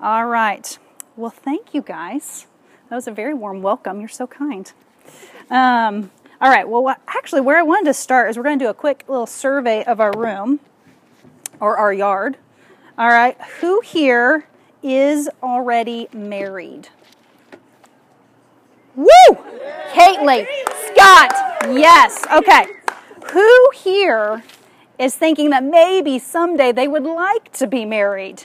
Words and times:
All 0.00 0.26
right. 0.26 0.78
Well, 1.16 1.30
thank 1.30 1.74
you 1.74 1.82
guys. 1.82 2.46
That 2.88 2.94
was 2.94 3.08
a 3.08 3.10
very 3.10 3.34
warm 3.34 3.62
welcome. 3.62 3.98
You're 3.98 4.08
so 4.08 4.28
kind. 4.28 4.72
Um, 5.50 6.12
all 6.40 6.50
right. 6.50 6.68
Well, 6.68 6.94
actually, 7.08 7.40
where 7.40 7.58
I 7.58 7.62
wanted 7.62 7.86
to 7.86 7.94
start 7.94 8.30
is 8.30 8.36
we're 8.36 8.44
going 8.44 8.60
to 8.60 8.64
do 8.64 8.70
a 8.70 8.74
quick 8.74 9.04
little 9.08 9.26
survey 9.26 9.82
of 9.84 10.00
our 10.00 10.12
room 10.16 10.60
or 11.58 11.76
our 11.76 11.92
yard. 11.92 12.36
All 12.96 13.08
right. 13.08 13.36
Who 13.60 13.80
here 13.80 14.46
is 14.84 15.28
already 15.42 16.08
married? 16.12 16.90
Woo! 18.94 19.08
Caitlin, 19.92 20.46
Scott, 20.92 21.32
yes. 21.70 22.24
Okay. 22.32 22.66
Who 23.32 23.70
here 23.74 24.44
is 24.98 25.16
thinking 25.16 25.50
that 25.50 25.64
maybe 25.64 26.18
someday 26.18 26.72
they 26.72 26.86
would 26.86 27.04
like 27.04 27.52
to 27.54 27.66
be 27.66 27.84
married? 27.84 28.44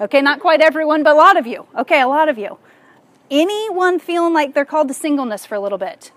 Okay, 0.00 0.22
not 0.22 0.40
quite 0.40 0.62
everyone, 0.62 1.02
but 1.02 1.12
a 1.12 1.16
lot 1.16 1.36
of 1.36 1.46
you. 1.46 1.66
Okay, 1.76 2.00
a 2.00 2.08
lot 2.08 2.28
of 2.28 2.38
you. 2.38 2.58
Anyone 3.30 3.98
feeling 3.98 4.32
like 4.32 4.54
they're 4.54 4.64
called 4.64 4.88
to 4.88 4.94
singleness 4.94 5.44
for 5.44 5.54
a 5.54 5.60
little 5.60 5.78
bit? 5.78 6.10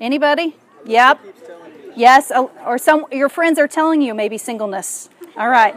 Anybody? 0.00 0.56
Yep. 0.84 1.20
Yes, 1.96 2.30
or 2.64 2.78
some 2.78 3.06
your 3.10 3.28
friends 3.28 3.58
are 3.58 3.66
telling 3.66 4.02
you 4.02 4.14
maybe 4.14 4.38
singleness. 4.38 5.08
All 5.36 5.48
right. 5.48 5.76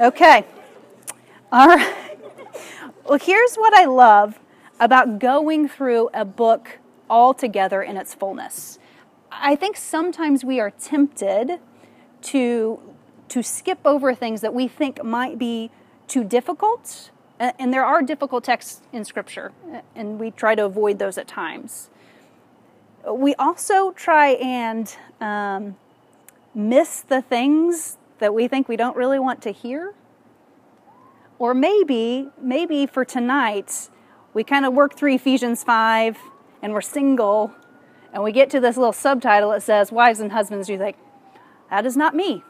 Okay. 0.00 0.44
All 1.52 1.68
right. 1.68 2.18
Well, 3.08 3.18
here's 3.18 3.54
what 3.54 3.72
I 3.72 3.84
love 3.84 4.40
about 4.80 5.20
going 5.20 5.68
through 5.68 6.10
a 6.12 6.24
book 6.24 6.78
all 7.08 7.32
together 7.34 7.82
in 7.82 7.96
its 7.96 8.14
fullness. 8.14 8.78
I 9.30 9.54
think 9.54 9.76
sometimes 9.76 10.44
we 10.44 10.58
are 10.58 10.70
tempted 10.70 11.60
to 12.22 12.80
to 13.28 13.42
skip 13.42 13.78
over 13.84 14.14
things 14.14 14.40
that 14.40 14.52
we 14.52 14.68
think 14.68 15.02
might 15.02 15.38
be 15.38 15.70
too 16.08 16.24
difficult 16.24 17.10
and 17.38 17.72
there 17.72 17.84
are 17.84 18.02
difficult 18.02 18.44
texts 18.44 18.80
in 18.92 19.04
scripture 19.04 19.52
and 19.94 20.18
we 20.18 20.30
try 20.30 20.54
to 20.54 20.64
avoid 20.64 20.98
those 20.98 21.18
at 21.18 21.28
times. 21.28 21.90
We 23.06 23.34
also 23.34 23.92
try 23.92 24.30
and 24.30 24.94
um, 25.20 25.76
miss 26.54 27.02
the 27.02 27.22
things 27.22 27.98
that 28.18 28.32
we 28.32 28.48
think 28.48 28.68
we 28.68 28.76
don't 28.76 28.96
really 28.96 29.18
want 29.18 29.42
to 29.42 29.50
hear. 29.50 29.94
Or 31.38 31.52
maybe 31.52 32.30
maybe 32.40 32.86
for 32.86 33.04
tonight 33.04 33.90
we 34.32 34.42
kind 34.42 34.64
of 34.64 34.72
work 34.72 34.96
through 34.96 35.14
ephesians 35.14 35.62
5 35.62 36.18
and 36.62 36.72
we're 36.72 36.80
single 36.80 37.52
and 38.12 38.22
we 38.22 38.32
get 38.32 38.48
to 38.50 38.60
this 38.60 38.78
little 38.78 38.94
subtitle 38.94 39.50
that 39.50 39.62
says 39.62 39.92
wives 39.92 40.20
and 40.20 40.32
husbands 40.32 40.70
you 40.70 40.78
think 40.78 40.96
that 41.68 41.84
is 41.84 41.96
not 41.96 42.14
me 42.14 42.42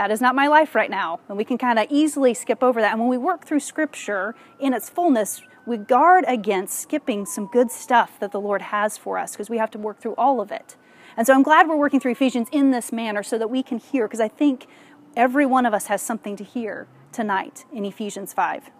that 0.00 0.10
is 0.10 0.22
not 0.22 0.34
my 0.34 0.46
life 0.46 0.74
right 0.74 0.88
now. 0.88 1.20
And 1.28 1.36
we 1.36 1.44
can 1.44 1.58
kind 1.58 1.78
of 1.78 1.86
easily 1.90 2.32
skip 2.32 2.62
over 2.62 2.80
that. 2.80 2.92
And 2.92 3.00
when 3.00 3.10
we 3.10 3.18
work 3.18 3.44
through 3.44 3.60
scripture 3.60 4.34
in 4.58 4.72
its 4.72 4.88
fullness 4.88 5.42
we 5.66 5.76
guard 5.76 6.24
against 6.26 6.80
skipping 6.80 7.26
some 7.26 7.46
good 7.52 7.70
stuff 7.70 8.18
that 8.18 8.32
the 8.32 8.40
lord 8.40 8.62
has 8.62 8.96
for 8.96 9.18
us 9.18 9.32
because 9.32 9.50
we 9.50 9.58
have 9.58 9.70
to 9.70 9.78
work 9.78 10.00
through 10.00 10.14
all 10.14 10.40
of 10.40 10.50
it. 10.50 10.74
And 11.18 11.26
so 11.26 11.34
i'm 11.34 11.42
glad 11.42 11.68
we're 11.68 11.76
working 11.76 12.00
through 12.00 12.12
ephesians 12.12 12.48
in 12.50 12.70
this 12.70 12.92
manner 12.92 13.22
so 13.22 13.36
that 13.36 13.50
we 13.50 13.62
can 13.62 13.76
hear 13.76 14.08
because 14.08 14.20
i 14.20 14.28
think 14.28 14.66
every 15.16 15.44
one 15.44 15.66
of 15.66 15.74
us 15.74 15.88
has 15.88 16.00
something 16.00 16.34
to 16.34 16.44
hear 16.44 16.88
tonight 17.12 17.66
in 17.70 17.84
ephesians 17.84 18.32
5 18.32 18.70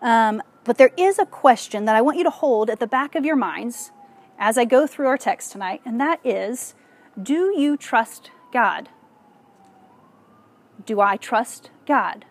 um, 0.00 0.40
but 0.62 0.78
there 0.78 0.92
is 0.96 1.18
a 1.18 1.26
question 1.26 1.84
that 1.86 1.96
i 1.96 2.00
want 2.00 2.16
you 2.16 2.22
to 2.22 2.30
hold 2.30 2.70
at 2.70 2.78
the 2.78 2.86
back 2.86 3.16
of 3.16 3.24
your 3.24 3.36
minds 3.36 3.90
as 4.38 4.56
I 4.56 4.64
go 4.64 4.86
through 4.86 5.06
our 5.06 5.18
text 5.18 5.52
tonight, 5.52 5.82
and 5.84 6.00
that 6.00 6.18
is 6.24 6.74
Do 7.22 7.52
you 7.54 7.76
trust 7.76 8.30
God? 8.52 8.88
Do 10.86 11.00
I 11.00 11.16
trust 11.16 11.70
God? 11.86 12.24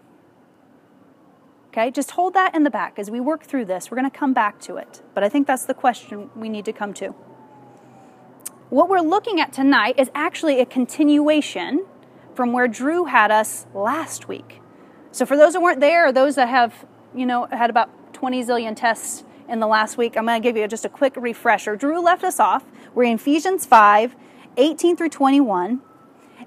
Okay, 1.68 1.92
just 1.92 2.12
hold 2.12 2.34
that 2.34 2.56
in 2.56 2.64
the 2.64 2.70
back 2.70 2.98
as 2.98 3.12
we 3.12 3.20
work 3.20 3.44
through 3.44 3.66
this. 3.66 3.92
We're 3.92 3.98
going 3.98 4.10
to 4.10 4.18
come 4.18 4.34
back 4.34 4.60
to 4.62 4.78
it, 4.78 5.04
but 5.14 5.24
I 5.24 5.30
think 5.30 5.46
that's 5.46 5.66
the 5.66 5.74
question 5.74 6.30
we 6.36 6.50
need 6.50 6.66
to 6.66 6.74
come 6.74 6.94
to. 6.96 7.10
What 8.70 8.90
we're 8.90 9.02
looking 9.02 9.40
at 9.40 9.54
tonight 9.54 9.96
is 9.98 10.10
actually 10.16 10.60
a 10.60 10.66
continuation 10.66 11.86
from 12.36 12.54
where 12.54 12.68
Drew 12.68 13.06
had 13.06 13.32
us 13.32 13.68
last 13.74 14.28
week. 14.28 14.62
So 15.12 15.26
for 15.26 15.38
those 15.38 15.54
who 15.54 15.62
weren't 15.62 15.80
there, 15.80 16.08
or 16.08 16.12
those 16.12 16.36
that 16.36 16.50
have, 16.50 16.86
you 17.16 17.26
know, 17.26 17.48
had 17.52 17.70
about 17.70 18.14
20 18.14 18.44
zillion 18.44 18.76
tests 18.76 19.24
in 19.48 19.60
the 19.60 19.68
last 19.68 19.98
week. 19.98 20.16
I'm 20.16 20.26
going 20.26 20.42
to 20.42 20.48
give 20.48 20.56
you 20.56 20.68
just 20.68 20.86
a 20.86 20.90
quick 20.90 21.16
refresher. 21.16 21.76
Drew 21.76 22.00
left 22.00 22.24
us 22.24 22.40
off. 22.40 22.64
We're 22.94 23.04
in 23.04 23.16
Ephesians 23.16 23.66
5 23.66 24.16
18 24.58 24.98
through 24.98 25.10
21. 25.10 25.82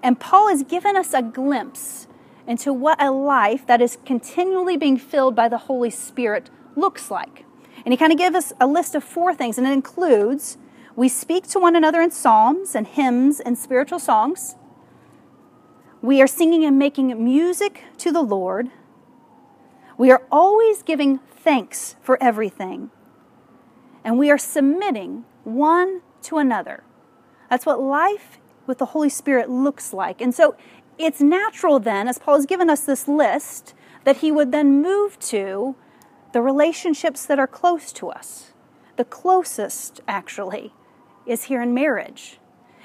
And 0.02 0.18
Paul 0.18 0.48
has 0.48 0.62
given 0.62 0.96
us 0.96 1.14
a 1.14 1.22
glimpse 1.22 2.08
into 2.46 2.72
what 2.72 3.00
a 3.00 3.10
life 3.10 3.66
that 3.66 3.80
is 3.80 3.98
continually 4.04 4.76
being 4.76 4.98
filled 4.98 5.36
by 5.36 5.48
the 5.48 5.58
Holy 5.58 5.90
Spirit 5.90 6.50
looks 6.74 7.10
like. 7.10 7.44
And 7.84 7.92
he 7.92 7.96
kind 7.96 8.12
of 8.12 8.18
gives 8.18 8.36
us 8.36 8.52
a 8.60 8.66
list 8.66 8.94
of 8.94 9.04
four 9.04 9.34
things, 9.34 9.58
and 9.58 9.66
it 9.66 9.72
includes 9.72 10.58
we 10.94 11.08
speak 11.08 11.46
to 11.48 11.58
one 11.58 11.76
another 11.76 12.02
in 12.02 12.10
psalms 12.10 12.74
and 12.74 12.86
hymns 12.86 13.40
and 13.40 13.56
spiritual 13.56 13.98
songs. 13.98 14.56
We 16.02 16.20
are 16.20 16.26
singing 16.26 16.64
and 16.64 16.78
making 16.78 17.22
music 17.24 17.84
to 17.98 18.12
the 18.12 18.22
Lord. 18.22 18.70
We 19.96 20.10
are 20.10 20.22
always 20.30 20.82
giving 20.82 21.20
thanks 21.30 21.96
for 22.02 22.22
everything. 22.22 22.90
And 24.04 24.18
we 24.18 24.30
are 24.30 24.38
submitting 24.38 25.24
one 25.44 26.02
to 26.22 26.38
another. 26.38 26.82
That's 27.48 27.64
what 27.64 27.80
life 27.80 28.38
with 28.66 28.78
the 28.78 28.86
Holy 28.86 29.08
Spirit 29.08 29.50
looks 29.50 29.92
like. 29.92 30.20
And 30.20 30.34
so 30.34 30.56
it's 30.98 31.20
natural 31.20 31.78
then, 31.78 32.08
as 32.08 32.18
Paul 32.18 32.36
has 32.36 32.46
given 32.46 32.70
us 32.70 32.80
this 32.80 33.08
list, 33.08 33.74
that 34.04 34.18
he 34.18 34.30
would 34.30 34.52
then 34.52 34.82
move 34.82 35.18
to 35.20 35.76
the 36.32 36.42
relationships 36.42 37.26
that 37.26 37.38
are 37.38 37.46
close 37.46 37.92
to 37.92 38.08
us. 38.08 38.52
The 38.96 39.04
closest, 39.04 40.00
actually, 40.06 40.72
is 41.26 41.44
here 41.44 41.62
in 41.62 41.74
marriage. 41.74 42.38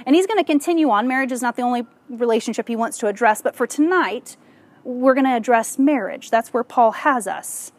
And 0.06 0.16
he's 0.16 0.28
going 0.28 0.40
to 0.40 0.44
continue 0.44 0.90
on. 0.90 1.08
Marriage 1.08 1.32
is 1.32 1.42
not 1.42 1.56
the 1.56 1.64
only 1.64 1.86
relationship 2.10 2.68
he 2.68 2.76
wants 2.76 2.98
to 3.00 3.08
address, 3.08 3.42
but 3.42 3.56
for 3.56 3.68
tonight, 3.68 4.38
we're 4.84 5.14
going 5.14 5.26
to 5.26 5.36
address 5.36 5.78
marriage. 5.78 6.30
That's 6.30 6.54
where 6.54 6.64
Paul 6.64 6.92
has 6.92 7.28
us. 7.28 7.72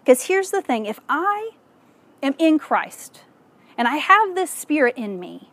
Because 0.00 0.24
here's 0.24 0.50
the 0.50 0.60
thing 0.60 0.86
if 0.86 1.00
I 1.08 1.50
am 2.22 2.34
in 2.38 2.58
Christ 2.58 3.22
and 3.78 3.88
I 3.88 3.96
have 3.96 4.34
this 4.34 4.50
spirit 4.50 4.94
in 4.96 5.18
me, 5.18 5.50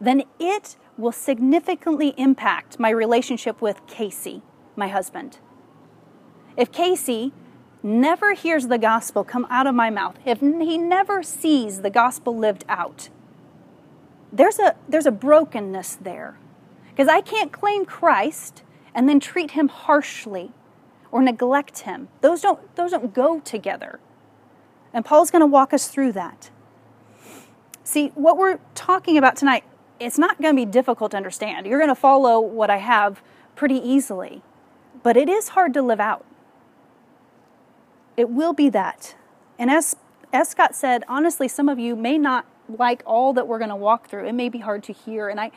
then 0.00 0.22
it 0.38 0.76
will 1.00 1.12
significantly 1.12 2.14
impact 2.16 2.78
my 2.78 2.90
relationship 2.90 3.60
with 3.60 3.86
Casey, 3.86 4.42
my 4.76 4.88
husband. 4.88 5.38
If 6.56 6.70
Casey 6.70 7.32
never 7.82 8.34
hears 8.34 8.68
the 8.68 8.78
gospel 8.78 9.24
come 9.24 9.46
out 9.50 9.66
of 9.66 9.74
my 9.74 9.90
mouth, 9.90 10.16
if 10.24 10.40
he 10.40 10.78
never 10.78 11.22
sees 11.22 11.80
the 11.80 11.90
gospel 11.90 12.36
lived 12.36 12.64
out, 12.68 13.08
there's 14.32 14.58
a, 14.58 14.76
there's 14.88 15.06
a 15.06 15.10
brokenness 15.10 15.96
there. 15.96 16.38
Because 16.90 17.08
I 17.08 17.20
can't 17.20 17.52
claim 17.52 17.84
Christ 17.84 18.62
and 18.94 19.08
then 19.08 19.20
treat 19.20 19.52
him 19.52 19.68
harshly 19.68 20.52
or 21.10 21.22
neglect 21.22 21.80
him. 21.80 22.08
Those 22.20 22.42
don't, 22.42 22.76
those 22.76 22.90
don't 22.90 23.14
go 23.14 23.40
together. 23.40 24.00
And 24.92 25.04
Paul's 25.04 25.30
going 25.30 25.40
to 25.40 25.46
walk 25.46 25.72
us 25.72 25.88
through 25.88 26.12
that. 26.12 26.50
See, 27.84 28.08
what 28.14 28.36
we're 28.36 28.58
talking 28.74 29.16
about 29.16 29.36
tonight, 29.36 29.64
it's 30.00 30.18
not 30.18 30.40
going 30.40 30.56
to 30.56 30.66
be 30.66 30.70
difficult 30.70 31.10
to 31.12 31.16
understand. 31.16 31.66
You're 31.66 31.78
going 31.78 31.90
to 31.90 31.94
follow 31.94 32.40
what 32.40 32.70
I 32.70 32.78
have 32.78 33.22
pretty 33.54 33.76
easily, 33.76 34.42
but 35.02 35.16
it 35.16 35.28
is 35.28 35.50
hard 35.50 35.74
to 35.74 35.82
live 35.82 36.00
out. 36.00 36.24
It 38.16 38.30
will 38.30 38.54
be 38.54 38.70
that. 38.70 39.14
And 39.58 39.70
as, 39.70 39.94
as 40.32 40.48
Scott 40.48 40.74
said, 40.74 41.04
honestly, 41.06 41.46
some 41.46 41.68
of 41.68 41.78
you 41.78 41.94
may 41.94 42.16
not 42.16 42.46
like 42.68 43.02
all 43.04 43.34
that 43.34 43.46
we're 43.46 43.58
going 43.58 43.70
to 43.70 43.76
walk 43.76 44.08
through. 44.08 44.26
It 44.26 44.32
may 44.32 44.48
be 44.48 44.58
hard 44.58 44.82
to 44.84 44.92
hear, 44.92 45.28
and 45.28 45.38
I, 45.38 45.50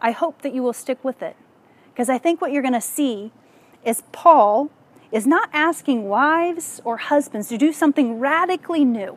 I 0.00 0.10
hope 0.10 0.42
that 0.42 0.52
you 0.52 0.62
will 0.62 0.72
stick 0.72 1.02
with 1.04 1.22
it. 1.22 1.36
Because 1.92 2.08
I 2.08 2.18
think 2.18 2.40
what 2.40 2.50
you're 2.50 2.62
going 2.62 2.74
to 2.74 2.80
see 2.80 3.30
is 3.84 4.02
Paul 4.10 4.70
is 5.12 5.26
not 5.26 5.48
asking 5.52 6.08
wives 6.08 6.80
or 6.84 6.96
husbands 6.96 7.48
to 7.48 7.58
do 7.58 7.72
something 7.72 8.18
radically 8.18 8.84
new. 8.84 9.16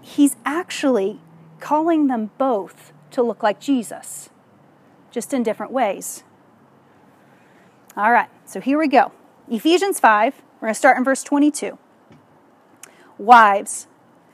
He's 0.00 0.34
actually 0.44 1.20
calling 1.60 2.06
them 2.06 2.30
both 2.38 2.92
to 3.10 3.22
look 3.22 3.42
like 3.42 3.60
Jesus, 3.60 4.30
just 5.10 5.32
in 5.32 5.42
different 5.42 5.72
ways. 5.72 6.24
All 7.96 8.12
right, 8.12 8.28
so 8.44 8.60
here 8.60 8.78
we 8.78 8.88
go. 8.88 9.12
Ephesians 9.48 10.00
5, 10.00 10.42
we're 10.60 10.66
going 10.66 10.74
to 10.74 10.78
start 10.78 10.96
in 10.96 11.04
verse 11.04 11.22
22. 11.22 11.78
Wives, 13.18 13.88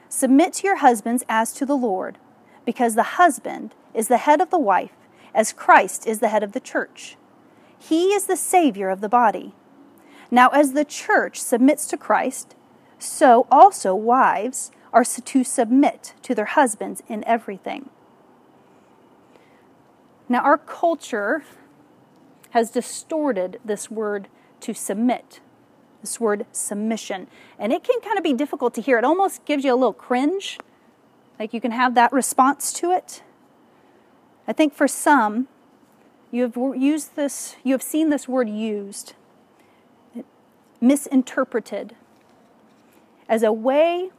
submit 0.08 0.52
to 0.54 0.66
your 0.66 0.76
husbands 0.76 1.24
as 1.28 1.52
to 1.54 1.66
the 1.66 1.76
Lord, 1.76 2.18
because 2.64 2.94
the 2.94 3.02
husband 3.02 3.74
is 3.94 4.08
the 4.08 4.18
head 4.18 4.40
of 4.40 4.50
the 4.50 4.58
wife, 4.58 4.92
as 5.34 5.52
Christ 5.52 6.06
is 6.06 6.20
the 6.20 6.28
head 6.28 6.42
of 6.42 6.52
the 6.52 6.60
church. 6.60 7.16
He 7.78 8.08
is 8.08 8.26
the 8.26 8.36
Savior 8.36 8.90
of 8.90 9.00
the 9.00 9.08
body. 9.08 9.54
Now, 10.30 10.48
as 10.48 10.72
the 10.72 10.84
church 10.84 11.40
submits 11.40 11.86
to 11.86 11.96
Christ, 11.96 12.54
so 12.98 13.46
also 13.50 13.94
wives 13.94 14.70
are 14.96 15.04
to 15.04 15.44
submit 15.44 16.14
to 16.22 16.34
their 16.34 16.46
husbands 16.46 17.02
in 17.06 17.22
everything. 17.24 17.90
Now, 20.26 20.40
our 20.40 20.56
culture 20.56 21.44
has 22.52 22.70
distorted 22.70 23.60
this 23.62 23.90
word 23.90 24.28
to 24.60 24.72
submit. 24.72 25.40
This 26.00 26.18
word 26.18 26.46
submission. 26.50 27.26
And 27.58 27.74
it 27.74 27.84
can 27.84 28.00
kind 28.00 28.16
of 28.16 28.24
be 28.24 28.32
difficult 28.32 28.72
to 28.72 28.80
hear. 28.80 28.96
It 28.96 29.04
almost 29.04 29.44
gives 29.44 29.64
you 29.64 29.74
a 29.74 29.76
little 29.76 29.92
cringe. 29.92 30.58
Like 31.38 31.52
you 31.52 31.60
can 31.60 31.72
have 31.72 31.94
that 31.94 32.10
response 32.10 32.72
to 32.74 32.90
it. 32.90 33.22
I 34.48 34.54
think 34.54 34.72
for 34.72 34.88
some, 34.88 35.46
you 36.30 36.40
have 36.40 36.56
used 36.56 37.16
this, 37.16 37.56
you 37.62 37.74
have 37.74 37.82
seen 37.82 38.08
this 38.08 38.26
word 38.26 38.48
used, 38.48 39.12
misinterpreted 40.80 41.94
as 43.28 43.42
a 43.42 43.52
way 43.52 44.10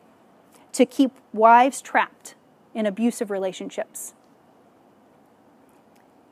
to 0.78 0.86
keep 0.86 1.12
wives 1.34 1.82
trapped 1.82 2.36
in 2.76 2.86
abusive 2.86 3.32
relationships, 3.32 4.14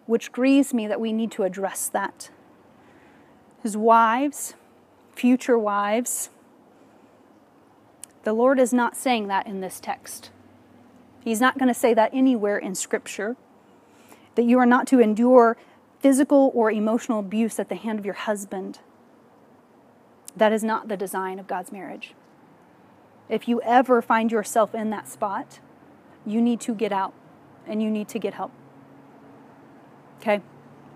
which 0.06 0.32
grieves 0.32 0.72
me 0.72 0.86
that 0.86 1.02
we 1.02 1.12
need 1.12 1.32
to 1.32 1.42
address 1.42 1.90
that. 1.90 2.30
His 3.64 3.76
wives, 3.76 4.54
future 5.16 5.58
wives, 5.58 6.30
the 8.24 8.34
Lord 8.34 8.60
is 8.60 8.72
not 8.72 8.96
saying 8.96 9.28
that 9.30 9.48
in 9.48 9.62
this 9.62 9.80
text. 9.80 10.30
He's 11.24 11.42
not 11.42 11.58
going 11.58 11.68
to 11.70 11.80
say 11.80 11.96
that 11.96 12.12
anywhere 12.14 12.60
in 12.60 12.76
Scripture, 12.76 13.36
that 14.36 14.44
you 14.46 14.60
are 14.60 14.66
not 14.68 14.86
to 14.88 15.00
endure 15.00 15.58
physical 16.00 16.52
or 16.54 16.70
emotional 16.70 17.20
abuse 17.20 17.60
at 17.60 17.70
the 17.70 17.76
hand 17.76 17.98
of 17.98 18.06
your 18.06 18.14
husband. 18.14 18.78
That 20.38 20.54
is 20.54 20.64
not 20.64 20.88
the 20.88 20.98
design 20.98 21.40
of 21.40 21.48
God's 21.48 21.72
marriage. 21.72 22.14
If 23.30 23.48
you 23.48 23.62
ever 23.62 24.02
find 24.02 24.32
yourself 24.32 24.76
in 24.76 24.90
that 24.92 25.08
spot, 25.08 25.60
you 26.26 26.42
need 26.42 26.60
to 26.62 26.74
get 26.74 26.92
out 26.92 27.14
and 27.68 27.82
you 27.82 27.90
need 27.90 28.08
to 28.10 28.20
get 28.20 28.36
help. 28.36 28.52
Okay? 30.20 30.42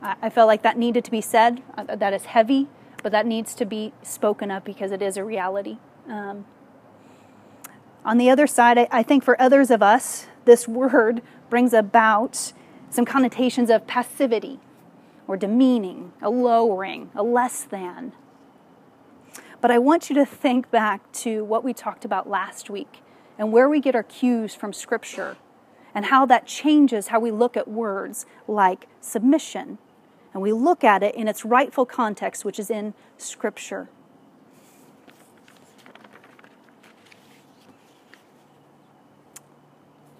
I 0.01 0.29
felt 0.29 0.47
like 0.47 0.61
that 0.61 0.77
needed 0.77 1.03
to 1.05 1.11
be 1.11 1.19
said. 1.19 1.61
Uh, 1.77 1.95
that 1.95 2.13
is 2.13 2.25
heavy, 2.25 2.67
but 3.03 3.11
that 3.11 3.25
needs 3.25 3.53
to 3.55 3.65
be 3.65 3.91
spoken 4.01 4.49
of 4.49 4.63
because 4.63 4.91
it 4.91 5.01
is 5.01 5.17
a 5.17 5.25
reality. 5.25 5.77
Um, 6.07 6.45
on 8.05 8.17
the 8.17 8.29
other 8.29 8.47
side, 8.47 8.77
I, 8.77 8.87
I 8.91 9.03
think 9.03 9.23
for 9.23 9.39
others 9.41 9.69
of 9.69 9.83
us, 9.83 10.27
this 10.45 10.67
word 10.67 11.21
brings 11.49 11.73
about 11.73 12.53
some 12.89 13.05
connotations 13.05 13.69
of 13.69 13.87
passivity 13.87 14.59
or 15.27 15.35
demeaning, 15.35 16.13
a 16.21 16.29
lowering, 16.29 17.11
a 17.13 17.21
less 17.21 17.63
than. 17.63 18.13
But 19.61 19.71
I 19.71 19.79
want 19.79 20.09
you 20.09 20.15
to 20.15 20.25
think 20.25 20.71
back 20.71 21.11
to 21.13 21.43
what 21.43 21.63
we 21.63 21.73
talked 21.73 22.05
about 22.05 22.29
last 22.29 22.69
week 22.69 23.01
and 23.37 23.51
where 23.51 23.67
we 23.67 23.79
get 23.79 23.95
our 23.95 24.03
cues 24.03 24.55
from 24.55 24.71
Scripture 24.71 25.37
and 25.93 26.05
how 26.05 26.25
that 26.27 26.45
changes 26.45 27.07
how 27.07 27.19
we 27.19 27.31
look 27.31 27.57
at 27.57 27.67
words 27.67 28.25
like 28.47 28.87
submission. 29.01 29.77
And 30.33 30.41
we 30.41 30.53
look 30.53 30.83
at 30.83 31.03
it 31.03 31.15
in 31.15 31.27
its 31.27 31.43
rightful 31.43 31.85
context, 31.85 32.45
which 32.45 32.59
is 32.59 32.69
in 32.69 32.93
Scripture. 33.17 33.89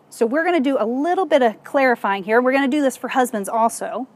So 0.10 0.26
we're 0.26 0.44
going 0.44 0.62
to 0.62 0.70
do 0.70 0.76
a 0.78 0.86
little 0.86 1.26
bit 1.26 1.42
of 1.42 1.64
clarifying 1.64 2.26
here. 2.26 2.42
We're 2.42 2.52
going 2.52 2.70
to 2.70 2.78
do 2.78 2.82
this 2.82 2.98
for 2.98 3.10
husbands 3.10 3.48
also. 3.48 4.08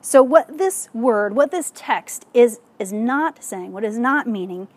So 0.00 0.20
what 0.20 0.58
this 0.58 0.88
word, 0.92 1.36
what 1.36 1.52
this 1.52 1.70
text 1.72 2.26
is 2.34 2.58
is 2.82 2.92
not 2.92 3.42
saying, 3.42 3.72
what 3.72 3.84
is 3.84 3.98
not 3.98 4.26
meaning 4.26 4.68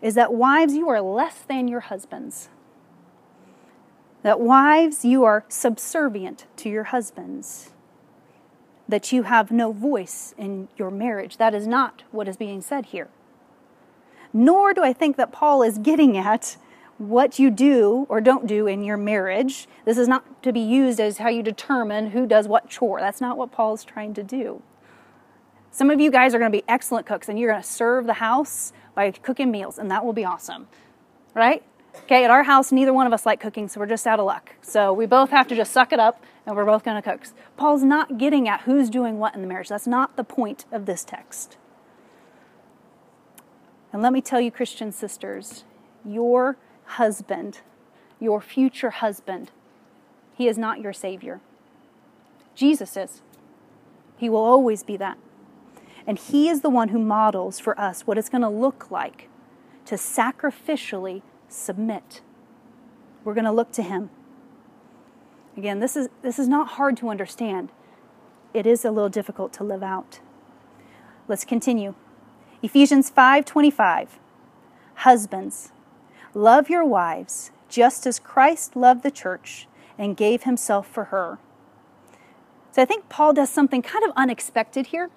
is 0.00 0.14
that 0.14 0.32
wives 0.32 0.74
you 0.74 0.88
are 0.88 1.00
less 1.02 1.40
than 1.40 1.68
your 1.68 1.80
husbands. 1.80 2.48
That 4.22 4.40
wives 4.40 5.04
you 5.04 5.24
are 5.24 5.44
subservient 5.48 6.46
to 6.56 6.70
your 6.70 6.84
husbands. 6.84 7.70
That 8.88 9.12
you 9.12 9.24
have 9.24 9.50
no 9.50 9.72
voice 9.72 10.34
in 10.38 10.68
your 10.76 10.90
marriage. 10.90 11.36
That 11.36 11.54
is 11.54 11.66
not 11.66 12.04
what 12.10 12.28
is 12.28 12.36
being 12.36 12.60
said 12.60 12.86
here. 12.86 13.08
Nor 14.32 14.72
do 14.72 14.82
I 14.82 14.92
think 14.92 15.16
that 15.16 15.32
Paul 15.32 15.62
is 15.62 15.78
getting 15.78 16.16
at 16.16 16.56
what 16.98 17.38
you 17.38 17.50
do 17.50 18.06
or 18.08 18.20
don't 18.20 18.46
do 18.46 18.66
in 18.66 18.84
your 18.84 18.98
marriage. 18.98 19.66
This 19.84 19.98
is 19.98 20.06
not 20.06 20.42
to 20.42 20.52
be 20.52 20.60
used 20.60 21.00
as 21.00 21.18
how 21.18 21.28
you 21.28 21.42
determine 21.42 22.10
who 22.10 22.26
does 22.26 22.46
what 22.46 22.68
chore. 22.68 23.00
That's 23.00 23.20
not 23.20 23.38
what 23.38 23.52
Paul 23.52 23.74
is 23.74 23.84
trying 23.84 24.14
to 24.14 24.22
do. 24.22 24.62
Some 25.70 25.90
of 25.90 26.00
you 26.00 26.10
guys 26.10 26.34
are 26.34 26.38
going 26.38 26.50
to 26.50 26.56
be 26.56 26.64
excellent 26.68 27.06
cooks 27.06 27.28
and 27.28 27.38
you're 27.38 27.50
going 27.50 27.62
to 27.62 27.68
serve 27.68 28.06
the 28.06 28.14
house 28.14 28.72
by 28.94 29.10
cooking 29.12 29.50
meals, 29.50 29.78
and 29.78 29.90
that 29.90 30.04
will 30.04 30.12
be 30.12 30.24
awesome. 30.24 30.66
Right? 31.34 31.62
Okay, 32.04 32.24
at 32.24 32.30
our 32.30 32.42
house, 32.42 32.72
neither 32.72 32.92
one 32.92 33.06
of 33.06 33.12
us 33.12 33.24
like 33.24 33.40
cooking, 33.40 33.68
so 33.68 33.80
we're 33.80 33.86
just 33.86 34.06
out 34.06 34.20
of 34.20 34.26
luck. 34.26 34.54
So 34.62 34.92
we 34.92 35.06
both 35.06 35.30
have 35.30 35.46
to 35.48 35.56
just 35.56 35.72
suck 35.72 35.92
it 35.92 36.00
up 36.00 36.22
and 36.46 36.56
we're 36.56 36.64
both 36.64 36.84
going 36.84 37.00
to 37.00 37.08
cook. 37.08 37.22
Paul's 37.56 37.82
not 37.82 38.18
getting 38.18 38.48
at 38.48 38.62
who's 38.62 38.90
doing 38.90 39.18
what 39.18 39.34
in 39.34 39.42
the 39.42 39.46
marriage. 39.46 39.68
That's 39.68 39.86
not 39.86 40.16
the 40.16 40.24
point 40.24 40.64
of 40.72 40.86
this 40.86 41.04
text. 41.04 41.56
And 43.92 44.02
let 44.02 44.12
me 44.12 44.20
tell 44.20 44.40
you, 44.40 44.50
Christian 44.50 44.92
sisters, 44.92 45.64
your 46.04 46.56
husband, 46.84 47.60
your 48.20 48.40
future 48.40 48.90
husband. 48.90 49.50
He 50.34 50.48
is 50.48 50.56
not 50.56 50.80
your 50.80 50.92
Savior. 50.92 51.40
Jesus 52.54 52.96
is. 52.96 53.22
He 54.16 54.28
will 54.28 54.38
always 54.38 54.82
be 54.82 54.96
that. 54.96 55.18
And 56.06 56.18
He 56.18 56.48
is 56.48 56.60
the 56.60 56.70
one 56.70 56.88
who 56.88 56.98
models 56.98 57.58
for 57.58 57.78
us 57.80 58.06
what 58.06 58.18
it's 58.18 58.28
going 58.28 58.42
to 58.42 58.48
look 58.48 58.90
like 58.90 59.28
to 59.86 59.94
sacrificially 59.96 61.22
submit. 61.48 62.20
We're 63.24 63.34
going 63.34 63.44
to 63.44 63.52
look 63.52 63.72
to 63.72 63.82
Him. 63.82 64.10
Again, 65.56 65.80
this 65.80 65.96
is, 65.96 66.08
this 66.22 66.38
is 66.38 66.48
not 66.48 66.68
hard 66.68 66.96
to 66.98 67.08
understand. 67.08 67.70
It 68.54 68.66
is 68.66 68.84
a 68.84 68.90
little 68.90 69.08
difficult 69.08 69.52
to 69.54 69.64
live 69.64 69.82
out. 69.82 70.20
Let's 71.28 71.44
continue. 71.44 71.94
Ephesians 72.62 73.10
5:25 73.10 74.08
Husbands 74.96 75.72
Love 76.34 76.68
your 76.68 76.84
wives, 76.84 77.50
just 77.68 78.06
as 78.06 78.18
Christ 78.18 78.76
loved 78.76 79.02
the 79.02 79.10
church 79.10 79.66
and 79.98 80.16
gave 80.16 80.44
himself 80.44 80.86
for 80.86 81.04
her. 81.04 81.38
So 82.72 82.82
I 82.82 82.84
think 82.84 83.08
Paul 83.08 83.32
does 83.32 83.50
something 83.50 83.82
kind 83.82 84.04
of 84.04 84.12
unexpected 84.16 84.88
here. 84.88 85.10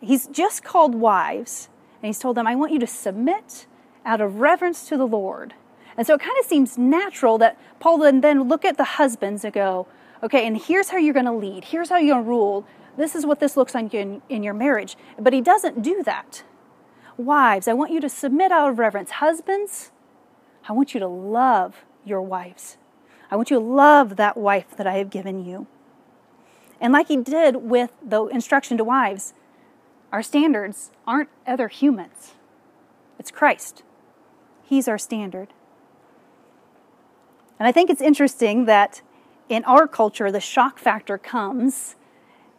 He's 0.00 0.26
just 0.26 0.64
called 0.64 0.94
wives, 0.94 1.68
and 2.02 2.08
he's 2.08 2.18
told 2.18 2.36
them, 2.36 2.46
I 2.46 2.54
want 2.54 2.72
you 2.72 2.78
to 2.78 2.86
submit 2.86 3.66
out 4.04 4.20
of 4.20 4.40
reverence 4.40 4.88
to 4.88 4.96
the 4.96 5.06
Lord. 5.06 5.54
And 5.96 6.06
so 6.06 6.14
it 6.14 6.20
kind 6.20 6.36
of 6.40 6.46
seems 6.46 6.78
natural 6.78 7.36
that 7.38 7.58
Paul 7.78 7.98
then, 7.98 8.20
then 8.22 8.48
look 8.48 8.64
at 8.64 8.76
the 8.78 8.84
husbands 8.84 9.44
and 9.44 9.52
go, 9.52 9.86
okay, 10.22 10.46
and 10.46 10.56
here's 10.56 10.90
how 10.90 10.96
you're 10.96 11.14
going 11.14 11.26
to 11.26 11.32
lead. 11.32 11.64
Here's 11.64 11.90
how 11.90 11.96
you're 11.98 12.14
going 12.14 12.24
to 12.24 12.30
rule. 12.30 12.66
This 12.96 13.14
is 13.14 13.26
what 13.26 13.40
this 13.40 13.56
looks 13.56 13.74
like 13.74 13.92
in, 13.92 14.22
in 14.28 14.42
your 14.42 14.54
marriage. 14.54 14.96
But 15.18 15.32
he 15.32 15.40
doesn't 15.40 15.82
do 15.82 16.02
that. 16.04 16.44
Wives, 17.16 17.68
I 17.68 17.74
want 17.74 17.92
you 17.92 18.00
to 18.00 18.08
submit 18.08 18.50
out 18.52 18.70
of 18.70 18.78
reverence. 18.78 19.10
Husbands, 19.12 19.90
I 20.68 20.72
want 20.72 20.94
you 20.94 21.00
to 21.00 21.08
love 21.08 21.84
your 22.04 22.22
wives. 22.22 22.78
I 23.30 23.36
want 23.36 23.50
you 23.50 23.58
to 23.58 23.64
love 23.64 24.16
that 24.16 24.36
wife 24.36 24.76
that 24.76 24.86
I 24.86 24.94
have 24.94 25.10
given 25.10 25.44
you. 25.44 25.66
And 26.80 26.92
like 26.92 27.08
he 27.08 27.16
did 27.16 27.56
with 27.56 27.92
the 28.02 28.24
instruction 28.26 28.78
to 28.78 28.84
wives, 28.84 29.34
our 30.12 30.22
standards 30.22 30.90
aren't 31.06 31.28
other 31.46 31.68
humans, 31.68 32.34
it's 33.18 33.30
Christ. 33.30 33.82
He's 34.62 34.86
our 34.86 34.98
standard. 34.98 35.48
And 37.58 37.66
I 37.66 37.72
think 37.72 37.90
it's 37.90 38.00
interesting 38.00 38.64
that 38.66 39.02
in 39.48 39.64
our 39.64 39.88
culture, 39.88 40.30
the 40.30 40.40
shock 40.40 40.78
factor 40.78 41.18
comes 41.18 41.96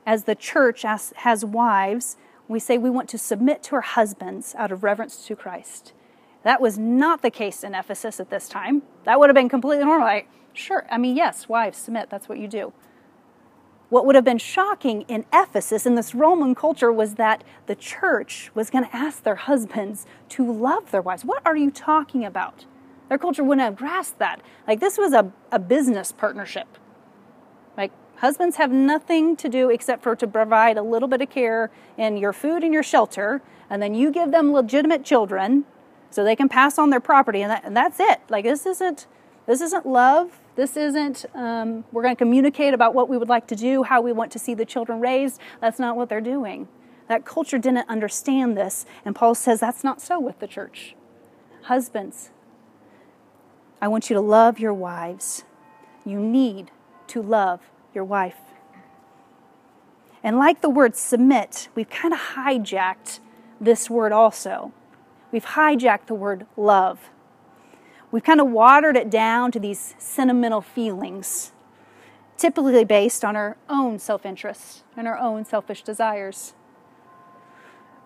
as 0.06 0.26
the 0.26 0.36
church 0.36 0.82
has, 0.82 1.14
has 1.18 1.46
wives 1.46 2.18
we 2.52 2.60
say 2.60 2.78
we 2.78 2.90
want 2.90 3.08
to 3.10 3.18
submit 3.18 3.64
to 3.64 3.76
our 3.76 3.82
husbands 3.82 4.54
out 4.58 4.72
of 4.72 4.84
reverence 4.84 5.26
to 5.26 5.36
Christ. 5.36 5.94
That 6.44 6.60
was 6.60 6.78
not 6.78 7.22
the 7.22 7.32
case 7.32 7.64
in 7.64 7.74
Ephesus 7.74 8.20
at 8.20 8.30
this 8.30 8.50
time. 8.50 8.82
That 9.06 9.20
would 9.20 9.30
have 9.30 9.36
been 9.36 9.48
completely 9.48 9.86
normal. 9.86 10.06
Like, 10.06 10.28
sure, 10.54 10.86
I 10.92 10.98
mean, 10.98 11.16
yes, 11.16 11.48
wives, 11.48 11.78
submit, 11.78 12.10
that's 12.10 12.28
what 12.28 12.40
you 12.40 12.50
do. 12.50 12.74
What 13.92 14.06
would 14.06 14.16
have 14.16 14.24
been 14.24 14.38
shocking 14.38 15.02
in 15.10 15.26
Ephesus, 15.34 15.86
in 15.86 15.96
this 15.96 16.16
Roman 16.16 16.56
culture, 16.56 16.94
was 16.94 17.16
that 17.16 17.44
the 17.66 17.76
church 17.76 18.50
was 18.56 18.70
going 18.70 18.86
to 18.86 18.96
ask 18.96 19.24
their 19.24 19.36
husbands 19.36 20.06
to 20.30 20.50
love 20.50 20.92
their 20.92 21.02
wives. 21.02 21.26
What 21.26 21.42
are 21.46 21.58
you 21.58 21.70
talking 21.70 22.24
about? 22.24 22.64
Their 23.10 23.18
culture 23.18 23.44
wouldn't 23.44 23.66
have 23.66 23.76
grasped 23.76 24.18
that. 24.20 24.42
Like, 24.66 24.80
this 24.80 24.98
was 24.98 25.12
a, 25.12 25.34
a 25.52 25.60
business 25.60 26.14
partnership. 26.14 26.78
Like, 27.76 27.92
Husbands 28.22 28.58
have 28.58 28.72
nothing 28.72 29.36
to 29.36 29.50
do 29.50 29.70
except 29.72 30.04
for 30.04 30.16
to 30.16 30.28
provide 30.28 30.78
a 30.78 30.84
little 30.84 31.08
bit 31.08 31.22
of 31.22 31.30
care 31.32 31.72
in 31.98 32.18
your 32.18 32.32
food 32.32 32.64
and 32.64 32.72
your 32.72 32.84
shelter, 32.84 33.42
and 33.68 33.82
then 33.82 33.96
you 33.96 34.12
give 34.12 34.32
them 34.32 34.54
legitimate 34.54 35.04
children 35.04 35.66
so 36.12 36.24
they 36.24 36.36
can 36.36 36.48
pass 36.48 36.78
on 36.78 36.92
their 36.92 37.00
property, 37.00 37.42
and, 37.42 37.52
that, 37.52 37.66
and 37.66 37.76
that's 37.76 38.00
it. 38.00 38.22
Like 38.30 38.46
this 38.46 38.66
isn't 38.66 39.08
this 39.48 39.60
isn't 39.60 39.86
love. 39.86 40.41
This 40.56 40.76
isn't 40.76 41.26
um, 41.34 41.86
we're 41.92 42.04
going 42.04 42.16
to 42.16 42.20
communicate 42.20 42.74
about 42.74 42.94
what 42.94 43.08
we 43.10 43.18
would 43.18 43.30
like 43.30 43.48
to 43.48 43.56
do, 43.56 43.84
how 43.84 44.02
we 44.02 44.12
want 44.12 44.32
to 44.34 44.40
see 44.40 44.54
the 44.54 44.66
children 44.66 45.00
raised. 45.00 45.40
That's 45.60 45.80
not 45.80 45.96
what 45.96 46.10
they're 46.10 46.22
doing. 46.22 46.68
That 47.08 47.26
culture 47.26 47.58
didn't 47.58 47.90
understand 47.90 48.58
this, 48.58 48.86
and 49.04 49.16
Paul 49.16 49.36
says 49.36 49.60
that's 49.60 49.84
not 49.84 50.02
so 50.02 50.20
with 50.20 50.40
the 50.40 50.48
church. 50.48 50.96
Husbands, 51.64 52.32
I 53.82 53.88
want 53.88 54.10
you 54.10 54.14
to 54.14 54.22
love 54.22 54.60
your 54.60 54.74
wives. 54.74 55.44
You 56.06 56.20
need 56.20 56.72
to 57.08 57.22
love 57.22 57.62
your 57.94 58.04
wife. 58.04 58.38
And 60.24 60.38
like 60.38 60.62
the 60.62 60.70
word 60.70 60.96
submit, 60.96 61.70
we've 61.76 61.90
kind 61.90 62.14
of 62.14 62.20
hijacked 62.36 63.20
this 63.60 63.90
word 63.90 64.12
also. 64.12 64.72
We've 65.32 65.46
hijacked 65.46 66.08
the 66.08 66.14
word 66.14 66.46
love. 66.56 67.10
We've 68.12 68.24
kind 68.24 68.42
of 68.42 68.48
watered 68.48 68.98
it 68.98 69.10
down 69.10 69.52
to 69.54 69.60
these 69.60 69.96
sentimental 69.98 70.62
feelings, 70.62 71.54
typically 72.38 72.84
based 72.84 73.24
on 73.24 73.36
our 73.36 73.58
own 73.70 74.00
self 74.00 74.26
interest 74.26 74.84
and 74.98 75.08
our 75.08 75.18
own 75.18 75.46
selfish 75.46 75.82
desires. 75.82 76.54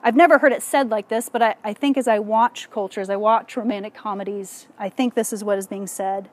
I've 0.04 0.16
never 0.16 0.38
heard 0.38 0.52
it 0.52 0.62
said 0.62 0.92
like 0.92 1.08
this, 1.08 1.30
but 1.30 1.42
I, 1.42 1.56
I 1.64 1.74
think 1.74 1.98
as 1.98 2.08
I 2.08 2.20
watch 2.20 2.70
cultures, 2.70 3.10
I 3.10 3.16
watch 3.16 3.58
romantic 3.58 3.96
comedies, 3.96 4.68
I 4.78 4.88
think 4.88 5.16
this 5.16 5.34
is 5.34 5.44
what 5.44 5.58
is 5.58 5.66
being 5.66 5.88
said. 5.88 6.30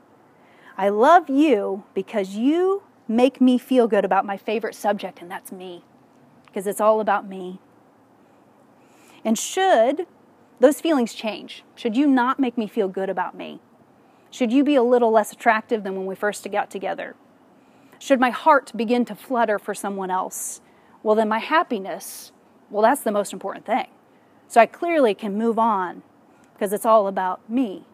I 0.76 0.90
love 0.90 1.30
you 1.30 1.84
because 1.94 2.36
you 2.36 2.82
make 3.08 3.40
me 3.40 3.56
feel 3.56 3.88
good 3.88 4.04
about 4.04 4.26
my 4.26 4.36
favorite 4.36 4.74
subject, 4.74 5.22
and 5.22 5.30
that's 5.30 5.50
me, 5.50 5.84
because 6.44 6.66
it's 6.66 6.82
all 6.82 7.00
about 7.00 7.26
me. 7.26 7.60
And 9.24 9.38
should 9.38 10.06
those 10.60 10.80
feelings 10.80 11.14
change, 11.14 11.64
should 11.74 11.96
you 11.96 12.06
not 12.06 12.38
make 12.38 12.56
me 12.56 12.66
feel 12.66 12.88
good 12.88 13.10
about 13.10 13.36
me, 13.36 13.60
should 14.30 14.52
you 14.52 14.64
be 14.64 14.74
a 14.74 14.82
little 14.82 15.10
less 15.10 15.32
attractive 15.32 15.82
than 15.82 15.96
when 15.96 16.06
we 16.06 16.14
first 16.14 16.48
got 16.50 16.70
together, 16.70 17.16
should 17.98 18.20
my 18.20 18.30
heart 18.30 18.72
begin 18.76 19.04
to 19.04 19.14
flutter 19.14 19.58
for 19.58 19.74
someone 19.74 20.10
else, 20.10 20.60
well, 21.02 21.14
then 21.14 21.28
my 21.28 21.38
happiness 21.38 22.32
well, 22.72 22.82
that's 22.82 23.02
the 23.02 23.12
most 23.12 23.34
important 23.34 23.66
thing. 23.66 23.86
So 24.48 24.60
I 24.60 24.66
clearly 24.66 25.14
can 25.14 25.36
move 25.36 25.58
on 25.58 26.02
because 26.54 26.72
it's 26.72 26.86
all 26.86 27.06
about 27.06 27.48
me. 27.48 27.84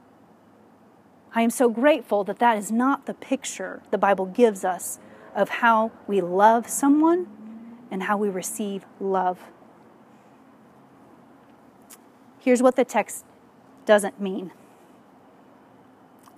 I 1.34 1.42
am 1.42 1.50
so 1.50 1.68
grateful 1.68 2.22
that 2.24 2.38
that 2.38 2.56
is 2.56 2.70
not 2.70 3.06
the 3.06 3.14
picture 3.14 3.82
the 3.90 3.98
Bible 3.98 4.26
gives 4.26 4.64
us 4.64 5.00
of 5.34 5.48
how 5.48 5.90
we 6.06 6.20
love 6.20 6.68
someone 6.68 7.26
and 7.90 8.04
how 8.04 8.16
we 8.16 8.28
receive 8.28 8.86
love. 9.00 9.40
Here's 12.40 12.62
what 12.62 12.76
the 12.76 12.84
text 12.84 13.24
doesn't 13.86 14.20
mean 14.20 14.52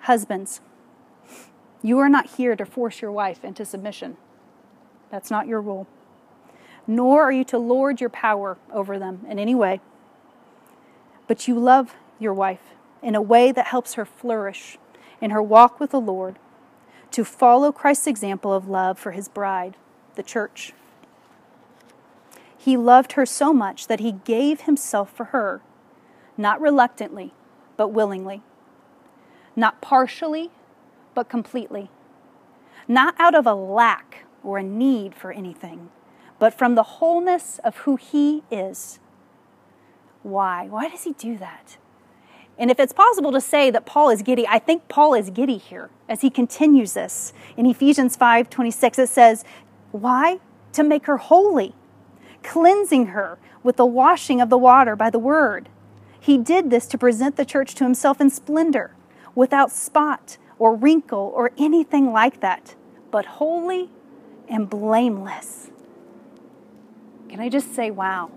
Husbands, 0.01 0.61
you 1.83 1.99
are 1.99 2.09
not 2.09 2.37
here 2.37 2.57
to 2.57 2.65
force 2.65 3.01
your 3.01 3.13
wife 3.13 3.45
into 3.45 3.65
submission. 3.65 4.17
That's 5.11 5.31
not 5.31 5.47
your 5.47 5.61
role 5.61 5.87
nor 6.91 7.23
are 7.23 7.31
you 7.31 7.45
to 7.45 7.57
lord 7.57 8.01
your 8.01 8.11
power 8.11 8.59
over 8.73 8.99
them 8.99 9.25
in 9.29 9.39
any 9.39 9.55
way. 9.55 9.81
But 11.29 11.47
you 11.47 11.57
love 11.57 11.95
your 12.19 12.35
wife 12.35 12.75
in 13.01 13.15
a 13.15 13.23
way 13.23 13.53
that 13.53 13.69
helps 13.69 13.95
her 13.95 14.05
flourish 14.05 14.77
in 15.21 15.31
her 15.31 15.43
walk 15.43 15.79
with 15.79 15.91
the 15.91 16.01
Lord, 16.01 16.37
to 17.13 17.25
follow 17.25 17.71
Christ's 17.71 18.07
example 18.07 18.53
of 18.53 18.69
love 18.69 18.99
for 18.99 19.13
his 19.13 19.29
bride, 19.29 19.77
the 20.15 20.23
church. 20.23 20.73
He 22.57 22.77
loved 22.77 23.13
her 23.13 23.27
so 23.27 23.53
much 23.53 23.87
that 23.87 24.01
he 24.01 24.13
gave 24.13 24.63
himself 24.63 25.13
for 25.13 25.27
her, 25.27 25.61
not 26.41 26.61
reluctantly, 26.61 27.33
but 27.77 27.89
willingly, 27.89 28.43
not 29.55 29.81
partially, 29.81 30.51
but 31.15 31.29
completely, 31.29 31.91
not 32.89 33.15
out 33.19 33.35
of 33.35 33.47
a 33.47 33.55
lack 33.55 34.25
or 34.43 34.59
a 34.59 34.63
need 34.63 35.15
for 35.15 35.31
anything 35.33 35.91
but 36.41 36.55
from 36.55 36.75
the 36.75 36.83
wholeness 36.83 37.61
of 37.63 37.77
who 37.79 37.95
He 37.95 38.43
is. 38.51 38.99
Why? 40.25 40.67
Why 40.67 40.89
does 40.89 41.05
He 41.05 41.13
do 41.13 41.39
that? 41.39 41.77
And 42.59 42.71
if 42.71 42.81
it's 42.81 42.93
possible 42.93 43.31
to 43.31 43.41
say 43.41 43.71
that 43.71 43.87
Paul 43.87 44.11
is 44.11 44.23
giddy, 44.23 44.47
I 44.49 44.59
think 44.59 44.89
Paul 44.89 45.15
is 45.15 45.31
giddy 45.31 45.57
here 45.57 45.89
as 46.11 46.21
he 46.21 46.29
continues 46.29 46.93
this. 46.93 47.33
In 47.57 47.65
Ephesians 47.65 48.17
5 48.17 48.51
26, 48.51 48.99
it 48.99 49.09
says, 49.09 49.45
Why? 49.93 50.41
To 50.75 50.83
make 50.83 51.07
her 51.07 51.17
holy, 51.17 51.75
cleansing 52.43 53.07
her 53.07 53.39
with 53.63 53.77
the 53.77 53.87
washing 53.87 54.43
of 54.43 54.51
the 54.51 54.59
water 54.59 54.95
by 54.95 55.09
the 55.09 55.19
word. 55.19 55.71
He 56.21 56.37
did 56.37 56.71
this 56.71 56.87
to 56.89 56.99
present 56.99 57.37
the 57.37 57.45
church 57.45 57.75
to 57.77 57.85
himself 57.85 58.21
in 58.21 58.31
splendor, 58.31 58.95
without 59.35 59.71
spot 59.71 60.37
or 60.59 60.75
wrinkle 60.75 61.33
or 61.35 61.53
anything 61.57 62.13
like 62.13 62.41
that, 62.41 62.75
but 63.11 63.25
holy 63.25 63.91
and 64.49 64.69
blameless. 64.69 65.71
Can 67.29 67.41
I 67.41 67.49
just 67.49 67.75
say, 67.75 67.91
wow? 67.91 68.31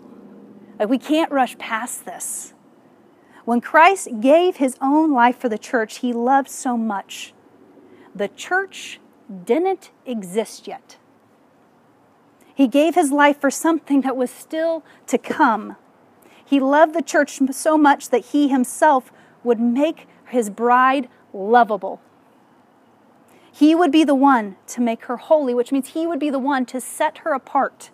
Like, 0.80 0.90
we 0.90 0.98
can't 0.98 1.32
rush 1.32 1.58
past 1.58 2.06
this. 2.06 2.54
When 3.46 3.60
Christ 3.60 4.08
gave 4.22 4.58
his 4.58 4.78
own 4.80 5.12
life 5.12 5.38
for 5.38 5.50
the 5.50 5.58
church, 5.58 5.98
he 5.98 6.13
loved 6.13 6.50
so 6.50 6.78
much. 6.78 7.34
The 8.16 8.30
church 8.30 9.00
didn't 9.46 9.92
exist 10.06 10.68
yet. 10.68 10.98
He 12.56 12.68
gave 12.68 12.96
his 12.96 13.12
life 13.12 13.42
for 13.42 13.52
something 13.52 14.02
that 14.02 14.16
was 14.16 14.30
still 14.30 14.84
to 15.08 15.18
come. 15.18 15.75
He 16.46 16.60
loved 16.60 16.94
the 16.94 17.02
church 17.02 17.40
so 17.52 17.78
much 17.78 18.10
that 18.10 18.26
he 18.26 18.48
himself 18.48 19.12
would 19.44 19.60
make 19.60 20.08
his 20.28 20.50
bride 20.50 21.10
lovable. 21.34 22.02
He 23.52 23.76
would 23.76 23.92
be 23.92 24.04
the 24.04 24.16
one 24.16 24.56
to 24.68 24.82
make 24.82 25.06
her 25.06 25.18
holy, 25.18 25.54
which 25.54 25.72
means 25.72 25.90
he 25.90 26.08
would 26.08 26.20
be 26.20 26.30
the 26.30 26.40
one 26.40 26.66
to 26.68 26.82
set 26.82 27.20
her 27.20 27.34
apart 27.34 27.92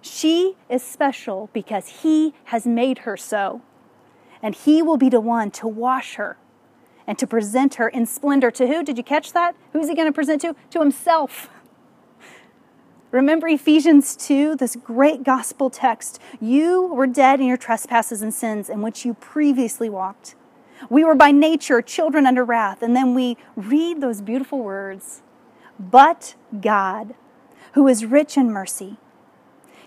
she 0.00 0.56
is 0.68 0.82
special 0.82 1.50
because 1.52 2.02
He 2.02 2.34
has 2.44 2.66
made 2.66 2.98
her 2.98 3.16
so. 3.16 3.62
And 4.42 4.54
He 4.54 4.82
will 4.82 4.96
be 4.96 5.08
the 5.08 5.20
one 5.20 5.50
to 5.52 5.68
wash 5.68 6.14
her 6.14 6.36
and 7.06 7.18
to 7.18 7.26
present 7.26 7.76
her 7.76 7.88
in 7.88 8.06
splendor. 8.06 8.50
To 8.52 8.66
who? 8.66 8.82
Did 8.82 8.96
you 8.96 9.04
catch 9.04 9.32
that? 9.32 9.54
Who's 9.72 9.88
He 9.88 9.94
going 9.94 10.08
to 10.08 10.12
present 10.12 10.40
to? 10.42 10.54
To 10.70 10.80
Himself. 10.80 11.50
Remember 13.10 13.48
Ephesians 13.48 14.14
2, 14.16 14.56
this 14.56 14.76
great 14.76 15.22
gospel 15.22 15.70
text. 15.70 16.20
You 16.42 16.86
were 16.86 17.06
dead 17.06 17.40
in 17.40 17.46
your 17.46 17.56
trespasses 17.56 18.20
and 18.20 18.34
sins 18.34 18.68
in 18.68 18.82
which 18.82 19.06
you 19.06 19.14
previously 19.14 19.88
walked. 19.88 20.34
We 20.90 21.04
were 21.04 21.14
by 21.14 21.30
nature 21.30 21.80
children 21.80 22.26
under 22.26 22.44
wrath. 22.44 22.82
And 22.82 22.94
then 22.94 23.14
we 23.14 23.38
read 23.56 24.02
those 24.02 24.20
beautiful 24.20 24.58
words 24.58 25.22
But 25.78 26.34
God, 26.60 27.14
who 27.72 27.88
is 27.88 28.04
rich 28.04 28.36
in 28.36 28.52
mercy, 28.52 28.98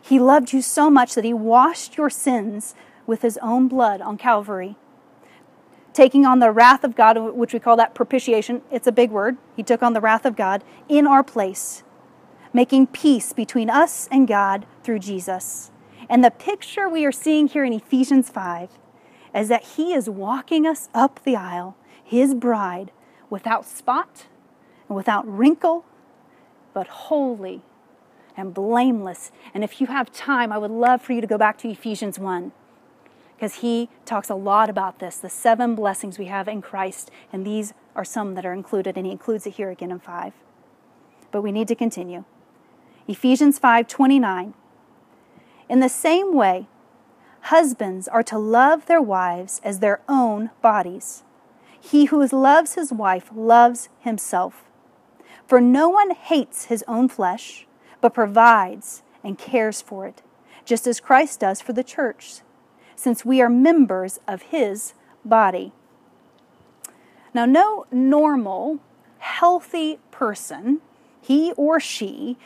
he 0.02 0.20
loved 0.20 0.52
you 0.52 0.64
so 0.64 0.90
much 0.90 1.14
that 1.14 1.24
he 1.24 1.34
washed 1.34 1.98
your 1.98 2.10
sins 2.10 2.74
with 3.06 3.22
his 3.22 3.38
own 3.44 3.68
blood 3.68 4.02
on 4.02 4.18
Calvary. 4.18 4.78
Taking 5.94 6.26
on 6.26 6.40
the 6.40 6.52
wrath 6.52 6.84
of 6.84 6.96
God, 6.96 7.18
which 7.36 7.54
we 7.54 7.60
call 7.60 7.78
that 7.78 7.94
propitiation, 7.94 8.64
it's 8.72 8.88
a 8.88 8.92
big 8.92 9.12
word. 9.12 9.38
He 9.56 9.62
took 9.62 9.84
on 9.84 9.94
the 9.94 10.02
wrath 10.02 10.26
of 10.26 10.36
God 10.36 10.64
in 10.90 11.06
our 11.06 11.24
place, 11.24 11.84
making 12.54 12.88
peace 12.88 13.34
between 13.34 13.70
us 13.70 14.08
and 14.12 14.28
God 14.28 14.66
through 14.84 15.00
Jesus. 15.00 15.72
And 16.10 16.24
the 16.24 16.32
picture 16.32 16.90
we 16.90 17.06
are 17.06 17.12
seeing 17.12 17.48
here 17.48 17.64
in 17.64 17.74
Ephesians 17.74 18.30
5 18.30 18.70
is 19.34 19.48
that 19.48 19.64
he 19.64 19.94
is 19.94 20.10
walking 20.10 20.68
us 20.68 20.90
up 20.94 21.24
the 21.24 21.36
aisle, 21.36 21.76
his 22.04 22.36
bride, 22.36 22.92
without 23.30 23.66
spot 23.66 24.28
and 24.90 24.96
without 24.96 25.26
wrinkle, 25.26 25.86
but 26.74 26.88
holy 26.88 27.62
and 28.36 28.54
blameless. 28.54 29.32
And 29.54 29.64
if 29.64 29.80
you 29.80 29.88
have 29.88 30.12
time, 30.12 30.52
I 30.52 30.58
would 30.58 30.72
love 30.72 31.02
for 31.02 31.14
you 31.14 31.22
to 31.22 31.28
go 31.28 31.38
back 31.38 31.58
to 31.60 31.70
Ephesians 31.70 32.20
1 32.20 32.52
because 33.42 33.56
he 33.56 33.90
talks 34.06 34.30
a 34.30 34.36
lot 34.36 34.70
about 34.70 35.00
this 35.00 35.18
the 35.18 35.30
seven 35.30 35.74
blessings 35.74 36.20
we 36.20 36.26
have 36.26 36.48
in 36.48 36.62
Christ, 36.62 37.10
and 37.34 37.46
these 37.46 37.74
are 37.96 38.06
some 38.06 38.36
that 38.36 38.46
are 38.46 38.54
included, 38.54 38.98
and 38.98 39.06
he 39.06 39.12
includes 39.12 39.48
it 39.48 39.56
here 39.56 39.72
again 39.72 39.92
in 39.92 40.00
5. 40.00 40.34
But 41.32 41.42
we 41.42 41.52
need 41.52 41.68
to 41.70 41.76
continue. 41.76 42.24
Ephesians 43.08 43.60
5:29. 43.60 44.54
In 45.70 45.80
the 45.80 45.90
same 45.90 46.34
way, 46.34 46.68
husbands 47.42 48.08
are 48.08 48.24
to 48.24 48.38
love 48.38 48.86
their 48.86 49.02
wives 49.02 49.60
as 49.64 49.80
their 49.80 50.02
own 50.08 50.52
bodies. 50.62 51.24
He 51.80 52.06
who 52.06 52.26
loves 52.28 52.76
his 52.76 52.94
wife 52.94 53.32
loves 53.34 53.90
himself. 54.00 54.66
For 55.48 55.60
no 55.60 55.90
one 55.90 56.12
hates 56.12 56.66
his 56.66 56.84
own 56.88 57.08
flesh 57.08 57.66
but 58.02 58.14
provides 58.14 59.04
and 59.24 59.38
cares 59.38 59.82
for 59.82 60.06
it, 60.06 60.22
just 60.66 60.86
as 60.88 61.00
Christ 61.00 61.40
does 61.40 61.62
for 61.62 61.74
the 61.74 61.84
church, 61.84 62.42
since 62.96 63.26
we 63.26 63.42
are 63.42 63.50
members 63.50 64.20
of 64.28 64.44
his 64.44 64.94
body. 65.26 65.72
Now, 67.34 67.46
no 67.46 67.86
normal, 67.92 68.80
healthy 69.20 70.00
person, 70.12 70.82
he 71.22 71.54
or 71.54 71.80
she, 71.80 72.38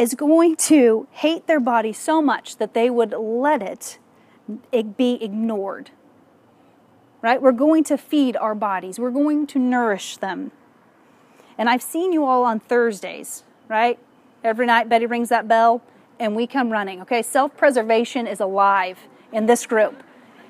is 0.00 0.14
going 0.14 0.56
to 0.56 1.06
hate 1.12 1.46
their 1.46 1.60
body 1.60 1.92
so 1.92 2.22
much 2.22 2.56
that 2.56 2.74
they 2.74 2.88
would 2.88 3.12
let 3.12 3.98
it 4.72 4.96
be 4.96 5.22
ignored. 5.22 5.90
Right? 7.22 7.40
We're 7.40 7.52
going 7.52 7.84
to 7.84 7.98
feed 7.98 8.36
our 8.36 8.54
bodies, 8.54 8.98
we're 8.98 9.10
going 9.10 9.46
to 9.48 9.58
nourish 9.58 10.16
them. 10.16 10.52
And 11.58 11.68
I've 11.68 11.82
seen 11.82 12.12
you 12.12 12.24
all 12.24 12.44
on 12.44 12.60
Thursdays 12.60 13.44
right? 13.70 13.98
Every 14.42 14.66
night 14.66 14.88
Betty 14.88 15.06
rings 15.06 15.30
that 15.30 15.48
bell 15.48 15.80
and 16.18 16.36
we 16.36 16.46
come 16.46 16.70
running. 16.70 17.00
Okay, 17.02 17.22
self 17.22 17.56
preservation 17.56 18.26
is 18.26 18.40
alive 18.40 18.98
in 19.32 19.46
this 19.46 19.64
group. 19.64 20.02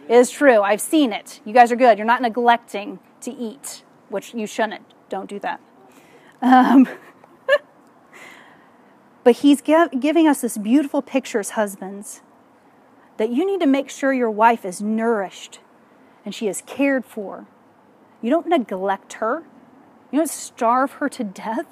It 0.09 0.17
is 0.17 0.31
true. 0.31 0.63
I've 0.63 0.81
seen 0.81 1.13
it. 1.13 1.41
You 1.45 1.53
guys 1.53 1.71
are 1.71 1.77
good. 1.77 1.99
You're 1.99 2.07
not 2.07 2.23
neglecting 2.23 2.99
to 3.21 3.31
eat, 3.31 3.85
which 4.09 4.35
you 4.35 4.47
shouldn't. 4.47 4.83
Don't 5.09 5.29
do 5.29 5.39
that. 5.41 5.61
Um, 6.43 6.89
But 9.23 9.37
he's 9.37 9.61
giving 9.61 10.27
us 10.27 10.41
this 10.41 10.57
beautiful 10.57 11.03
picture 11.03 11.41
as 11.41 11.51
husbands 11.51 12.23
that 13.19 13.31
you 13.31 13.45
need 13.45 13.61
to 13.61 13.67
make 13.67 13.91
sure 13.91 14.13
your 14.13 14.31
wife 14.31 14.65
is 14.65 14.81
nourished 14.81 15.61
and 16.25 16.35
she 16.35 16.49
is 16.49 16.63
cared 16.67 17.05
for. 17.05 17.47
You 18.23 18.31
don't 18.31 18.47
neglect 18.47 19.15
her, 19.15 19.43
you 20.11 20.19
don't 20.19 20.31
starve 20.31 20.93
her 20.93 21.09
to 21.11 21.25
death. 21.25 21.67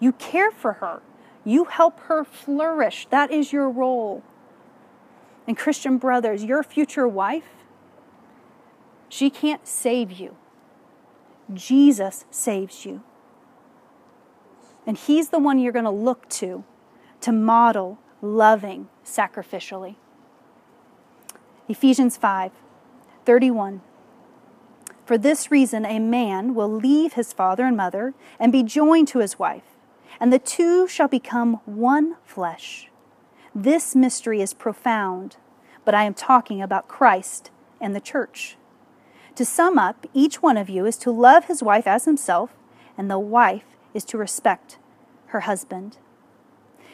You 0.00 0.12
care 0.12 0.50
for 0.50 0.74
her, 0.74 1.00
you 1.44 1.64
help 1.64 2.00
her 2.00 2.24
flourish. 2.24 3.06
That 3.10 3.30
is 3.30 3.52
your 3.52 3.70
role. 3.70 4.22
And, 5.46 5.56
Christian 5.56 5.98
brothers, 5.98 6.44
your 6.44 6.62
future 6.62 7.06
wife, 7.06 7.48
she 9.08 9.30
can't 9.30 9.66
save 9.66 10.10
you. 10.10 10.36
Jesus 11.52 12.24
saves 12.30 12.84
you. 12.84 13.02
And 14.86 14.98
He's 14.98 15.30
the 15.30 15.38
one 15.38 15.58
you're 15.58 15.72
going 15.72 15.84
to 15.84 15.90
look 15.90 16.28
to 16.30 16.64
to 17.20 17.32
model 17.32 17.98
loving 18.20 18.88
sacrificially. 19.04 19.96
Ephesians 21.68 22.16
5 22.16 22.52
31. 23.24 23.80
For 25.06 25.18
this 25.18 25.50
reason, 25.50 25.84
a 25.84 25.98
man 25.98 26.54
will 26.54 26.68
leave 26.68 27.14
his 27.14 27.32
father 27.32 27.64
and 27.64 27.76
mother 27.76 28.14
and 28.38 28.52
be 28.52 28.62
joined 28.62 29.08
to 29.08 29.18
his 29.18 29.38
wife, 29.38 29.76
and 30.20 30.32
the 30.32 30.38
two 30.38 30.86
shall 30.88 31.08
become 31.08 31.60
one 31.64 32.16
flesh. 32.24 32.90
This 33.54 33.94
mystery 33.94 34.40
is 34.40 34.52
profound, 34.52 35.36
but 35.84 35.94
I 35.94 36.04
am 36.04 36.14
talking 36.14 36.60
about 36.60 36.88
Christ 36.88 37.50
and 37.80 37.94
the 37.94 38.00
church. 38.00 38.56
To 39.36 39.44
sum 39.44 39.78
up, 39.78 40.06
each 40.14 40.42
one 40.42 40.56
of 40.56 40.70
you 40.70 40.86
is 40.86 40.96
to 40.98 41.10
love 41.10 41.46
his 41.46 41.62
wife 41.62 41.86
as 41.86 42.04
himself, 42.04 42.54
and 42.96 43.10
the 43.10 43.18
wife 43.18 43.73
is 43.94 44.04
to 44.06 44.18
respect 44.18 44.78
her 45.26 45.40
husband. 45.40 45.96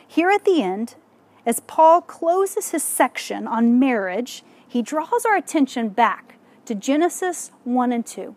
Here 0.07 0.31
at 0.31 0.45
the 0.45 0.63
end, 0.63 0.95
as 1.45 1.61
Paul 1.61 2.03
closes 2.03 2.71
his 2.71 2.83
section 2.83 3.47
on 3.47 3.79
marriage, 3.79 4.45
he 4.67 4.83
draws 4.83 5.25
our 5.25 5.37
attention 5.37 5.89
back 5.89 6.37
to 6.67 6.75
Genesis 6.75 7.51
1 7.65 7.93
and 7.93 8.07
2. 8.07 8.37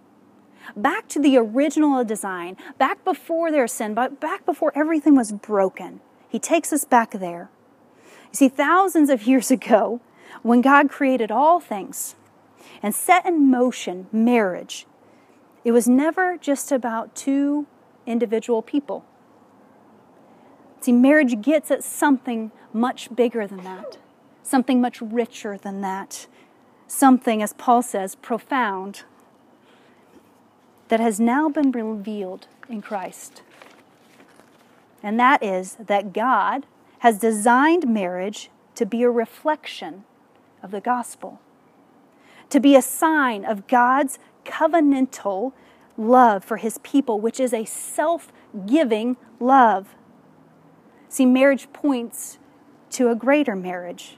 Back 0.75 1.07
to 1.09 1.19
the 1.19 1.37
original 1.37 2.03
design, 2.05 2.57
back 2.77 3.03
before 3.03 3.51
their 3.51 3.67
sin, 3.67 3.93
but 3.93 4.19
back 4.19 4.45
before 4.45 4.71
everything 4.75 5.15
was 5.15 5.31
broken. 5.31 5.99
He 6.29 6.39
takes 6.39 6.71
us 6.71 6.85
back 6.85 7.11
there. 7.11 7.49
You 8.31 8.37
see, 8.37 8.49
thousands 8.49 9.09
of 9.09 9.27
years 9.27 9.51
ago, 9.51 9.99
when 10.41 10.61
God 10.61 10.89
created 10.89 11.31
all 11.31 11.59
things, 11.59 12.15
and 12.81 12.95
set 12.95 13.25
in 13.25 13.51
motion 13.51 14.07
marriage, 14.11 14.87
it 15.63 15.71
was 15.71 15.87
never 15.87 16.37
just 16.37 16.71
about 16.71 17.15
two 17.15 17.67
individual 18.05 18.61
people. 18.61 19.05
See, 20.81 20.91
marriage 20.91 21.41
gets 21.41 21.71
at 21.71 21.83
something 21.83 22.51
much 22.73 23.15
bigger 23.15 23.47
than 23.47 23.63
that, 23.63 23.97
something 24.41 24.81
much 24.81 25.01
richer 25.01 25.57
than 25.57 25.81
that, 25.81 26.27
something, 26.87 27.41
as 27.41 27.53
Paul 27.53 27.81
says, 27.81 28.15
profound, 28.15 29.03
that 30.89 30.99
has 30.99 31.19
now 31.19 31.49
been 31.49 31.71
revealed 31.71 32.47
in 32.67 32.81
Christ. 32.81 33.41
And 35.01 35.19
that 35.19 35.41
is 35.41 35.75
that 35.79 36.13
God 36.13 36.65
has 36.99 37.17
designed 37.19 37.87
marriage 37.87 38.49
to 38.75 38.85
be 38.85 39.03
a 39.03 39.09
reflection 39.09 40.03
of 40.61 40.71
the 40.71 40.81
gospel 40.81 41.39
to 42.53 42.59
be 42.59 42.75
a 42.75 42.81
sign 42.83 43.43
of 43.43 43.65
God's 43.65 44.19
covenantal 44.45 45.53
love 45.97 46.43
for 46.43 46.57
his 46.57 46.77
people, 46.79 47.19
which 47.19 47.39
is 47.39 47.53
a 47.53 47.65
self 47.65 48.31
giving 48.65 49.17
love. 49.39 49.95
See, 51.09 51.25
marriage 51.25 51.71
points 51.73 52.39
to 52.91 53.09
a 53.09 53.15
greater 53.15 53.55
marriage, 53.55 54.17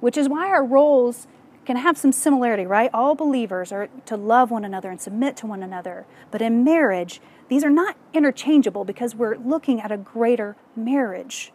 which 0.00 0.16
is 0.16 0.28
why 0.28 0.48
our 0.48 0.64
roles 0.64 1.26
can 1.66 1.76
have 1.76 1.98
some 1.98 2.12
similarity, 2.12 2.66
right? 2.66 2.90
All 2.92 3.14
believers 3.14 3.70
are 3.70 3.88
to 4.06 4.16
love 4.16 4.50
one 4.50 4.64
another 4.64 4.90
and 4.90 5.00
submit 5.00 5.36
to 5.38 5.46
one 5.46 5.62
another. 5.62 6.06
But 6.30 6.42
in 6.42 6.64
marriage, 6.64 7.20
these 7.48 7.64
are 7.64 7.70
not 7.70 7.96
interchangeable 8.12 8.84
because 8.84 9.14
we're 9.14 9.36
looking 9.36 9.80
at 9.80 9.92
a 9.92 9.96
greater 9.96 10.56
marriage. 10.74 11.52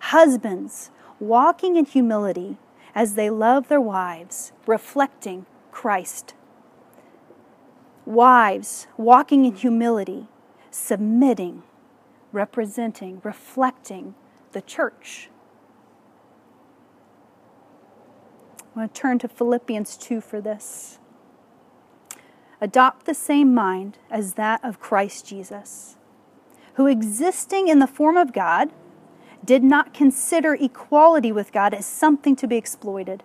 Husbands, 0.00 0.90
walking 1.20 1.76
in 1.76 1.84
humility, 1.84 2.58
as 2.94 3.14
they 3.14 3.30
love 3.30 3.68
their 3.68 3.80
wives, 3.80 4.52
reflecting 4.66 5.46
Christ. 5.70 6.34
Wives 8.08 8.86
walking 8.96 9.44
in 9.44 9.54
humility, 9.54 10.28
submitting, 10.70 11.62
representing, 12.32 13.20
reflecting 13.22 14.14
the 14.52 14.62
church. 14.62 15.28
I 18.74 18.78
want 18.78 18.94
to 18.94 18.98
turn 18.98 19.18
to 19.18 19.28
Philippians 19.28 19.98
2 19.98 20.22
for 20.22 20.40
this. 20.40 20.98
Adopt 22.62 23.04
the 23.04 23.12
same 23.12 23.54
mind 23.54 23.98
as 24.10 24.34
that 24.34 24.64
of 24.64 24.80
Christ 24.80 25.26
Jesus, 25.26 25.98
who 26.76 26.86
existing 26.86 27.68
in 27.68 27.78
the 27.78 27.86
form 27.86 28.16
of 28.16 28.32
God, 28.32 28.70
did 29.44 29.62
not 29.62 29.92
consider 29.92 30.54
equality 30.54 31.30
with 31.30 31.52
God 31.52 31.74
as 31.74 31.84
something 31.84 32.34
to 32.36 32.46
be 32.46 32.56
exploited. 32.56 33.22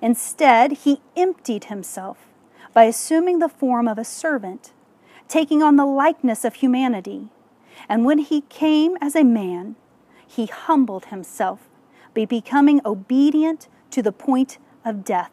Instead, 0.00 0.70
he 0.84 1.00
emptied 1.16 1.64
himself 1.64 2.27
by 2.78 2.84
assuming 2.84 3.40
the 3.40 3.48
form 3.48 3.88
of 3.88 3.98
a 3.98 4.04
servant, 4.04 4.72
taking 5.26 5.64
on 5.64 5.74
the 5.74 5.84
likeness 5.84 6.44
of 6.44 6.54
humanity. 6.54 7.26
And 7.88 8.04
when 8.04 8.18
he 8.18 8.42
came 8.42 8.96
as 9.00 9.16
a 9.16 9.24
man, 9.24 9.74
he 10.24 10.46
humbled 10.46 11.06
himself 11.06 11.68
by 12.14 12.24
becoming 12.24 12.80
obedient 12.86 13.66
to 13.90 14.00
the 14.00 14.12
point 14.12 14.58
of 14.84 15.04
death, 15.04 15.32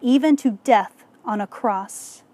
even 0.00 0.34
to 0.38 0.58
death 0.64 1.04
on 1.24 1.40
a 1.40 1.46
cross. 1.46 2.24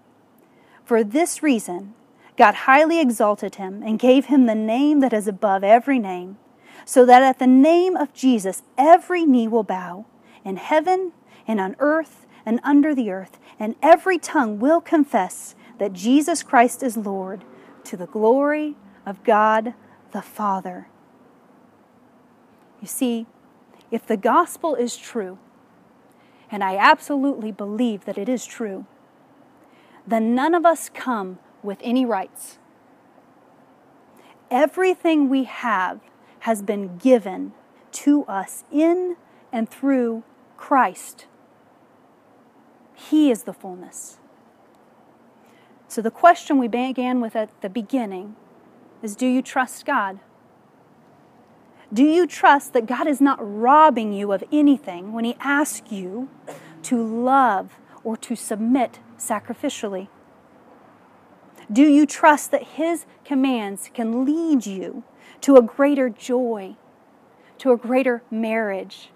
For 0.83 1.03
this 1.03 1.43
reason, 1.43 1.93
God 2.35 2.55
highly 2.65 2.99
exalted 2.99 3.57
him 3.57 3.83
and 3.83 3.99
gave 3.99 4.25
him 4.25 4.47
the 4.47 4.55
name 4.55 5.01
that 5.01 5.13
is 5.13 5.27
above 5.27 5.63
every 5.63 5.99
name 5.99 6.39
so 6.83 7.05
that 7.05 7.21
at 7.21 7.37
the 7.37 7.45
name 7.45 7.95
of 7.95 8.11
Jesus 8.11 8.63
every 8.75 9.23
knee 9.23 9.47
will 9.47 9.61
bow 9.61 10.07
in 10.43 10.57
heaven 10.57 11.11
and 11.47 11.59
on 11.59 11.75
earth 11.77 12.24
and 12.45 12.59
under 12.63 12.93
the 12.93 13.11
earth, 13.11 13.39
and 13.59 13.75
every 13.81 14.17
tongue 14.17 14.59
will 14.59 14.81
confess 14.81 15.55
that 15.79 15.93
Jesus 15.93 16.43
Christ 16.43 16.83
is 16.83 16.95
Lord 16.95 17.43
to 17.85 17.97
the 17.97 18.07
glory 18.07 18.75
of 19.05 19.23
God 19.23 19.73
the 20.11 20.21
Father. 20.21 20.87
You 22.81 22.87
see, 22.87 23.25
if 23.91 24.05
the 24.05 24.17
gospel 24.17 24.75
is 24.75 24.95
true, 24.95 25.37
and 26.51 26.63
I 26.63 26.77
absolutely 26.77 27.51
believe 27.51 28.05
that 28.05 28.17
it 28.17 28.29
is 28.29 28.45
true, 28.45 28.85
then 30.05 30.35
none 30.35 30.53
of 30.53 30.65
us 30.65 30.89
come 30.89 31.39
with 31.63 31.79
any 31.81 32.05
rights. 32.05 32.59
Everything 34.51 35.29
we 35.29 35.45
have 35.45 35.99
has 36.39 36.61
been 36.61 36.97
given 36.97 37.53
to 37.91 38.23
us 38.25 38.63
in 38.71 39.17
and 39.51 39.69
through 39.69 40.23
Christ. 40.57 41.25
He 42.95 43.29
is 43.29 43.43
the 43.43 43.53
fullness. 43.53 44.17
So, 45.87 46.01
the 46.01 46.11
question 46.11 46.57
we 46.57 46.67
began 46.67 47.21
with 47.21 47.35
at 47.35 47.49
the 47.61 47.69
beginning 47.69 48.35
is 49.03 49.15
Do 49.15 49.27
you 49.27 49.41
trust 49.41 49.85
God? 49.85 50.19
Do 51.93 52.03
you 52.03 52.25
trust 52.25 52.73
that 52.73 52.87
God 52.87 53.07
is 53.07 53.21
not 53.21 53.37
robbing 53.39 54.11
you 54.11 54.31
of 54.31 54.43
anything 54.51 55.13
when 55.13 55.23
He 55.23 55.35
asks 55.39 55.91
you 55.91 56.29
to 56.83 57.01
love 57.01 57.79
or 58.03 58.17
to 58.17 58.35
submit 58.35 58.99
sacrificially? 59.17 60.07
Do 61.71 61.83
you 61.83 62.05
trust 62.05 62.51
that 62.51 62.63
His 62.63 63.05
commands 63.23 63.91
can 63.93 64.25
lead 64.25 64.65
you 64.65 65.03
to 65.41 65.57
a 65.57 65.61
greater 65.61 66.09
joy, 66.09 66.75
to 67.59 67.71
a 67.71 67.77
greater 67.77 68.23
marriage, 68.31 69.11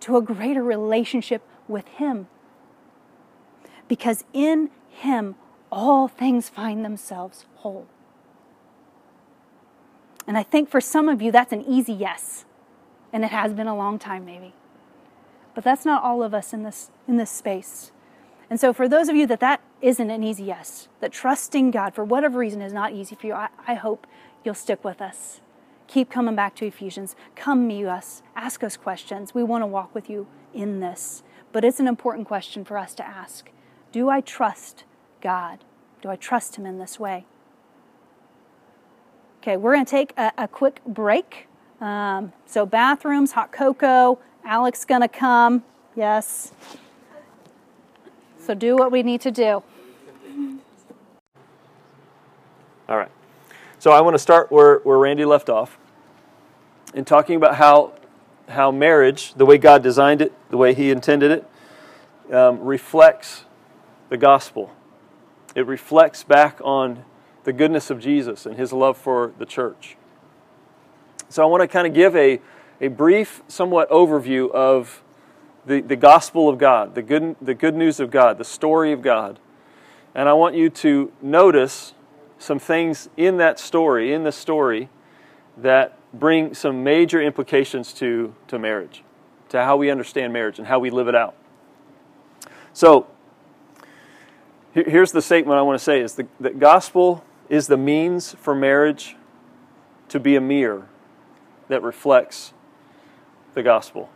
to 0.00 0.16
a 0.16 0.22
greater 0.22 0.62
relationship 0.62 1.42
with 1.66 1.86
Him. 1.88 2.28
Because 3.88 4.24
in 4.32 4.70
Him, 4.90 5.34
all 5.72 6.08
things 6.08 6.48
find 6.48 6.84
themselves 6.84 7.46
whole. 7.56 7.86
And 10.26 10.36
I 10.36 10.42
think 10.42 10.68
for 10.68 10.80
some 10.80 11.08
of 11.08 11.22
you, 11.22 11.32
that's 11.32 11.52
an 11.52 11.62
easy 11.62 11.92
yes. 11.92 12.44
And 13.12 13.24
it 13.24 13.30
has 13.30 13.54
been 13.54 13.66
a 13.66 13.76
long 13.76 13.98
time, 13.98 14.24
maybe. 14.26 14.52
But 15.54 15.64
that's 15.64 15.84
not 15.84 16.02
all 16.02 16.22
of 16.22 16.34
us 16.34 16.52
in 16.52 16.62
this, 16.62 16.90
in 17.06 17.16
this 17.16 17.30
space. 17.30 17.90
And 18.50 18.60
so, 18.60 18.72
for 18.72 18.88
those 18.88 19.08
of 19.08 19.16
you 19.16 19.26
that 19.26 19.40
that 19.40 19.60
isn't 19.80 20.10
an 20.10 20.22
easy 20.22 20.44
yes, 20.44 20.88
that 21.00 21.12
trusting 21.12 21.70
God 21.70 21.94
for 21.94 22.04
whatever 22.04 22.38
reason 22.38 22.62
is 22.62 22.72
not 22.72 22.92
easy 22.92 23.14
for 23.14 23.26
you, 23.26 23.34
I, 23.34 23.48
I 23.66 23.74
hope 23.74 24.06
you'll 24.44 24.54
stick 24.54 24.84
with 24.84 25.00
us 25.02 25.40
keep 25.88 26.10
coming 26.10 26.36
back 26.36 26.54
to 26.56 26.66
Ephesians. 26.66 27.16
Come 27.34 27.66
meet 27.66 27.86
us, 27.86 28.22
ask 28.36 28.62
us 28.62 28.76
questions. 28.76 29.34
We 29.34 29.42
want 29.42 29.62
to 29.62 29.66
walk 29.66 29.94
with 29.94 30.08
you 30.08 30.28
in 30.54 30.78
this. 30.78 31.24
But 31.50 31.64
it's 31.64 31.80
an 31.80 31.88
important 31.88 32.28
question 32.28 32.64
for 32.64 32.78
us 32.78 32.94
to 32.94 33.06
ask 33.06 33.50
Do 33.98 34.08
I 34.08 34.20
trust 34.20 34.84
God? 35.20 35.64
Do 36.02 36.08
I 36.08 36.14
trust 36.14 36.54
Him 36.54 36.64
in 36.64 36.78
this 36.78 37.00
way? 37.00 37.26
Okay, 39.42 39.56
we're 39.56 39.74
going 39.74 39.84
to 39.84 39.90
take 39.90 40.12
a, 40.16 40.30
a 40.38 40.46
quick 40.46 40.80
break. 40.86 41.48
Um, 41.80 42.32
so 42.46 42.64
bathrooms, 42.64 43.32
hot 43.32 43.50
cocoa. 43.50 44.20
Alex 44.44 44.84
gonna 44.84 45.08
come. 45.08 45.64
Yes. 45.96 46.52
So 48.38 48.54
do 48.54 48.76
what 48.76 48.92
we 48.92 49.02
need 49.02 49.20
to 49.22 49.32
do. 49.32 49.64
All 52.88 52.96
right. 52.96 53.10
So 53.80 53.90
I 53.90 54.00
want 54.00 54.14
to 54.14 54.20
start 54.20 54.52
where, 54.52 54.78
where 54.84 54.98
Randy 54.98 55.24
left 55.24 55.48
off 55.48 55.76
in 56.94 57.04
talking 57.04 57.34
about 57.34 57.56
how, 57.56 57.94
how 58.48 58.70
marriage, 58.70 59.34
the 59.34 59.44
way 59.44 59.58
God 59.58 59.82
designed 59.82 60.22
it, 60.22 60.32
the 60.50 60.56
way 60.56 60.72
He 60.72 60.92
intended 60.92 61.32
it, 61.32 62.32
um, 62.32 62.60
reflects 62.60 63.44
the 64.08 64.16
gospel. 64.16 64.72
It 65.54 65.66
reflects 65.66 66.24
back 66.24 66.60
on 66.62 67.04
the 67.44 67.52
goodness 67.52 67.90
of 67.90 68.00
Jesus 68.00 68.46
and 68.46 68.56
His 68.56 68.72
love 68.72 68.96
for 68.96 69.32
the 69.38 69.46
church. 69.46 69.96
So 71.28 71.42
I 71.42 71.46
want 71.46 71.62
to 71.62 71.68
kind 71.68 71.86
of 71.86 71.94
give 71.94 72.16
a, 72.16 72.40
a 72.80 72.88
brief, 72.88 73.42
somewhat 73.48 73.90
overview 73.90 74.50
of 74.50 75.02
the, 75.66 75.80
the 75.80 75.96
gospel 75.96 76.48
of 76.48 76.58
God, 76.58 76.94
the 76.94 77.02
good, 77.02 77.36
the 77.40 77.54
good 77.54 77.74
news 77.74 78.00
of 78.00 78.10
God, 78.10 78.38
the 78.38 78.44
story 78.44 78.92
of 78.92 79.02
God. 79.02 79.38
And 80.14 80.28
I 80.28 80.32
want 80.32 80.54
you 80.54 80.70
to 80.70 81.12
notice 81.20 81.92
some 82.38 82.58
things 82.58 83.08
in 83.16 83.36
that 83.36 83.58
story, 83.58 84.12
in 84.12 84.24
the 84.24 84.32
story, 84.32 84.88
that 85.56 85.98
bring 86.14 86.54
some 86.54 86.82
major 86.82 87.20
implications 87.20 87.92
to, 87.94 88.34
to 88.46 88.58
marriage, 88.58 89.02
to 89.50 89.62
how 89.62 89.76
we 89.76 89.90
understand 89.90 90.32
marriage 90.32 90.58
and 90.58 90.68
how 90.68 90.78
we 90.78 90.90
live 90.90 91.08
it 91.08 91.14
out. 91.14 91.34
So, 92.72 93.06
here's 94.86 95.12
the 95.12 95.22
statement 95.22 95.58
I 95.58 95.62
want 95.62 95.78
to 95.78 95.84
say 95.84 96.00
is 96.00 96.14
the, 96.14 96.26
the 96.38 96.50
gospel 96.50 97.24
is 97.48 97.66
the 97.66 97.76
means 97.76 98.34
for 98.34 98.54
marriage 98.54 99.16
to 100.08 100.20
be 100.20 100.36
a 100.36 100.40
mirror 100.40 100.88
that 101.68 101.82
reflects 101.82 102.52
the 103.54 103.62
gospel. 103.62 104.10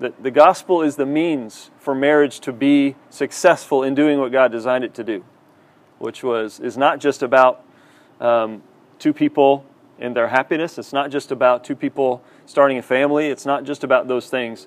That 0.00 0.22
the 0.22 0.30
gospel 0.30 0.82
is 0.82 0.96
the 0.96 1.06
means 1.06 1.70
for 1.78 1.94
marriage 1.94 2.40
to 2.40 2.52
be 2.52 2.96
successful 3.10 3.82
in 3.82 3.94
doing 3.94 4.18
what 4.18 4.32
God 4.32 4.50
designed 4.50 4.84
it 4.84 4.94
to 4.94 5.04
do, 5.04 5.24
which 5.98 6.22
was 6.22 6.60
is 6.60 6.76
not 6.76 6.98
just 6.98 7.22
about 7.22 7.64
um, 8.20 8.62
two 8.98 9.12
people 9.12 9.64
and 9.98 10.16
their 10.16 10.28
happiness. 10.28 10.78
It's 10.78 10.92
not 10.92 11.10
just 11.10 11.30
about 11.30 11.62
two 11.62 11.76
people 11.76 12.22
starting 12.46 12.78
a 12.78 12.82
family. 12.82 13.28
It's 13.28 13.46
not 13.46 13.64
just 13.64 13.84
about 13.84 14.08
those 14.08 14.28
things. 14.28 14.66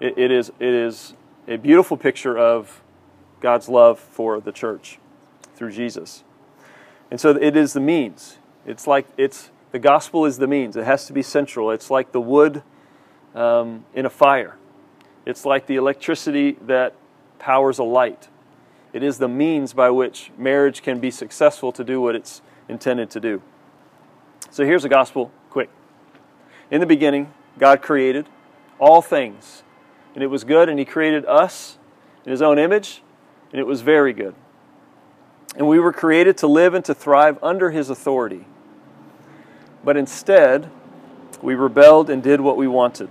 it, 0.00 0.16
it 0.16 0.30
is 0.30 0.50
it 0.60 0.74
is 0.74 1.14
a 1.48 1.56
beautiful 1.56 1.96
picture 1.96 2.38
of 2.38 2.82
God's 3.40 3.68
love 3.68 3.98
for 3.98 4.40
the 4.40 4.52
church 4.52 4.98
through 5.54 5.72
Jesus. 5.72 6.24
And 7.10 7.20
so 7.20 7.30
it 7.30 7.56
is 7.56 7.72
the 7.72 7.80
means. 7.80 8.38
It's 8.66 8.86
like 8.86 9.06
it's 9.16 9.50
the 9.72 9.78
gospel 9.78 10.24
is 10.24 10.38
the 10.38 10.46
means. 10.46 10.76
It 10.76 10.84
has 10.84 11.06
to 11.06 11.12
be 11.12 11.22
central. 11.22 11.70
It's 11.70 11.90
like 11.90 12.12
the 12.12 12.20
wood 12.20 12.62
um, 13.34 13.84
in 13.94 14.06
a 14.06 14.10
fire. 14.10 14.56
It's 15.26 15.44
like 15.44 15.66
the 15.66 15.76
electricity 15.76 16.56
that 16.62 16.94
powers 17.38 17.78
a 17.78 17.84
light. 17.84 18.28
It 18.92 19.02
is 19.02 19.18
the 19.18 19.28
means 19.28 19.74
by 19.74 19.90
which 19.90 20.30
marriage 20.38 20.82
can 20.82 20.98
be 21.00 21.10
successful 21.10 21.72
to 21.72 21.84
do 21.84 22.00
what 22.00 22.14
it's 22.14 22.40
intended 22.68 23.10
to 23.10 23.20
do. 23.20 23.42
So 24.50 24.64
here's 24.64 24.82
the 24.82 24.88
gospel 24.88 25.30
quick. 25.50 25.68
In 26.70 26.80
the 26.80 26.86
beginning, 26.86 27.32
God 27.58 27.82
created 27.82 28.26
all 28.78 29.02
things, 29.02 29.62
and 30.14 30.24
it 30.24 30.28
was 30.28 30.44
good, 30.44 30.68
and 30.68 30.78
He 30.78 30.84
created 30.84 31.26
us 31.26 31.78
in 32.24 32.30
His 32.30 32.40
own 32.40 32.58
image, 32.58 33.02
and 33.52 33.60
it 33.60 33.66
was 33.66 33.80
very 33.82 34.12
good. 34.12 34.34
And 35.56 35.68
we 35.68 35.78
were 35.78 35.92
created 35.92 36.36
to 36.38 36.46
live 36.46 36.74
and 36.74 36.84
to 36.84 36.94
thrive 36.94 37.38
under 37.42 37.70
His 37.70 37.90
authority. 37.90 38.44
But 39.84 39.96
instead, 39.96 40.70
we 41.42 41.54
rebelled 41.54 42.10
and 42.10 42.22
did 42.22 42.40
what 42.40 42.56
we 42.56 42.68
wanted. 42.68 43.08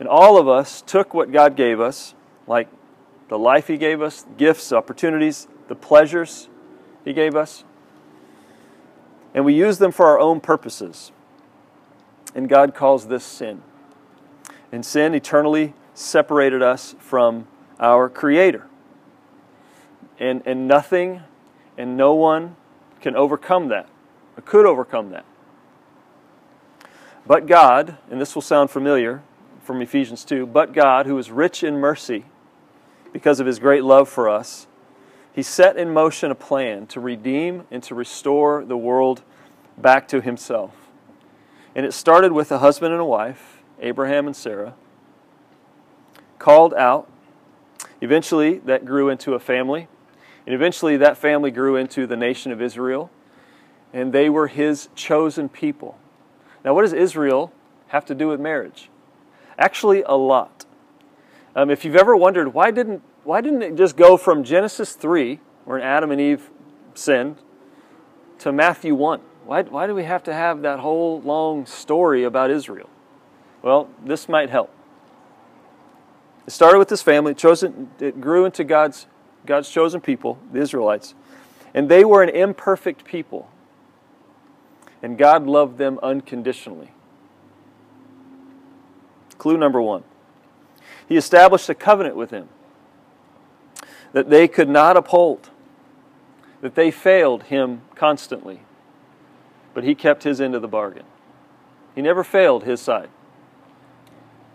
And 0.00 0.08
all 0.08 0.38
of 0.38 0.48
us 0.48 0.82
took 0.82 1.14
what 1.14 1.32
God 1.32 1.56
gave 1.56 1.80
us, 1.80 2.14
like 2.46 2.68
the 3.28 3.38
life 3.38 3.66
He 3.66 3.76
gave 3.76 4.02
us, 4.02 4.24
gifts, 4.36 4.72
opportunities, 4.72 5.48
the 5.68 5.74
pleasures 5.74 6.48
He 7.04 7.12
gave 7.12 7.36
us, 7.36 7.64
and 9.34 9.44
we 9.44 9.54
used 9.54 9.78
them 9.78 9.92
for 9.92 10.06
our 10.06 10.18
own 10.18 10.40
purposes. 10.40 11.12
And 12.34 12.48
God 12.48 12.74
calls 12.74 13.08
this 13.08 13.24
sin. 13.24 13.62
And 14.72 14.84
sin 14.84 15.14
eternally 15.14 15.74
separated 15.94 16.62
us 16.62 16.94
from 16.98 17.46
our 17.80 18.08
Creator. 18.08 18.67
And, 20.18 20.42
and 20.46 20.66
nothing 20.66 21.22
and 21.76 21.96
no 21.96 22.14
one 22.14 22.56
can 23.00 23.14
overcome 23.14 23.68
that, 23.68 23.88
or 24.36 24.42
could 24.42 24.66
overcome 24.66 25.10
that. 25.10 25.24
But 27.26 27.46
God, 27.46 27.98
and 28.10 28.20
this 28.20 28.34
will 28.34 28.42
sound 28.42 28.70
familiar 28.70 29.22
from 29.62 29.80
Ephesians 29.82 30.24
2, 30.24 30.46
but 30.46 30.72
God, 30.72 31.06
who 31.06 31.16
is 31.18 31.30
rich 31.30 31.62
in 31.62 31.76
mercy 31.76 32.24
because 33.12 33.38
of 33.38 33.46
his 33.46 33.58
great 33.58 33.84
love 33.84 34.08
for 34.08 34.28
us, 34.28 34.66
he 35.32 35.42
set 35.42 35.76
in 35.76 35.92
motion 35.92 36.30
a 36.30 36.34
plan 36.34 36.86
to 36.88 37.00
redeem 37.00 37.64
and 37.70 37.82
to 37.84 37.94
restore 37.94 38.64
the 38.64 38.76
world 38.76 39.22
back 39.76 40.08
to 40.08 40.20
himself. 40.20 40.74
And 41.74 41.86
it 41.86 41.92
started 41.92 42.32
with 42.32 42.50
a 42.50 42.58
husband 42.58 42.92
and 42.92 43.00
a 43.00 43.04
wife, 43.04 43.62
Abraham 43.80 44.26
and 44.26 44.34
Sarah, 44.34 44.74
called 46.38 46.74
out. 46.74 47.08
Eventually, 48.00 48.58
that 48.60 48.84
grew 48.84 49.08
into 49.08 49.34
a 49.34 49.38
family. 49.38 49.86
And 50.48 50.54
eventually, 50.54 50.96
that 50.96 51.18
family 51.18 51.50
grew 51.50 51.76
into 51.76 52.06
the 52.06 52.16
nation 52.16 52.52
of 52.52 52.62
Israel. 52.62 53.10
And 53.92 54.14
they 54.14 54.30
were 54.30 54.46
his 54.46 54.88
chosen 54.94 55.50
people. 55.50 55.98
Now, 56.64 56.72
what 56.72 56.82
does 56.82 56.94
Israel 56.94 57.52
have 57.88 58.06
to 58.06 58.14
do 58.14 58.28
with 58.28 58.40
marriage? 58.40 58.88
Actually, 59.58 60.00
a 60.06 60.14
lot. 60.14 60.64
Um, 61.54 61.68
if 61.68 61.84
you've 61.84 61.96
ever 61.96 62.16
wondered 62.16 62.54
why 62.54 62.70
didn't 62.70 63.02
why 63.24 63.42
didn't 63.42 63.60
it 63.60 63.74
just 63.74 63.94
go 63.94 64.16
from 64.16 64.42
Genesis 64.42 64.94
three, 64.94 65.40
where 65.66 65.82
Adam 65.82 66.10
and 66.10 66.18
Eve 66.18 66.48
sinned, 66.94 67.36
to 68.38 68.50
Matthew 68.50 68.94
one? 68.94 69.20
Why 69.44 69.64
why 69.64 69.86
do 69.86 69.94
we 69.94 70.04
have 70.04 70.22
to 70.22 70.32
have 70.32 70.62
that 70.62 70.78
whole 70.78 71.20
long 71.20 71.66
story 71.66 72.24
about 72.24 72.50
Israel? 72.50 72.88
Well, 73.60 73.90
this 74.02 74.30
might 74.30 74.48
help. 74.48 74.74
It 76.46 76.52
started 76.52 76.78
with 76.78 76.88
this 76.88 77.02
family, 77.02 77.34
chosen 77.34 77.90
it 78.00 78.18
grew 78.18 78.46
into 78.46 78.64
God's 78.64 79.08
God's 79.48 79.68
chosen 79.68 80.00
people, 80.00 80.38
the 80.52 80.60
Israelites, 80.60 81.14
and 81.74 81.88
they 81.88 82.04
were 82.04 82.22
an 82.22 82.28
imperfect 82.28 83.04
people 83.04 83.50
and 85.02 85.16
God 85.16 85.46
loved 85.46 85.78
them 85.78 85.98
unconditionally. 86.02 86.90
Clue 89.38 89.56
number 89.56 89.80
one 89.80 90.02
He 91.08 91.16
established 91.16 91.68
a 91.68 91.74
covenant 91.74 92.16
with 92.16 92.30
them 92.30 92.48
that 94.12 94.30
they 94.30 94.48
could 94.48 94.68
not 94.68 94.96
uphold, 94.96 95.50
that 96.62 96.74
they 96.74 96.90
failed 96.90 97.44
him 97.44 97.82
constantly, 97.94 98.60
but 99.74 99.84
he 99.84 99.94
kept 99.94 100.24
his 100.24 100.40
end 100.40 100.54
of 100.54 100.62
the 100.62 100.68
bargain. 100.68 101.04
He 101.94 102.00
never 102.00 102.24
failed 102.24 102.64
his 102.64 102.80
side. 102.80 103.10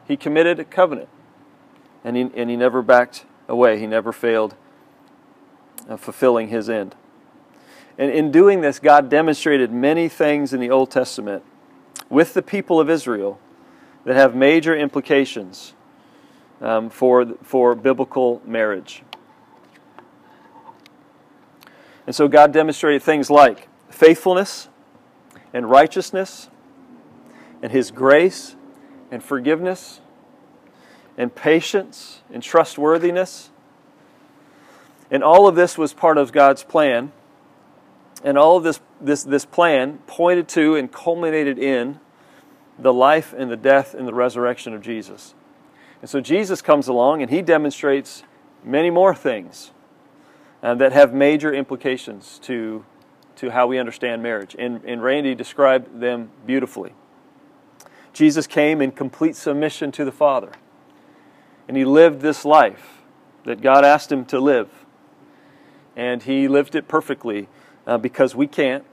He 0.07 0.17
committed 0.17 0.59
a 0.59 0.65
covenant, 0.65 1.09
and 2.03 2.17
he, 2.17 2.31
and 2.35 2.49
he 2.49 2.55
never 2.55 2.81
backed 2.81 3.25
away. 3.47 3.79
He 3.79 3.85
never 3.85 4.11
failed 4.11 4.55
fulfilling 5.97 6.47
his 6.49 6.69
end. 6.69 6.95
And 7.97 8.11
in 8.11 8.31
doing 8.31 8.61
this, 8.61 8.79
God 8.79 9.09
demonstrated 9.09 9.71
many 9.71 10.09
things 10.09 10.53
in 10.53 10.59
the 10.59 10.69
Old 10.69 10.89
Testament 10.89 11.43
with 12.09 12.33
the 12.33 12.41
people 12.41 12.79
of 12.79 12.89
Israel 12.89 13.39
that 14.05 14.15
have 14.15 14.35
major 14.35 14.75
implications 14.75 15.73
um, 16.61 16.89
for, 16.89 17.25
for 17.43 17.75
biblical 17.75 18.41
marriage. 18.45 19.03
And 22.05 22.15
so 22.15 22.27
God 22.27 22.51
demonstrated 22.51 23.01
things 23.01 23.29
like 23.29 23.67
faithfulness 23.89 24.69
and 25.53 25.69
righteousness, 25.69 26.49
and 27.61 27.71
His 27.71 27.91
grace 27.91 28.55
and 29.11 29.23
forgiveness, 29.23 30.01
and 31.15 31.33
patience 31.33 32.21
and 32.33 32.41
trustworthiness. 32.41 33.51
And 35.13 35.23
all 35.23 35.47
of 35.47 35.55
this 35.55 35.77
was 35.77 35.93
part 35.93 36.17
of 36.17 36.31
God's 36.31 36.63
plan 36.63 37.11
and 38.23 38.37
all 38.37 38.57
of 38.57 38.63
this, 38.63 38.79
this, 38.99 39.23
this 39.23 39.45
plan 39.45 39.99
pointed 40.07 40.47
to 40.49 40.75
and 40.75 40.91
culminated 40.91 41.59
in 41.59 41.99
the 42.79 42.91
life 42.91 43.31
and 43.37 43.51
the 43.51 43.55
death 43.55 43.93
and 43.93 44.07
the 44.07 44.13
resurrection 44.13 44.73
of 44.73 44.81
Jesus. 44.81 45.35
And 46.01 46.09
so 46.09 46.19
Jesus 46.19 46.63
comes 46.63 46.87
along 46.87 47.21
and 47.21 47.29
he 47.29 47.43
demonstrates 47.43 48.23
many 48.63 48.89
more 48.89 49.13
things 49.13 49.71
uh, 50.63 50.73
that 50.75 50.93
have 50.93 51.13
major 51.13 51.53
implications 51.53 52.39
to, 52.43 52.83
to 53.35 53.51
how 53.51 53.67
we 53.67 53.77
understand 53.77 54.23
marriage. 54.23 54.55
And, 54.57 54.83
and 54.83 55.03
Randy 55.03 55.35
described 55.35 55.99
them 55.99 56.31
beautifully. 56.45 56.93
Jesus 58.13 58.47
came 58.47 58.81
in 58.81 58.91
complete 58.91 59.35
submission 59.35 59.91
to 59.91 60.05
the 60.05 60.11
Father. 60.11 60.53
And 61.67 61.77
he 61.77 61.85
lived 61.85 62.21
this 62.21 62.45
life 62.45 63.01
that 63.45 63.61
God 63.61 63.85
asked 63.85 64.11
him 64.11 64.25
to 64.25 64.39
live. 64.39 64.69
And 65.95 66.23
he 66.23 66.47
lived 66.47 66.75
it 66.75 66.87
perfectly 66.87 67.47
uh, 67.85 67.97
because 67.97 68.35
we 68.35 68.47
can't. 68.47 68.83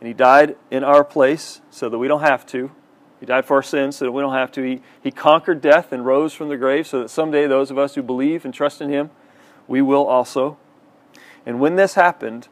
And 0.00 0.08
He 0.08 0.14
died 0.14 0.56
in 0.70 0.84
our 0.84 1.04
place 1.04 1.60
so 1.70 1.88
that 1.88 1.98
we 1.98 2.08
don't 2.08 2.20
have 2.20 2.46
to. 2.46 2.70
He 3.20 3.26
died 3.26 3.46
for 3.46 3.56
our 3.56 3.62
sins 3.62 3.96
so 3.96 4.04
that 4.04 4.12
we 4.12 4.20
don't 4.20 4.34
have 4.34 4.52
to. 4.52 4.62
He, 4.62 4.82
he 5.02 5.10
conquered 5.10 5.62
death 5.62 5.90
and 5.90 6.04
rose 6.04 6.34
from 6.34 6.48
the 6.48 6.56
grave 6.56 6.86
so 6.86 7.00
that 7.00 7.08
someday 7.08 7.46
those 7.46 7.70
of 7.70 7.78
us 7.78 7.94
who 7.94 8.02
believe 8.02 8.44
and 8.44 8.52
trust 8.52 8.80
in 8.80 8.90
Him, 8.90 9.10
we 9.66 9.80
will 9.80 10.06
also. 10.06 10.58
And 11.46 11.60
when 11.60 11.76
this 11.76 11.94
happened, 11.94 12.48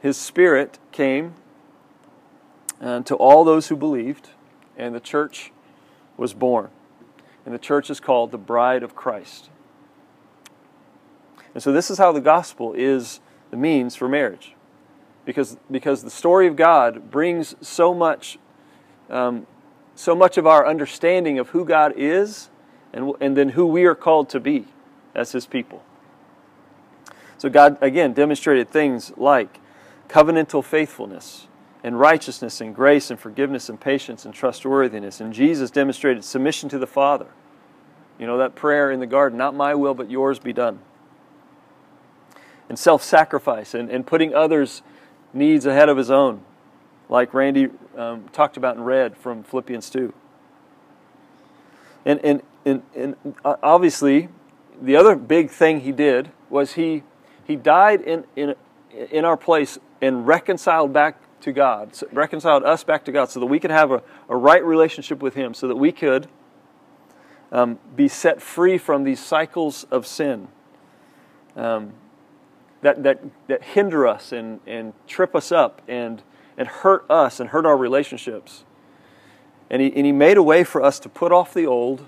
His 0.00 0.16
Spirit 0.16 0.78
came 0.92 1.34
uh, 2.80 3.00
to 3.00 3.16
all 3.16 3.42
those 3.44 3.68
who 3.68 3.76
believed, 3.76 4.30
and 4.76 4.94
the 4.94 5.00
church 5.00 5.50
was 6.16 6.34
born. 6.34 6.70
And 7.44 7.54
the 7.54 7.58
church 7.58 7.90
is 7.90 8.00
called 8.00 8.30
the 8.30 8.38
bride 8.38 8.82
of 8.82 8.94
Christ. 8.94 9.50
And 11.56 11.62
so, 11.62 11.72
this 11.72 11.90
is 11.90 11.96
how 11.96 12.12
the 12.12 12.20
gospel 12.20 12.74
is 12.74 13.20
the 13.50 13.56
means 13.56 13.96
for 13.96 14.10
marriage. 14.10 14.54
Because, 15.24 15.56
because 15.70 16.02
the 16.02 16.10
story 16.10 16.46
of 16.46 16.54
God 16.54 17.10
brings 17.10 17.54
so 17.66 17.94
much 17.94 18.36
um, 19.08 19.46
so 19.94 20.14
much 20.14 20.36
of 20.36 20.46
our 20.46 20.66
understanding 20.66 21.38
of 21.38 21.48
who 21.48 21.64
God 21.64 21.94
is 21.96 22.50
and, 22.92 23.14
and 23.22 23.38
then 23.38 23.48
who 23.48 23.64
we 23.64 23.86
are 23.86 23.94
called 23.94 24.28
to 24.28 24.38
be 24.38 24.66
as 25.14 25.32
His 25.32 25.46
people. 25.46 25.82
So, 27.38 27.48
God, 27.48 27.78
again, 27.80 28.12
demonstrated 28.12 28.68
things 28.68 29.10
like 29.16 29.58
covenantal 30.10 30.62
faithfulness 30.62 31.46
and 31.82 31.98
righteousness 31.98 32.60
and 32.60 32.74
grace 32.74 33.10
and 33.10 33.18
forgiveness 33.18 33.70
and 33.70 33.80
patience 33.80 34.26
and 34.26 34.34
trustworthiness. 34.34 35.22
And 35.22 35.32
Jesus 35.32 35.70
demonstrated 35.70 36.22
submission 36.22 36.68
to 36.68 36.78
the 36.78 36.86
Father. 36.86 37.28
You 38.18 38.26
know, 38.26 38.36
that 38.36 38.54
prayer 38.54 38.90
in 38.90 39.00
the 39.00 39.06
garden, 39.06 39.38
not 39.38 39.54
my 39.54 39.74
will, 39.74 39.94
but 39.94 40.10
yours 40.10 40.38
be 40.38 40.52
done. 40.52 40.80
And 42.68 42.78
self 42.78 43.02
sacrifice 43.02 43.74
and, 43.74 43.90
and 43.90 44.06
putting 44.06 44.34
others' 44.34 44.82
needs 45.32 45.66
ahead 45.66 45.88
of 45.88 45.96
his 45.96 46.10
own 46.10 46.42
like 47.08 47.34
Randy 47.34 47.68
um, 47.96 48.24
talked 48.32 48.56
about 48.56 48.76
and 48.76 48.84
read 48.84 49.16
from 49.16 49.42
Philippians 49.42 49.90
2. 49.90 50.12
And, 52.04 52.20
and, 52.24 52.42
and, 52.64 52.82
and 52.94 53.16
uh, 53.44 53.56
obviously, 53.62 54.28
the 54.80 54.96
other 54.96 55.16
big 55.16 55.50
thing 55.50 55.80
he 55.80 55.92
did 55.92 56.30
was 56.50 56.72
he, 56.72 57.02
he 57.44 57.56
died 57.56 58.00
in, 58.00 58.24
in, 58.34 58.54
in 58.90 59.24
our 59.24 59.36
place 59.36 59.78
and 60.00 60.26
reconciled 60.26 60.92
back 60.92 61.20
to 61.40 61.52
God, 61.52 61.92
reconciled 62.12 62.64
us 62.64 62.82
back 62.82 63.04
to 63.04 63.12
God 63.12 63.30
so 63.30 63.40
that 63.40 63.46
we 63.46 63.60
could 63.60 63.70
have 63.70 63.92
a, 63.92 64.02
a 64.28 64.36
right 64.36 64.64
relationship 64.64 65.22
with 65.22 65.34
Him, 65.34 65.54
so 65.54 65.68
that 65.68 65.76
we 65.76 65.92
could 65.92 66.28
um, 67.52 67.78
be 67.94 68.08
set 68.08 68.42
free 68.42 68.78
from 68.78 69.04
these 69.04 69.20
cycles 69.20 69.84
of 69.90 70.06
sin 70.06 70.48
um, 71.54 71.92
that, 72.86 73.02
that, 73.02 73.20
that 73.48 73.62
hinder 73.62 74.06
us 74.06 74.30
and, 74.30 74.60
and 74.64 74.92
trip 75.08 75.34
us 75.34 75.50
up 75.50 75.82
and 75.88 76.22
and 76.56 76.68
hurt 76.68 77.04
us 77.10 77.40
and 77.40 77.50
hurt 77.50 77.66
our 77.66 77.76
relationships. 77.76 78.64
And 79.68 79.82
he, 79.82 79.92
and 79.94 80.06
he 80.06 80.12
made 80.12 80.36
a 80.36 80.42
way 80.42 80.64
for 80.64 80.82
us 80.82 81.00
to 81.00 81.08
put 81.08 81.32
off 81.32 81.52
the 81.52 81.66
old 81.66 82.06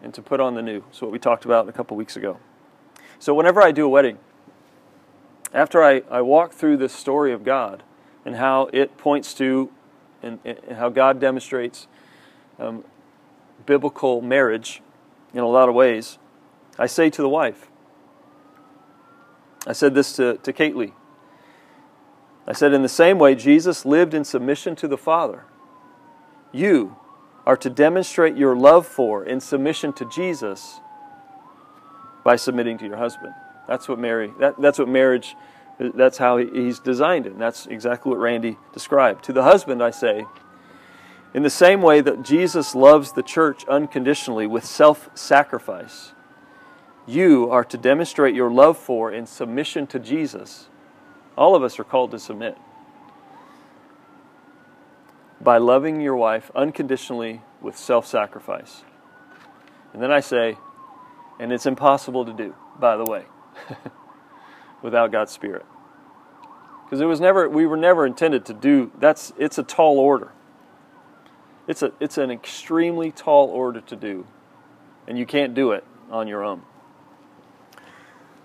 and 0.00 0.14
to 0.14 0.22
put 0.22 0.40
on 0.40 0.54
the 0.54 0.62
new. 0.62 0.84
So, 0.92 1.06
what 1.06 1.12
we 1.12 1.18
talked 1.18 1.44
about 1.44 1.68
a 1.68 1.72
couple 1.72 1.96
weeks 1.96 2.16
ago. 2.16 2.38
So, 3.18 3.34
whenever 3.34 3.60
I 3.60 3.72
do 3.72 3.86
a 3.86 3.88
wedding, 3.88 4.18
after 5.52 5.82
I, 5.82 6.02
I 6.08 6.22
walk 6.22 6.52
through 6.52 6.76
this 6.76 6.92
story 6.92 7.32
of 7.32 7.44
God 7.44 7.82
and 8.24 8.36
how 8.36 8.70
it 8.72 8.96
points 8.96 9.34
to 9.34 9.70
and, 10.22 10.38
and 10.44 10.76
how 10.76 10.88
God 10.88 11.20
demonstrates 11.20 11.88
um, 12.58 12.84
biblical 13.66 14.22
marriage 14.22 14.80
in 15.32 15.40
a 15.40 15.48
lot 15.48 15.68
of 15.68 15.74
ways, 15.74 16.18
I 16.78 16.86
say 16.86 17.10
to 17.10 17.20
the 17.20 17.28
wife, 17.28 17.68
I 19.66 19.72
said 19.72 19.94
this 19.94 20.12
to, 20.16 20.36
to 20.38 20.52
Kate 20.52 20.76
Lee. 20.76 20.92
I 22.46 22.52
said, 22.52 22.74
in 22.74 22.82
the 22.82 22.88
same 22.88 23.18
way, 23.18 23.34
Jesus 23.34 23.86
lived 23.86 24.12
in 24.12 24.24
submission 24.24 24.76
to 24.76 24.88
the 24.88 24.98
Father. 24.98 25.44
You 26.52 26.96
are 27.46 27.56
to 27.56 27.70
demonstrate 27.70 28.36
your 28.36 28.54
love 28.54 28.86
for 28.86 29.24
in 29.24 29.40
submission 29.40 29.92
to 29.94 30.04
Jesus 30.04 30.80
by 32.22 32.36
submitting 32.36 32.78
to 32.78 32.86
your 32.86 32.96
husband. 32.96 33.32
That's 33.66 33.88
what 33.88 33.98
Mary. 33.98 34.32
That, 34.38 34.60
that's 34.60 34.78
what 34.78 34.88
marriage. 34.88 35.36
That's 35.78 36.18
how 36.18 36.36
he's 36.36 36.78
designed 36.78 37.26
it. 37.26 37.32
And 37.32 37.40
that's 37.40 37.66
exactly 37.66 38.10
what 38.10 38.18
Randy 38.18 38.58
described. 38.72 39.24
To 39.24 39.32
the 39.32 39.42
husband, 39.42 39.82
I 39.82 39.90
say, 39.90 40.26
in 41.32 41.42
the 41.42 41.50
same 41.50 41.82
way 41.82 42.00
that 42.00 42.22
Jesus 42.22 42.74
loves 42.74 43.12
the 43.12 43.22
church 43.22 43.64
unconditionally 43.66 44.46
with 44.46 44.64
self-sacrifice, 44.64 46.12
you 47.06 47.50
are 47.50 47.64
to 47.64 47.76
demonstrate 47.76 48.34
your 48.34 48.50
love 48.50 48.78
for 48.78 49.12
in 49.12 49.26
submission 49.26 49.86
to 49.88 49.98
Jesus 49.98 50.68
all 51.36 51.54
of 51.54 51.62
us 51.62 51.78
are 51.78 51.84
called 51.84 52.10
to 52.12 52.18
submit. 52.18 52.56
By 55.40 55.58
loving 55.58 56.00
your 56.00 56.16
wife 56.16 56.50
unconditionally 56.54 57.42
with 57.60 57.76
self 57.76 58.06
sacrifice. 58.06 58.84
And 59.92 60.02
then 60.02 60.10
I 60.10 60.20
say, 60.20 60.56
and 61.38 61.52
it's 61.52 61.66
impossible 61.66 62.24
to 62.24 62.32
do, 62.32 62.54
by 62.78 62.96
the 62.96 63.04
way, 63.04 63.24
without 64.82 65.12
God's 65.12 65.32
Spirit. 65.32 65.66
Because 66.84 67.00
it 67.00 67.06
was 67.06 67.20
never 67.20 67.48
we 67.48 67.66
were 67.66 67.76
never 67.76 68.06
intended 68.06 68.44
to 68.46 68.54
do 68.54 68.92
that's 68.98 69.32
it's 69.38 69.58
a 69.58 69.62
tall 69.62 69.98
order. 69.98 70.32
It's 71.66 71.82
a 71.82 71.92
it's 71.98 72.18
an 72.18 72.30
extremely 72.30 73.10
tall 73.10 73.48
order 73.48 73.80
to 73.80 73.96
do. 73.96 74.26
And 75.06 75.18
you 75.18 75.26
can't 75.26 75.54
do 75.54 75.72
it 75.72 75.84
on 76.10 76.28
your 76.28 76.42
own. 76.42 76.62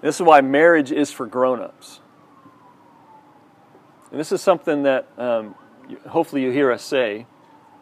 This 0.01 0.15
is 0.15 0.21
why 0.21 0.41
marriage 0.41 0.91
is 0.91 1.11
for 1.11 1.25
grown-ups. 1.25 1.99
And 4.11 4.19
this 4.19 4.31
is 4.31 4.41
something 4.41 4.83
that 4.83 5.07
um, 5.17 5.55
hopefully 6.07 6.41
you 6.41 6.51
hear 6.51 6.71
us 6.71 6.83
say 6.83 7.25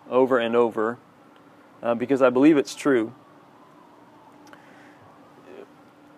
over 0.09 0.39
and 0.39 0.55
over 0.55 0.97
uh, 1.83 1.95
because 1.95 2.21
I 2.21 2.29
believe 2.29 2.57
it's 2.57 2.75
true. 2.75 3.13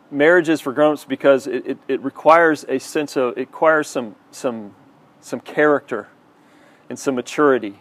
Marriage 0.09 0.49
is 0.49 0.61
for 0.61 0.73
grown-ups 0.73 1.05
because 1.05 1.47
it, 1.47 1.67
it, 1.67 1.77
it 1.87 2.01
requires 2.01 2.65
a 2.67 2.79
sense 2.79 3.17
of, 3.17 3.37
it 3.37 3.41
requires 3.41 3.87
some, 3.87 4.15
some, 4.31 4.73
some 5.19 5.39
character 5.41 6.07
and 6.89 6.97
some 6.97 7.13
maturity 7.13 7.79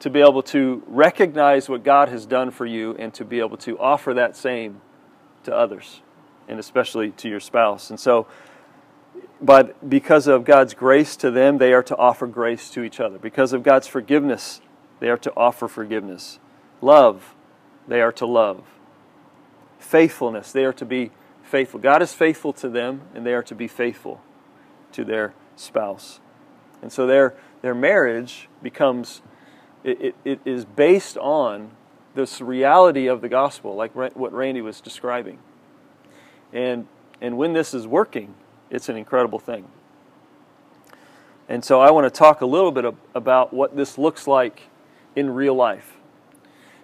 to 0.00 0.08
be 0.08 0.20
able 0.20 0.42
to 0.44 0.82
recognize 0.86 1.68
what 1.68 1.82
God 1.82 2.08
has 2.08 2.24
done 2.24 2.52
for 2.52 2.64
you 2.64 2.94
and 2.94 3.12
to 3.14 3.24
be 3.24 3.40
able 3.40 3.56
to 3.58 3.78
offer 3.78 4.14
that 4.14 4.36
same 4.36 4.80
to 5.42 5.54
others 5.54 6.00
and 6.48 6.58
especially 6.58 7.10
to 7.12 7.28
your 7.28 7.40
spouse. 7.40 7.90
And 7.90 8.00
so 8.00 8.26
but 9.40 9.88
because 9.88 10.26
of 10.26 10.44
God's 10.44 10.74
grace 10.74 11.16
to 11.16 11.30
them, 11.30 11.58
they 11.58 11.72
are 11.72 11.82
to 11.84 11.96
offer 11.96 12.26
grace 12.26 12.70
to 12.70 12.82
each 12.82 12.98
other. 12.98 13.18
Because 13.18 13.52
of 13.52 13.62
God's 13.62 13.86
forgiveness, 13.86 14.60
they 15.00 15.08
are 15.08 15.18
to 15.18 15.32
offer 15.36 15.68
forgiveness. 15.68 16.38
Love, 16.80 17.34
they 17.86 18.00
are 18.00 18.12
to 18.12 18.26
love. 18.26 18.64
Faithfulness, 19.78 20.50
they 20.50 20.64
are 20.64 20.72
to 20.72 20.84
be 20.84 21.12
faithful. 21.42 21.78
God 21.78 22.02
is 22.02 22.12
faithful 22.12 22.52
to 22.54 22.68
them, 22.68 23.02
and 23.14 23.24
they 23.24 23.32
are 23.32 23.42
to 23.44 23.54
be 23.54 23.68
faithful 23.68 24.20
to 24.92 25.04
their 25.04 25.34
spouse. 25.54 26.18
And 26.82 26.92
so 26.92 27.06
their, 27.06 27.34
their 27.62 27.74
marriage 27.74 28.48
becomes, 28.60 29.22
it, 29.84 30.00
it, 30.00 30.14
it 30.24 30.40
is 30.44 30.64
based 30.64 31.16
on 31.16 31.70
this 32.14 32.40
reality 32.40 33.06
of 33.06 33.20
the 33.20 33.28
gospel, 33.28 33.76
like 33.76 33.94
what 33.94 34.32
Randy 34.32 34.62
was 34.62 34.80
describing. 34.80 35.38
And, 36.52 36.86
and 37.20 37.36
when 37.36 37.52
this 37.52 37.74
is 37.74 37.86
working, 37.86 38.34
it's 38.70 38.88
an 38.88 38.96
incredible 38.96 39.38
thing. 39.38 39.66
And 41.48 41.64
so 41.64 41.80
I 41.80 41.90
want 41.90 42.04
to 42.04 42.10
talk 42.10 42.42
a 42.42 42.46
little 42.46 42.70
bit 42.70 42.84
about 43.14 43.54
what 43.54 43.74
this 43.74 43.96
looks 43.96 44.26
like 44.26 44.64
in 45.16 45.30
real 45.30 45.54
life. 45.54 45.96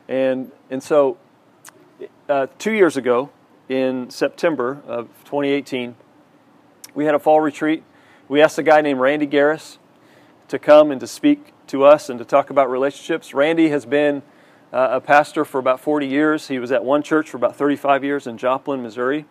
And, 0.09 0.51
and 0.71 0.83
so 0.83 1.19
uh, 2.29 2.47
two 2.59 2.73
years 2.73 2.97
ago, 2.97 3.31
in 3.69 4.11
September 4.11 4.83
of 4.87 5.09
2018, 5.25 5.97
we 6.95 7.05
had 7.05 7.15
a 7.15 7.19
fall 7.19 7.41
retreat. 7.41 7.83
We 8.29 8.41
asked 8.41 8.59
a 8.59 8.63
guy 8.63 8.81
named 8.81 9.01
Randy 9.01 9.27
Gariss 9.27 9.79
to 10.49 10.59
come 10.59 10.91
and 10.91 11.01
to 11.01 11.07
speak 11.07 11.53
to 11.69 11.85
us 11.85 12.09
and 12.09 12.19
to 12.19 12.25
talk 12.25 12.51
about 12.51 12.71
relationships. 12.71 13.35
Randy 13.35 13.69
has 13.71 13.87
been 13.87 14.23
uh, 14.73 14.89
a 14.93 15.01
pastor 15.01 15.45
for 15.45 15.59
about 15.59 15.81
40 15.81 16.07
years. 16.07 16.49
He 16.49 16.59
was 16.59 16.73
at 16.73 16.85
one 16.85 17.03
church 17.03 17.31
for 17.31 17.37
about 17.37 17.57
35 17.57 18.05
years 18.05 18.27
in 18.27 18.37
Joplin, 18.39 18.83
Missouri 18.83 19.27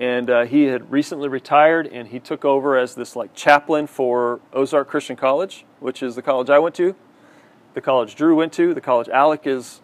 and 0.00 0.30
uh, 0.30 0.44
he 0.46 0.64
had 0.64 0.90
recently 0.90 1.28
retired 1.28 1.86
and 1.86 2.08
he 2.08 2.18
took 2.18 2.44
over 2.44 2.76
as 2.76 2.96
this 2.96 3.14
like 3.14 3.32
chaplain 3.34 3.86
for 3.86 4.40
ozark 4.52 4.88
christian 4.88 5.14
college 5.14 5.64
which 5.78 6.02
is 6.02 6.16
the 6.16 6.22
college 6.22 6.50
i 6.50 6.58
went 6.58 6.74
to 6.74 6.96
the 7.74 7.80
college 7.80 8.16
drew 8.16 8.34
went 8.34 8.52
to 8.52 8.74
the 8.74 8.80
college 8.80 9.08
alec 9.08 9.46
is 9.46 9.80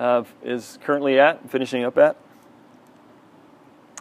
uh, 0.00 0.24
is 0.42 0.78
currently 0.82 1.20
at 1.20 1.48
finishing 1.50 1.84
up 1.84 1.98
at. 1.98 2.16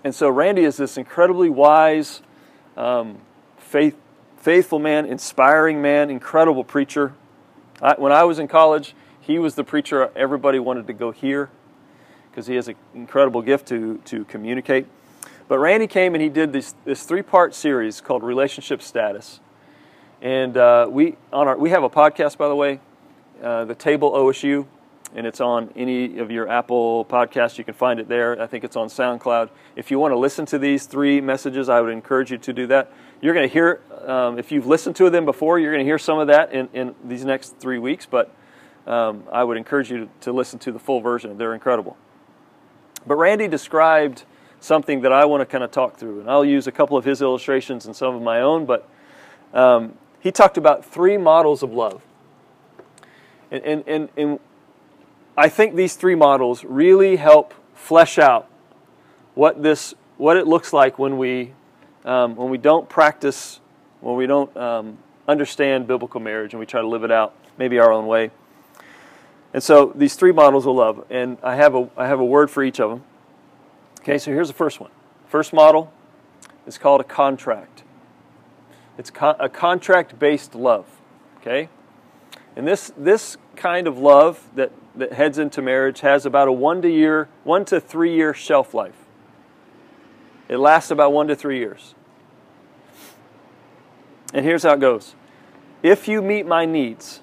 And 0.03 0.15
so 0.15 0.29
randy 0.29 0.63
is 0.63 0.77
this 0.77 0.97
incredibly 0.97 1.49
wise 1.49 2.21
um, 2.77 3.19
faith, 3.57 3.97
faithful 4.37 4.79
man 4.79 5.05
inspiring 5.05 5.81
man 5.81 6.09
incredible 6.09 6.63
preacher. 6.63 7.13
I, 7.81 7.95
when 7.97 8.11
i 8.11 8.23
was 8.23 8.39
in 8.39 8.47
college 8.47 8.95
he 9.19 9.39
was 9.39 9.55
the 9.55 9.63
preacher 9.63 10.11
everybody 10.15 10.59
wanted 10.59 10.87
to 10.87 10.93
go 10.93 11.11
hear 11.11 11.49
because 12.29 12.47
he 12.47 12.55
has 12.55 12.67
an 12.67 12.75
incredible 12.93 13.41
gift 13.41 13.67
to, 13.67 13.99
to 14.05 14.25
communicate 14.25 14.87
but 15.49 15.57
Randy 15.57 15.87
came 15.87 16.13
and 16.13 16.21
he 16.21 16.29
did 16.29 16.53
this, 16.53 16.75
this 16.85 17.03
three 17.03 17.23
part 17.23 17.55
series 17.55 17.99
called 17.99 18.23
Relationship 18.23 18.83
Status. 18.83 19.41
And 20.21 20.55
uh, 20.55 20.87
we, 20.89 21.17
on 21.33 21.47
our, 21.47 21.57
we 21.57 21.71
have 21.71 21.83
a 21.83 21.89
podcast, 21.89 22.37
by 22.37 22.47
the 22.47 22.55
way, 22.55 22.79
uh, 23.41 23.65
the 23.65 23.73
Table 23.73 24.11
OSU, 24.11 24.67
and 25.15 25.25
it's 25.25 25.41
on 25.41 25.71
any 25.75 26.19
of 26.19 26.29
your 26.29 26.47
Apple 26.47 27.03
podcasts. 27.05 27.57
You 27.57 27.63
can 27.63 27.73
find 27.73 27.99
it 27.99 28.07
there. 28.07 28.39
I 28.39 28.45
think 28.45 28.63
it's 28.63 28.75
on 28.75 28.89
SoundCloud. 28.89 29.49
If 29.75 29.89
you 29.89 29.97
want 29.97 30.11
to 30.11 30.17
listen 30.17 30.45
to 30.47 30.59
these 30.59 30.85
three 30.85 31.19
messages, 31.19 31.67
I 31.67 31.81
would 31.81 31.91
encourage 31.91 32.31
you 32.31 32.37
to 32.37 32.53
do 32.53 32.67
that. 32.67 32.93
You're 33.19 33.33
going 33.33 33.47
to 33.47 33.51
hear, 33.51 33.81
um, 34.05 34.37
if 34.37 34.51
you've 34.51 34.67
listened 34.67 34.97
to 34.97 35.09
them 35.09 35.25
before, 35.25 35.57
you're 35.57 35.71
going 35.71 35.83
to 35.83 35.89
hear 35.89 35.97
some 35.97 36.19
of 36.19 36.27
that 36.27 36.53
in, 36.53 36.69
in 36.73 36.93
these 37.03 37.25
next 37.25 37.57
three 37.57 37.79
weeks, 37.79 38.05
but 38.05 38.31
um, 38.85 39.23
I 39.31 39.43
would 39.43 39.57
encourage 39.57 39.89
you 39.89 40.05
to, 40.05 40.09
to 40.21 40.31
listen 40.31 40.59
to 40.59 40.71
the 40.71 40.79
full 40.79 41.01
version. 41.01 41.39
They're 41.39 41.55
incredible. 41.55 41.97
But 43.07 43.15
Randy 43.15 43.47
described 43.47 44.25
something 44.59 45.01
that 45.01 45.11
I 45.11 45.25
want 45.25 45.41
to 45.41 45.45
kind 45.45 45.63
of 45.63 45.71
talk 45.71 45.97
through, 45.97 46.21
and 46.21 46.29
I'll 46.29 46.45
use 46.45 46.67
a 46.67 46.71
couple 46.71 46.97
of 46.97 47.05
his 47.05 47.21
illustrations 47.21 47.85
and 47.85 47.95
some 47.95 48.15
of 48.15 48.21
my 48.21 48.41
own, 48.41 48.65
but 48.65 48.87
um, 49.53 49.93
he 50.19 50.31
talked 50.31 50.57
about 50.57 50.85
three 50.85 51.17
models 51.17 51.63
of 51.63 51.71
love. 51.71 52.01
And, 53.51 53.63
and, 53.63 53.83
and, 53.87 54.09
and 54.17 54.39
I 55.37 55.49
think 55.49 55.75
these 55.75 55.95
three 55.95 56.15
models 56.15 56.63
really 56.63 57.15
help 57.15 57.53
flesh 57.73 58.19
out 58.19 58.47
what 59.35 59.63
this 59.63 59.93
what 60.17 60.35
it 60.35 60.45
looks 60.45 60.73
like 60.73 60.99
when 60.99 61.17
we 61.17 61.53
um, 62.03 62.35
when 62.35 62.49
we 62.49 62.57
don't 62.57 62.89
practice 62.89 63.61
when 64.01 64.17
we 64.17 64.27
don't 64.27 64.55
um, 64.57 64.97
understand 65.27 65.87
biblical 65.87 66.19
marriage 66.19 66.53
and 66.53 66.59
we 66.59 66.65
try 66.65 66.81
to 66.81 66.87
live 66.87 67.03
it 67.05 67.11
out 67.11 67.33
maybe 67.57 67.79
our 67.79 67.91
own 67.91 68.05
way. 68.05 68.31
And 69.53 69.63
so 69.63 69.93
these 69.95 70.15
three 70.15 70.31
models 70.31 70.67
of 70.67 70.75
love, 70.75 71.05
and 71.09 71.37
I 71.41 71.55
have 71.55 71.73
a 71.73 71.89
I 71.95 72.07
have 72.07 72.19
a 72.19 72.25
word 72.25 72.51
for 72.51 72.63
each 72.63 72.79
of 72.79 72.89
them. 72.89 73.03
Okay, 74.01 74.17
so 74.17 74.31
here's 74.31 74.47
the 74.47 74.53
first 74.53 74.79
one. 74.79 74.91
First 75.27 75.53
model 75.53 75.91
is 76.65 76.77
called 76.77 77.01
a 77.01 77.03
contract. 77.03 77.83
It's 78.97 79.11
a 79.21 79.49
contract 79.49 80.19
based 80.19 80.55
love. 80.55 80.85
Okay? 81.37 81.69
And 82.55 82.67
this, 82.67 82.91
this 82.97 83.37
kind 83.55 83.87
of 83.87 83.97
love 83.97 84.43
that, 84.55 84.71
that 84.95 85.13
heads 85.13 85.37
into 85.37 85.61
marriage 85.61 86.01
has 86.01 86.25
about 86.25 86.47
a 86.47 86.51
one 86.51 86.81
to 86.81 86.89
year, 86.89 87.29
one 87.43 87.63
to 87.65 87.79
three 87.79 88.13
year 88.13 88.33
shelf 88.33 88.73
life. 88.73 89.05
It 90.47 90.57
lasts 90.57 90.91
about 90.91 91.13
one 91.13 91.27
to 91.27 91.35
three 91.35 91.59
years. 91.59 91.93
And 94.33 94.45
here's 94.45 94.63
how 94.63 94.73
it 94.73 94.79
goes. 94.79 95.15
If 95.81 96.07
you 96.07 96.21
meet 96.21 96.45
my 96.45 96.65
needs, 96.65 97.21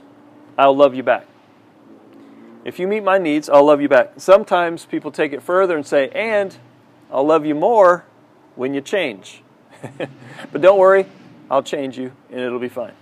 I'll 0.57 0.77
love 0.77 0.95
you 0.95 1.03
back. 1.03 1.27
If 2.67 2.81
you 2.81 2.89
meet 2.89 3.05
my 3.05 3.17
needs, 3.17 3.49
I'll 3.49 3.65
love 3.65 3.81
you 3.81 3.89
back. 3.89 4.15
Sometimes 4.17 4.87
people 4.87 5.13
take 5.13 5.33
it 5.33 5.41
further 5.41 5.77
and 5.77 5.87
say, 5.87 6.09
and 6.09 6.57
I'll 7.13 7.25
love 7.25 7.47
you 7.47 7.55
more 7.55 8.05
when 8.57 8.75
you 8.75 8.81
change. 8.81 9.41
but 10.51 10.61
don't 10.61 10.77
worry, 10.77 11.07
I'll 11.49 11.63
change 11.63 11.97
you 11.97 12.11
and 12.29 12.41
it'll 12.41 12.59
be 12.59 12.69
fine. 12.69 12.95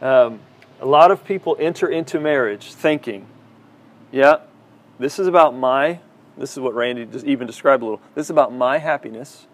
Um, 0.00 0.40
a 0.80 0.86
lot 0.86 1.10
of 1.10 1.26
people 1.26 1.58
enter 1.60 1.88
into 1.88 2.18
marriage 2.18 2.72
thinking, 2.72 3.26
yeah, 4.12 4.38
this 4.98 5.18
is 5.18 5.26
about 5.26 5.54
my, 5.54 6.00
this 6.38 6.52
is 6.52 6.60
what 6.60 6.74
Randy 6.74 7.06
even 7.30 7.46
described 7.46 7.82
a 7.82 7.84
little, 7.84 8.00
this 8.14 8.28
is 8.28 8.30
about 8.30 8.50
my 8.50 8.78
happiness. 8.78 9.46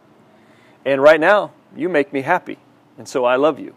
And 0.84 1.02
right 1.02 1.18
now, 1.18 1.50
you 1.74 1.88
make 1.88 2.12
me 2.12 2.20
happy. 2.20 2.58
And 2.96 3.08
so 3.08 3.24
I 3.24 3.34
love 3.34 3.58
you. 3.58 3.74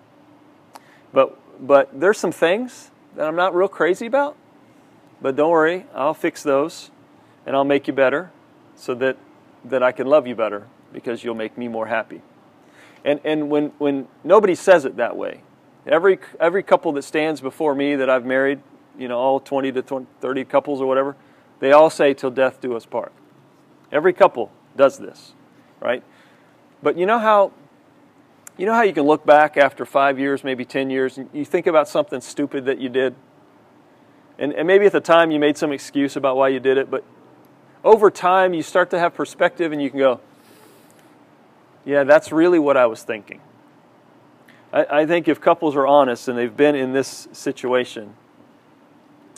But, 1.12 1.40
but 1.60 2.00
there's 2.00 2.20
some 2.20 2.32
things 2.32 2.92
that 3.16 3.28
I'm 3.28 3.36
not 3.36 3.56
real 3.56 3.68
crazy 3.68 4.06
about. 4.06 4.38
But 5.22 5.36
don't 5.36 5.52
worry, 5.52 5.86
I'll 5.94 6.14
fix 6.14 6.44
those 6.44 6.92
and 7.46 7.56
I'll 7.56 7.66
make 7.66 7.88
you 7.88 7.94
better 7.94 8.32
so 8.76 8.96
that, 8.96 9.18
that 9.66 9.84
I 9.84 9.92
can 9.92 10.08
love 10.08 10.28
you 10.28 10.36
better 10.36 10.68
because 10.94 11.24
you'll 11.24 11.36
make 11.36 11.58
me 11.58 11.68
more 11.68 11.88
happy. 11.88 12.22
And, 13.04 13.20
and 13.24 13.50
when, 13.50 13.68
when 13.78 14.08
nobody 14.24 14.56
says 14.56 14.86
it 14.86 14.98
that 14.98 15.16
way, 15.16 15.42
every, 15.86 16.20
every 16.40 16.64
couple 16.64 16.92
that 16.94 17.04
stands 17.04 17.42
before 17.42 17.76
me 17.76 17.96
that 17.96 18.10
I've 18.10 18.26
married, 18.26 18.62
you 18.98 19.08
know, 19.08 19.18
all 19.18 19.40
20 19.40 19.72
to 19.74 19.82
20, 19.82 20.08
30 20.20 20.46
couples 20.46 20.82
or 20.82 20.88
whatever, 20.88 21.16
they 21.60 21.72
all 21.72 21.90
say, 21.90 22.14
till 22.14 22.32
death 22.32 22.62
do 22.62 22.76
us 22.76 22.86
part. 22.86 23.12
Every 23.92 24.14
couple 24.14 24.52
does 24.76 24.98
this, 24.98 25.34
right? 25.80 26.04
But 26.82 26.98
you 26.98 27.06
know 27.06 27.20
how 27.20 27.52
you 28.58 28.66
know 28.66 28.74
how 28.74 28.82
you 28.82 28.92
can 28.92 29.04
look 29.04 29.26
back 29.26 29.56
after 29.56 29.86
five 29.86 30.20
years, 30.20 30.44
maybe 30.44 30.66
10 30.66 30.90
years, 30.90 31.18
and 31.18 31.30
you 31.32 31.46
think 31.46 31.66
about 31.66 31.88
something 31.88 32.20
stupid 32.20 32.66
that 32.66 32.78
you 32.78 32.90
did? 32.90 33.16
And, 34.40 34.54
and 34.54 34.66
maybe 34.66 34.86
at 34.86 34.94
the 34.94 35.02
time 35.02 35.32
you 35.32 35.40
made 35.40 35.58
some 35.58 35.72
excuse 35.72 36.16
about 36.16 36.38
why 36.38 36.48
you 36.48 36.62
did 36.62 36.78
it, 36.78 36.90
but 36.90 37.04
over 37.84 38.10
time 38.10 38.54
you 38.54 38.64
start 38.64 38.90
to 38.92 39.00
have 39.00 39.14
perspective 39.14 39.72
and 39.72 39.82
you 39.82 39.90
can 39.90 40.00
go, 40.00 40.22
yeah, 41.86 42.06
that's 42.06 42.32
really 42.32 42.58
what 42.58 42.78
I 42.78 42.86
was 42.86 43.04
thinking. 43.04 43.42
I, 44.72 45.02
I 45.02 45.06
think 45.06 45.28
if 45.28 45.42
couples 45.42 45.76
are 45.76 45.86
honest 45.86 46.30
and 46.30 46.38
they've 46.38 46.56
been 46.56 46.76
in 46.76 46.94
this 46.94 47.28
situation, 47.34 48.16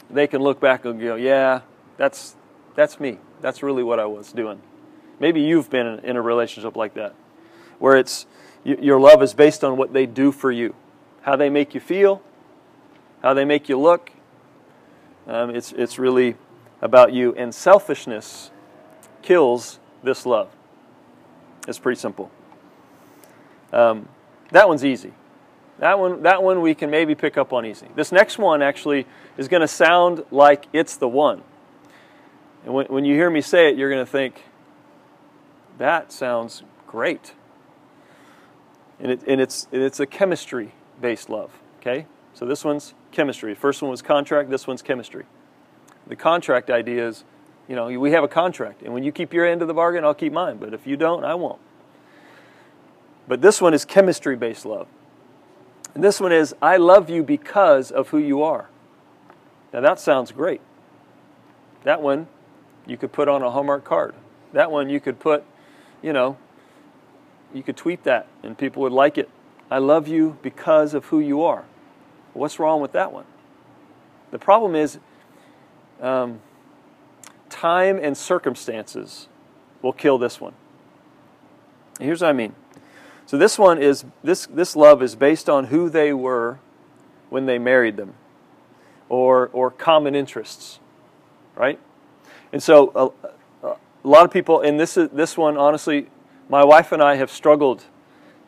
they 0.09 0.27
can 0.27 0.41
look 0.41 0.59
back 0.59 0.85
and 0.85 0.99
go, 0.99 1.15
yeah, 1.15 1.61
that's, 1.97 2.35
that's 2.75 2.99
me. 2.99 3.17
That's 3.41 3.63
really 3.63 3.83
what 3.83 3.99
I 3.99 4.05
was 4.05 4.31
doing. 4.31 4.61
Maybe 5.19 5.41
you've 5.41 5.69
been 5.69 5.87
in, 5.87 5.99
in 5.99 6.15
a 6.15 6.21
relationship 6.21 6.75
like 6.75 6.93
that, 6.93 7.15
where 7.79 7.97
it's 7.97 8.27
your 8.63 8.99
love 8.99 9.23
is 9.23 9.33
based 9.33 9.63
on 9.63 9.77
what 9.77 9.93
they 9.93 10.05
do 10.05 10.31
for 10.31 10.51
you, 10.51 10.75
how 11.21 11.35
they 11.35 11.49
make 11.49 11.73
you 11.73 11.79
feel, 11.79 12.21
how 13.23 13.33
they 13.33 13.45
make 13.45 13.67
you 13.67 13.79
look. 13.79 14.11
Um, 15.27 15.55
it's, 15.55 15.71
it's 15.71 15.99
really 15.99 16.35
about 16.81 17.13
you. 17.13 17.33
And 17.35 17.53
selfishness 17.53 18.51
kills 19.21 19.79
this 20.03 20.25
love. 20.25 20.49
It's 21.67 21.79
pretty 21.79 21.99
simple. 21.99 22.31
Um, 23.71 24.07
that 24.51 24.67
one's 24.67 24.83
easy. 24.83 25.13
That 25.79 25.97
one, 25.99 26.23
that 26.23 26.43
one 26.43 26.61
we 26.61 26.75
can 26.75 26.89
maybe 26.89 27.15
pick 27.15 27.37
up 27.37 27.53
on 27.53 27.65
easy. 27.65 27.87
This 27.95 28.11
next 28.11 28.37
one 28.37 28.61
actually 28.61 29.07
is 29.37 29.47
going 29.47 29.61
to 29.61 29.67
sound 29.67 30.23
like 30.29 30.65
it's 30.73 30.97
the 30.97 31.07
one. 31.07 31.41
And 32.65 32.73
when, 32.73 32.85
when 32.87 33.05
you 33.05 33.15
hear 33.15 33.29
me 33.29 33.41
say 33.41 33.69
it, 33.69 33.77
you're 33.77 33.89
going 33.89 34.05
to 34.05 34.11
think, 34.11 34.43
that 35.77 36.11
sounds 36.11 36.63
great. 36.85 37.33
And, 38.99 39.11
it, 39.11 39.23
and 39.27 39.41
it's, 39.41 39.67
it's 39.71 39.99
a 39.99 40.05
chemistry 40.05 40.73
based 40.99 41.29
love. 41.29 41.51
Okay? 41.79 42.05
So 42.33 42.45
this 42.45 42.63
one's 42.63 42.93
chemistry. 43.11 43.53
First 43.55 43.81
one 43.81 43.91
was 43.91 44.01
contract, 44.01 44.49
this 44.49 44.67
one's 44.67 44.81
chemistry. 44.81 45.25
The 46.07 46.15
contract 46.15 46.69
idea 46.69 47.07
is, 47.07 47.23
you 47.67 47.75
know, 47.75 47.87
we 47.99 48.11
have 48.11 48.23
a 48.23 48.27
contract, 48.27 48.81
and 48.81 48.93
when 48.93 49.03
you 49.03 49.11
keep 49.11 49.33
your 49.33 49.45
end 49.45 49.61
of 49.61 49.67
the 49.67 49.73
bargain, 49.73 50.03
I'll 50.03 50.13
keep 50.13 50.33
mine. 50.33 50.57
But 50.57 50.73
if 50.73 50.85
you 50.85 50.97
don't, 50.97 51.23
I 51.23 51.35
won't. 51.35 51.59
But 53.27 53.41
this 53.41 53.61
one 53.61 53.73
is 53.73 53.85
chemistry 53.85 54.35
based 54.35 54.65
love. 54.65 54.87
And 55.93 56.03
this 56.03 56.19
one 56.19 56.31
is, 56.31 56.55
I 56.61 56.77
love 56.77 57.09
you 57.09 57.23
because 57.23 57.91
of 57.91 58.09
who 58.09 58.17
you 58.17 58.43
are. 58.43 58.69
Now 59.73 59.81
that 59.81 59.99
sounds 59.99 60.31
great. 60.31 60.61
That 61.83 62.01
one 62.01 62.27
you 62.85 62.97
could 62.97 63.11
put 63.11 63.27
on 63.27 63.41
a 63.41 63.51
Hallmark 63.51 63.83
card. 63.83 64.15
That 64.53 64.71
one 64.71 64.89
you 64.89 64.99
could 64.99 65.19
put, 65.19 65.43
you 66.01 66.13
know, 66.13 66.37
you 67.53 67.63
could 67.63 67.77
tweet 67.77 68.03
that 68.03 68.27
and 68.43 68.57
people 68.57 68.81
would 68.83 68.91
like 68.91 69.17
it. 69.17 69.29
I 69.69 69.77
love 69.77 70.07
you 70.07 70.37
because 70.41 70.93
of 70.93 71.05
who 71.05 71.19
you 71.19 71.41
are. 71.43 71.63
What's 72.33 72.59
wrong 72.59 72.81
with 72.81 72.93
that 72.93 73.11
one? 73.11 73.25
The 74.31 74.39
problem 74.39 74.75
is 74.75 74.99
um, 76.01 76.39
time 77.49 77.99
and 78.01 78.15
circumstances 78.17 79.27
will 79.81 79.93
kill 79.93 80.17
this 80.17 80.39
one. 80.39 80.53
Here's 81.99 82.21
what 82.21 82.29
I 82.29 82.33
mean 82.33 82.55
so 83.31 83.37
this 83.37 83.57
one 83.57 83.81
is 83.81 84.03
this 84.23 84.45
this 84.47 84.75
love 84.75 85.01
is 85.01 85.15
based 85.15 85.49
on 85.49 85.67
who 85.67 85.89
they 85.89 86.11
were 86.11 86.59
when 87.29 87.45
they 87.45 87.57
married 87.59 87.95
them, 87.95 88.15
or 89.07 89.49
or 89.53 89.71
common 89.71 90.15
interests, 90.15 90.81
right? 91.55 91.79
And 92.51 92.61
so 92.61 92.91
a, 93.63 93.67
a 93.69 93.77
lot 94.03 94.25
of 94.25 94.31
people, 94.31 94.59
and 94.59 94.77
this 94.77 94.97
is 94.97 95.07
this 95.11 95.37
one 95.37 95.55
honestly, 95.55 96.09
my 96.49 96.65
wife 96.65 96.91
and 96.91 97.01
I 97.01 97.15
have 97.15 97.31
struggled 97.31 97.85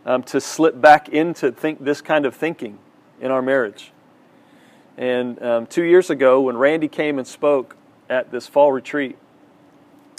um, 0.05 0.21
to 0.23 0.41
slip 0.41 0.81
back 0.81 1.07
into 1.07 1.49
think 1.53 1.81
this 1.81 2.01
kind 2.01 2.25
of 2.25 2.35
thinking 2.35 2.77
in 3.21 3.31
our 3.31 3.41
marriage. 3.41 3.91
And 4.97 5.41
um, 5.41 5.65
two 5.65 5.83
years 5.83 6.09
ago, 6.09 6.41
when 6.41 6.57
Randy 6.57 6.87
came 6.87 7.17
and 7.17 7.27
spoke 7.27 7.75
at 8.09 8.31
this 8.31 8.47
fall 8.47 8.71
retreat, 8.71 9.17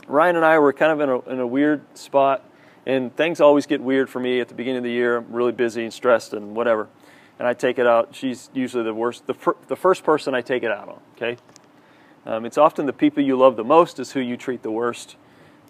Ryan 0.06 0.36
and 0.36 0.44
I 0.44 0.58
were 0.58 0.72
kind 0.72 0.92
of 0.92 1.00
in 1.00 1.08
a, 1.08 1.32
in 1.32 1.40
a 1.40 1.46
weird 1.46 1.82
spot 1.96 2.44
and 2.86 3.14
things 3.16 3.40
always 3.40 3.66
get 3.66 3.80
weird 3.80 4.10
for 4.10 4.20
me 4.20 4.40
at 4.40 4.48
the 4.48 4.54
beginning 4.54 4.78
of 4.78 4.84
the 4.84 4.90
year. 4.90 5.18
I'm 5.18 5.32
really 5.32 5.52
busy 5.52 5.84
and 5.84 5.92
stressed 5.92 6.34
and 6.34 6.54
whatever. 6.54 6.88
And 7.38 7.48
I 7.48 7.54
take 7.54 7.78
it 7.78 7.86
out. 7.86 8.14
She's 8.14 8.50
usually 8.52 8.84
the 8.84 8.94
worst, 8.94 9.26
the, 9.26 9.34
fir- 9.34 9.56
the 9.68 9.76
first 9.76 10.04
person 10.04 10.34
I 10.34 10.42
take 10.42 10.62
it 10.62 10.70
out 10.70 10.88
on, 10.88 11.00
okay? 11.16 11.36
Um, 12.26 12.44
it's 12.44 12.58
often 12.58 12.86
the 12.86 12.92
people 12.92 13.22
you 13.22 13.36
love 13.36 13.56
the 13.56 13.64
most 13.64 13.98
is 13.98 14.12
who 14.12 14.20
you 14.20 14.36
treat 14.36 14.62
the 14.62 14.70
worst 14.70 15.16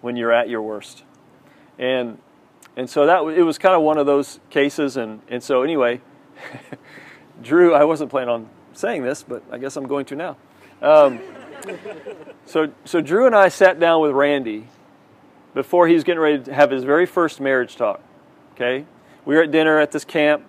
when 0.01 0.15
you're 0.15 0.31
at 0.31 0.49
your 0.49 0.61
worst. 0.61 1.03
And, 1.79 2.19
and 2.75 2.89
so 2.89 3.05
that 3.05 3.23
it 3.37 3.43
was 3.43 3.57
kind 3.57 3.75
of 3.75 3.81
one 3.81 3.97
of 3.97 4.05
those 4.05 4.39
cases. 4.49 4.97
And, 4.97 5.21
and 5.27 5.41
so, 5.41 5.63
anyway, 5.63 6.01
Drew, 7.41 7.73
I 7.73 7.83
wasn't 7.83 8.09
planning 8.09 8.29
on 8.29 8.49
saying 8.73 9.03
this, 9.03 9.23
but 9.23 9.43
I 9.51 9.57
guess 9.57 9.75
I'm 9.75 9.87
going 9.87 10.05
to 10.05 10.15
now. 10.15 10.37
Um, 10.81 11.19
so, 12.45 12.71
so 12.83 13.01
Drew 13.01 13.25
and 13.25 13.35
I 13.35 13.49
sat 13.49 13.79
down 13.79 14.01
with 14.01 14.11
Randy 14.11 14.67
before 15.53 15.87
he 15.87 15.93
was 15.93 16.03
getting 16.03 16.19
ready 16.19 16.43
to 16.43 16.53
have 16.53 16.71
his 16.71 16.83
very 16.83 17.05
first 17.05 17.39
marriage 17.39 17.75
talk. 17.75 18.01
Okay? 18.53 18.85
We 19.25 19.35
were 19.35 19.43
at 19.43 19.51
dinner 19.51 19.79
at 19.79 19.91
this 19.91 20.05
camp. 20.05 20.45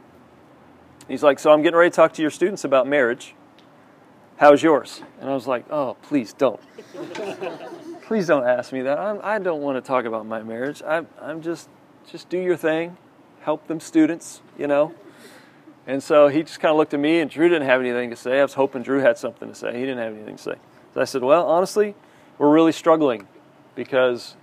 He's 1.09 1.22
like, 1.22 1.39
So 1.39 1.53
I'm 1.53 1.62
getting 1.62 1.78
ready 1.78 1.91
to 1.91 1.97
talk 1.97 2.12
to 2.14 2.22
your 2.22 2.30
students 2.30 2.64
about 2.64 2.87
marriage. 2.87 3.34
How's 4.37 4.62
yours? 4.62 5.03
And 5.20 5.30
I 5.30 5.34
was 5.34 5.47
like, 5.47 5.64
Oh, 5.70 5.97
please 6.03 6.32
don't. 6.32 6.61
please 8.03 8.26
don't 8.26 8.47
ask 8.47 8.72
me 8.72 8.82
that. 8.82 8.99
I'm, 8.99 9.20
I 9.22 9.39
do 9.39 9.45
not 9.45 9.61
want 9.61 9.82
to 9.82 9.87
talk 9.87 10.05
about 10.05 10.26
my 10.26 10.43
marriage. 10.43 10.82
I'm, 10.87 11.07
I'm 11.20 11.41
just, 11.41 11.68
just 12.11 12.28
do 12.28 12.39
your 12.39 12.57
thing, 12.57 12.97
help 13.41 13.66
them 13.66 13.80
students, 13.80 14.43
you 14.59 14.66
know. 14.66 14.95
And 15.87 16.03
so 16.03 16.28
he 16.28 16.43
just 16.43 16.59
kind 16.59 16.70
of 16.70 16.76
looked 16.76 16.95
at 16.95 17.01
me, 17.01 17.20
and 17.20 17.30
Drew 17.30 17.49
didn't 17.49 17.68
have 17.68 17.80
anything 17.80 18.11
to 18.11 18.16
say. 18.16 18.41
I 18.41 18.43
was 18.43 18.55
hoping 18.55 18.82
Drew 18.82 19.01
had 19.01 19.18
something 19.18 19.49
to 19.49 19.55
say. 19.55 19.72
He 19.74 19.80
didn't 19.80 19.99
have 19.99 20.14
anything 20.14 20.37
to 20.37 20.43
say. 20.43 20.55
So 20.95 21.01
I 21.01 21.05
said, 21.05 21.22
Well, 21.22 21.47
honestly, 21.47 21.95
we're 22.39 22.51
really 22.51 22.72
struggling 22.72 23.28
because 23.76 24.34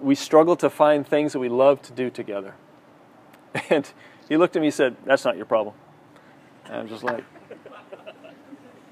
we 0.00 0.14
struggle 0.14 0.56
to 0.56 0.68
find 0.68 1.06
things 1.06 1.32
that 1.32 1.38
we 1.38 1.48
love 1.48 1.80
to 1.82 1.92
do 1.92 2.10
together. 2.10 2.54
And 3.70 3.88
he 4.28 4.36
looked 4.36 4.56
at 4.56 4.60
me 4.60 4.68
and 4.68 4.74
said, 4.74 4.96
That's 5.04 5.24
not 5.24 5.36
your 5.36 5.46
problem. 5.46 5.74
And 6.66 6.74
I'm 6.74 6.88
just 6.88 7.02
like, 7.02 7.24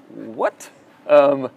What? 0.09 0.71
Um, 1.05 1.51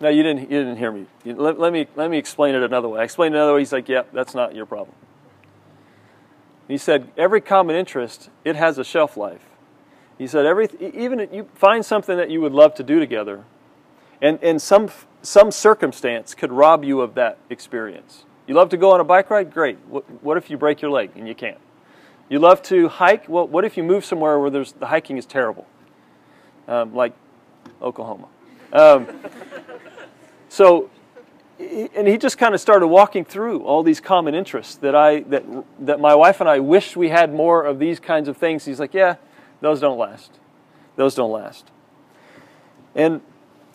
no, 0.00 0.08
you 0.08 0.22
didn't, 0.22 0.42
you 0.42 0.58
didn't 0.58 0.76
hear 0.76 0.92
me. 0.92 1.06
Let, 1.24 1.58
let, 1.58 1.72
me. 1.72 1.86
let 1.96 2.10
me 2.10 2.18
explain 2.18 2.54
it 2.54 2.62
another 2.62 2.88
way. 2.88 3.00
I 3.00 3.04
explained 3.04 3.34
it 3.34 3.38
another 3.38 3.54
way. 3.54 3.60
He's 3.60 3.72
like, 3.72 3.88
Yeah, 3.88 4.02
that's 4.12 4.34
not 4.34 4.54
your 4.54 4.66
problem. 4.66 4.94
He 6.68 6.78
said, 6.78 7.10
Every 7.16 7.40
common 7.40 7.74
interest, 7.74 8.30
it 8.44 8.54
has 8.54 8.78
a 8.78 8.84
shelf 8.84 9.16
life. 9.16 9.48
He 10.18 10.26
said, 10.26 10.46
Every, 10.46 10.68
even 10.80 11.20
if 11.20 11.32
you 11.32 11.48
find 11.54 11.84
something 11.84 12.16
that 12.16 12.30
you 12.30 12.40
would 12.40 12.52
love 12.52 12.74
to 12.76 12.82
do 12.82 12.98
together, 12.98 13.44
and, 14.20 14.38
and 14.42 14.62
some, 14.62 14.90
some 15.22 15.50
circumstance 15.50 16.34
could 16.34 16.52
rob 16.52 16.84
you 16.84 17.00
of 17.00 17.14
that 17.14 17.38
experience. 17.50 18.24
You 18.46 18.54
love 18.54 18.68
to 18.70 18.76
go 18.76 18.92
on 18.92 19.00
a 19.00 19.04
bike 19.04 19.30
ride? 19.30 19.52
Great. 19.52 19.78
What, 19.88 20.04
what 20.22 20.36
if 20.36 20.50
you 20.50 20.56
break 20.56 20.80
your 20.80 20.90
leg 20.90 21.10
and 21.16 21.26
you 21.26 21.34
can't? 21.34 21.58
You 22.28 22.38
love 22.38 22.62
to 22.64 22.88
hike? 22.88 23.28
Well, 23.28 23.46
what 23.46 23.64
if 23.64 23.76
you 23.76 23.82
move 23.82 24.04
somewhere 24.04 24.38
where 24.38 24.50
there's, 24.50 24.72
the 24.72 24.86
hiking 24.86 25.16
is 25.16 25.26
terrible? 25.26 25.66
Um, 26.68 26.94
like 26.94 27.12
Oklahoma. 27.80 28.28
Um, 28.72 29.06
so, 30.48 30.90
and 31.58 32.08
he 32.08 32.16
just 32.16 32.38
kind 32.38 32.54
of 32.54 32.60
started 32.60 32.86
walking 32.86 33.24
through 33.24 33.62
all 33.62 33.82
these 33.82 34.00
common 34.00 34.34
interests 34.34 34.76
that 34.76 34.94
I 34.94 35.20
that 35.20 35.44
that 35.80 36.00
my 36.00 36.14
wife 36.14 36.40
and 36.40 36.48
I 36.48 36.58
wish 36.58 36.96
we 36.96 37.08
had 37.10 37.32
more 37.32 37.64
of 37.64 37.78
these 37.78 38.00
kinds 38.00 38.28
of 38.28 38.36
things. 38.36 38.64
He's 38.64 38.80
like, 38.80 38.94
yeah, 38.94 39.16
those 39.62 39.80
don't 39.80 39.96
last. 39.96 40.38
Those 40.96 41.14
don't 41.14 41.32
last. 41.32 41.70
And 42.94 43.22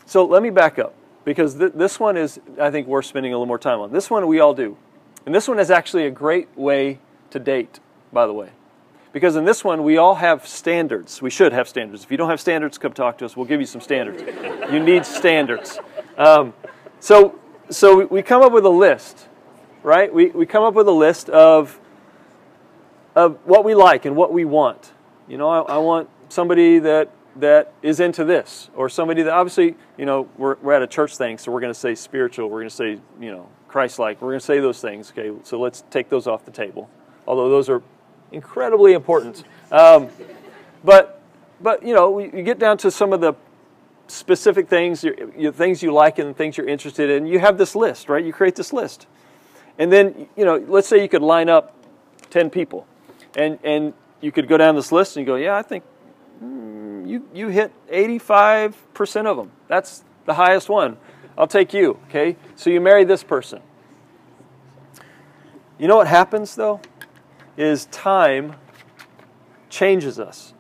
so 0.06 0.26
let 0.26 0.44
me 0.44 0.52
back 0.52 0.78
up 0.78 0.94
because 1.26 1.56
th- 1.56 1.72
this 1.74 2.00
one 2.00 2.16
is, 2.16 2.40
I 2.62 2.70
think, 2.70 2.88
worth 2.88 3.06
spending 3.06 3.34
a 3.34 3.36
little 3.36 3.48
more 3.48 3.58
time 3.58 3.80
on. 3.80 3.92
This 3.92 4.10
one 4.10 4.28
we 4.28 4.40
all 4.40 4.54
do. 4.54 4.78
And 5.26 5.34
this 5.34 5.48
one 5.48 5.60
is 5.60 5.72
actually 5.72 6.06
a 6.06 6.12
great 6.12 6.48
way 6.56 7.00
to 7.32 7.40
date, 7.40 7.80
by 8.14 8.28
the 8.28 8.34
way. 8.34 8.50
Because 9.14 9.36
in 9.36 9.46
this 9.46 9.64
one, 9.64 9.84
we 9.84 9.98
all 9.98 10.16
have 10.16 10.46
standards. 10.46 11.22
We 11.22 11.30
should 11.30 11.54
have 11.54 11.68
standards. 11.68 12.04
If 12.04 12.12
you 12.12 12.18
don't 12.18 12.30
have 12.30 12.40
standards, 12.40 12.78
come 12.78 12.94
talk 12.94 13.18
to 13.18 13.26
us. 13.26 13.36
We'll 13.36 13.48
give 13.48 13.60
you 13.60 13.66
some 13.66 13.82
standards. 13.82 14.22
you 14.72 14.80
need 14.80 15.06
standards. 15.06 15.80
Um, 16.18 16.54
so, 17.00 17.40
so 17.70 18.06
we 18.06 18.22
come 18.22 18.42
up 18.42 18.52
with 18.52 18.66
a 18.66 18.70
list, 18.70 19.28
right? 19.84 20.14
We, 20.14 20.28
we 20.28 20.46
come 20.46 20.64
up 20.64 20.76
with 20.76 20.88
a 20.88 20.92
list 20.92 21.30
of, 21.30 21.80
of 23.16 23.38
what 23.46 23.66
we 23.66 23.74
like 23.74 24.06
and 24.06 24.16
what 24.16 24.32
we 24.32 24.46
want. 24.46 24.92
You 25.28 25.38
know, 25.38 25.49
I, 25.49 25.75
I 25.75 25.78
want 25.78 26.09
somebody 26.30 26.80
that 26.80 27.11
that 27.39 27.73
is 27.82 27.99
into 27.99 28.25
this, 28.25 28.69
or 28.75 28.89
somebody 28.89 29.21
that 29.23 29.34
obviously, 29.34 29.75
you 29.97 30.05
know, 30.05 30.28
we're, 30.38 30.55
we're 30.61 30.73
at 30.73 30.82
a 30.82 30.88
church 30.88 31.17
thing, 31.17 31.38
so 31.38 31.51
we're 31.51 31.59
going 31.59 31.73
to 31.73 31.80
say 31.80 31.95
spiritual, 31.95 32.49
we're 32.49 32.59
going 32.59 32.69
to 32.69 32.75
say, 32.75 32.99
you 33.19 33.32
know, 33.32 33.47
Christ 33.67 33.99
like, 33.99 34.21
we're 34.21 34.30
going 34.30 34.39
to 34.39 34.45
say 34.45 34.59
those 34.59 34.82
things, 34.82 35.11
okay, 35.11 35.32
so 35.43 35.59
let's 35.59 35.84
take 35.89 36.09
those 36.09 36.28
off 36.28 36.45
the 36.45 36.51
table, 36.51 36.89
although 37.28 37.49
those 37.49 37.69
are 37.69 37.82
incredibly 38.32 38.93
important. 38.93 39.43
Um, 39.71 40.09
but, 40.84 41.21
but, 41.61 41.84
you 41.84 41.93
know, 41.93 42.19
you 42.19 42.43
get 42.43 42.59
down 42.59 42.78
to 42.80 42.91
some 42.91 43.13
of 43.13 43.21
the 43.21 43.34
specific 44.07 44.67
things, 44.67 45.03
you, 45.03 45.34
you, 45.38 45.51
things 45.51 45.84
you 45.84 45.93
like 45.93 46.19
and 46.19 46.36
things 46.36 46.57
you're 46.57 46.67
interested 46.67 47.09
in, 47.09 47.28
you 47.28 47.39
have 47.39 47.57
this 47.57 47.75
list, 47.75 48.09
right? 48.09 48.23
You 48.23 48.34
create 48.34 48.55
this 48.55 48.73
list. 48.73 49.07
And 49.78 49.91
then, 49.91 50.28
you 50.36 50.45
know, 50.45 50.57
let's 50.67 50.88
say 50.88 51.01
you 51.01 51.09
could 51.09 51.21
line 51.21 51.49
up 51.49 51.75
10 52.32 52.49
people, 52.49 52.88
and, 53.36 53.59
and 53.63 53.93
you 54.22 54.32
could 54.32 54.47
go 54.47 54.57
down 54.57 54.76
this 54.76 54.91
list 54.91 55.15
and 55.15 55.26
you 55.26 55.32
go, 55.32 55.36
yeah, 55.36 55.55
I 55.55 55.61
think 55.61 55.84
hmm, 56.39 57.05
you, 57.05 57.28
you 57.34 57.49
hit 57.49 57.72
85% 57.88 59.26
of 59.26 59.38
them. 59.38 59.51
That's 59.68 60.03
the 60.26 60.34
highest 60.34 60.70
one. 60.70 60.97
I'll 61.38 61.47
take 61.47 61.74
you, 61.74 61.99
okay? 62.09 62.36
So 62.55 62.70
you 62.70 62.82
marry 62.82 63.03
this 63.03 63.24
person. 63.24 63.61
You 65.78 65.88
know 65.88 65.95
what 65.95 66.07
happens 66.07 66.55
though? 66.55 66.82
Is 67.55 67.86
time 67.86 68.55
changes 69.70 70.20
us. 70.20 70.53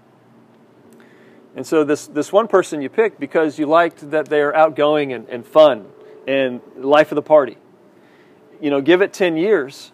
And 1.55 1.65
so 1.65 1.83
this, 1.83 2.05
this 2.05 2.31
one 2.31 2.47
person 2.47 2.81
you 2.81 2.89
picked 2.89 3.19
because 3.19 3.57
you 3.57 3.65
liked 3.65 4.11
that 4.11 4.27
they're 4.27 4.55
outgoing 4.55 5.11
and, 5.13 5.27
and 5.27 5.43
fun 5.45 5.87
and 6.27 6.61
life 6.75 7.11
of 7.11 7.15
the 7.15 7.23
party. 7.23 7.57
You 8.61 8.69
know, 8.69 8.81
give 8.81 9.01
it 9.01 9.11
10 9.11 9.37
years 9.37 9.91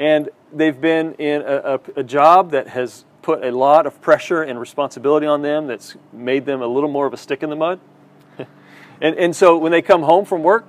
and 0.00 0.30
they've 0.52 0.80
been 0.80 1.14
in 1.14 1.42
a, 1.42 1.56
a, 1.74 1.80
a 1.96 2.02
job 2.02 2.50
that 2.52 2.68
has 2.68 3.04
put 3.22 3.44
a 3.44 3.50
lot 3.50 3.86
of 3.86 4.00
pressure 4.00 4.42
and 4.42 4.58
responsibility 4.58 5.26
on 5.26 5.42
them 5.42 5.66
that's 5.66 5.96
made 6.12 6.46
them 6.46 6.62
a 6.62 6.66
little 6.66 6.88
more 6.88 7.06
of 7.06 7.12
a 7.12 7.16
stick 7.16 7.42
in 7.42 7.50
the 7.50 7.56
mud. 7.56 7.80
and, 9.00 9.16
and 9.16 9.36
so 9.36 9.58
when 9.58 9.72
they 9.72 9.82
come 9.82 10.02
home 10.02 10.24
from 10.24 10.42
work, 10.42 10.66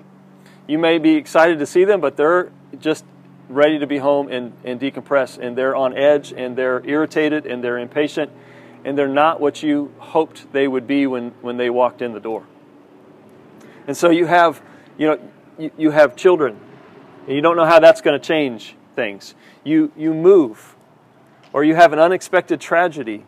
you 0.67 0.77
may 0.77 0.97
be 0.97 1.15
excited 1.15 1.59
to 1.59 1.65
see 1.65 1.83
them, 1.85 2.01
but 2.01 2.17
they're 2.17 2.51
just 2.79 3.05
ready 3.49 3.79
to 3.79 3.87
be 3.87 3.97
home 3.97 4.27
and, 4.29 4.53
and 4.63 4.79
decompress. 4.79 5.37
And 5.37 5.57
they're 5.57 5.75
on 5.75 5.97
edge 5.97 6.33
and 6.33 6.55
they're 6.55 6.85
irritated 6.85 7.45
and 7.45 7.63
they're 7.63 7.79
impatient 7.79 8.31
and 8.83 8.97
they're 8.97 9.07
not 9.07 9.39
what 9.39 9.61
you 9.61 9.93
hoped 9.99 10.51
they 10.53 10.67
would 10.67 10.87
be 10.87 11.07
when, 11.07 11.31
when 11.41 11.57
they 11.57 11.69
walked 11.69 12.01
in 12.01 12.13
the 12.13 12.19
door. 12.19 12.45
And 13.87 13.95
so 13.95 14.09
you 14.09 14.25
have, 14.25 14.61
you 14.97 15.07
know, 15.07 15.19
you, 15.57 15.71
you 15.77 15.91
have 15.91 16.15
children 16.15 16.59
and 17.27 17.35
you 17.35 17.41
don't 17.41 17.55
know 17.55 17.65
how 17.65 17.79
that's 17.79 18.01
going 18.01 18.19
to 18.19 18.25
change 18.25 18.75
things. 18.95 19.35
You, 19.63 19.91
you 19.95 20.13
move 20.13 20.75
or 21.53 21.63
you 21.63 21.75
have 21.75 21.93
an 21.93 21.99
unexpected 21.99 22.61
tragedy, 22.61 23.25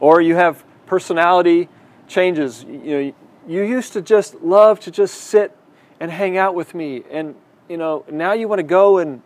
or 0.00 0.20
you 0.20 0.34
have 0.36 0.64
personality 0.86 1.68
changes. 2.06 2.64
You 2.64 3.14
you 3.46 3.62
used 3.62 3.92
to 3.94 4.02
just 4.02 4.34
love 4.42 4.78
to 4.80 4.90
just 4.90 5.14
sit 5.14 5.56
and 6.00 6.10
hang 6.10 6.36
out 6.36 6.54
with 6.54 6.74
me, 6.74 7.02
and 7.10 7.34
you 7.68 7.76
know, 7.76 8.04
now 8.10 8.32
you 8.32 8.48
want 8.48 8.60
to 8.60 8.64
go 8.64 8.98
and 8.98 9.22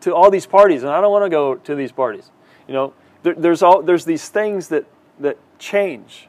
to 0.00 0.14
all 0.14 0.30
these 0.30 0.46
parties, 0.46 0.82
and 0.82 0.92
I 0.92 1.00
don't 1.00 1.12
want 1.12 1.24
to 1.24 1.30
go 1.30 1.56
to 1.56 1.74
these 1.74 1.92
parties. 1.92 2.30
You 2.68 2.74
know, 2.74 2.94
there, 3.22 3.34
there's 3.34 3.62
all 3.62 3.82
there's 3.82 4.04
these 4.04 4.28
things 4.28 4.68
that 4.68 4.84
that 5.18 5.38
change. 5.58 6.28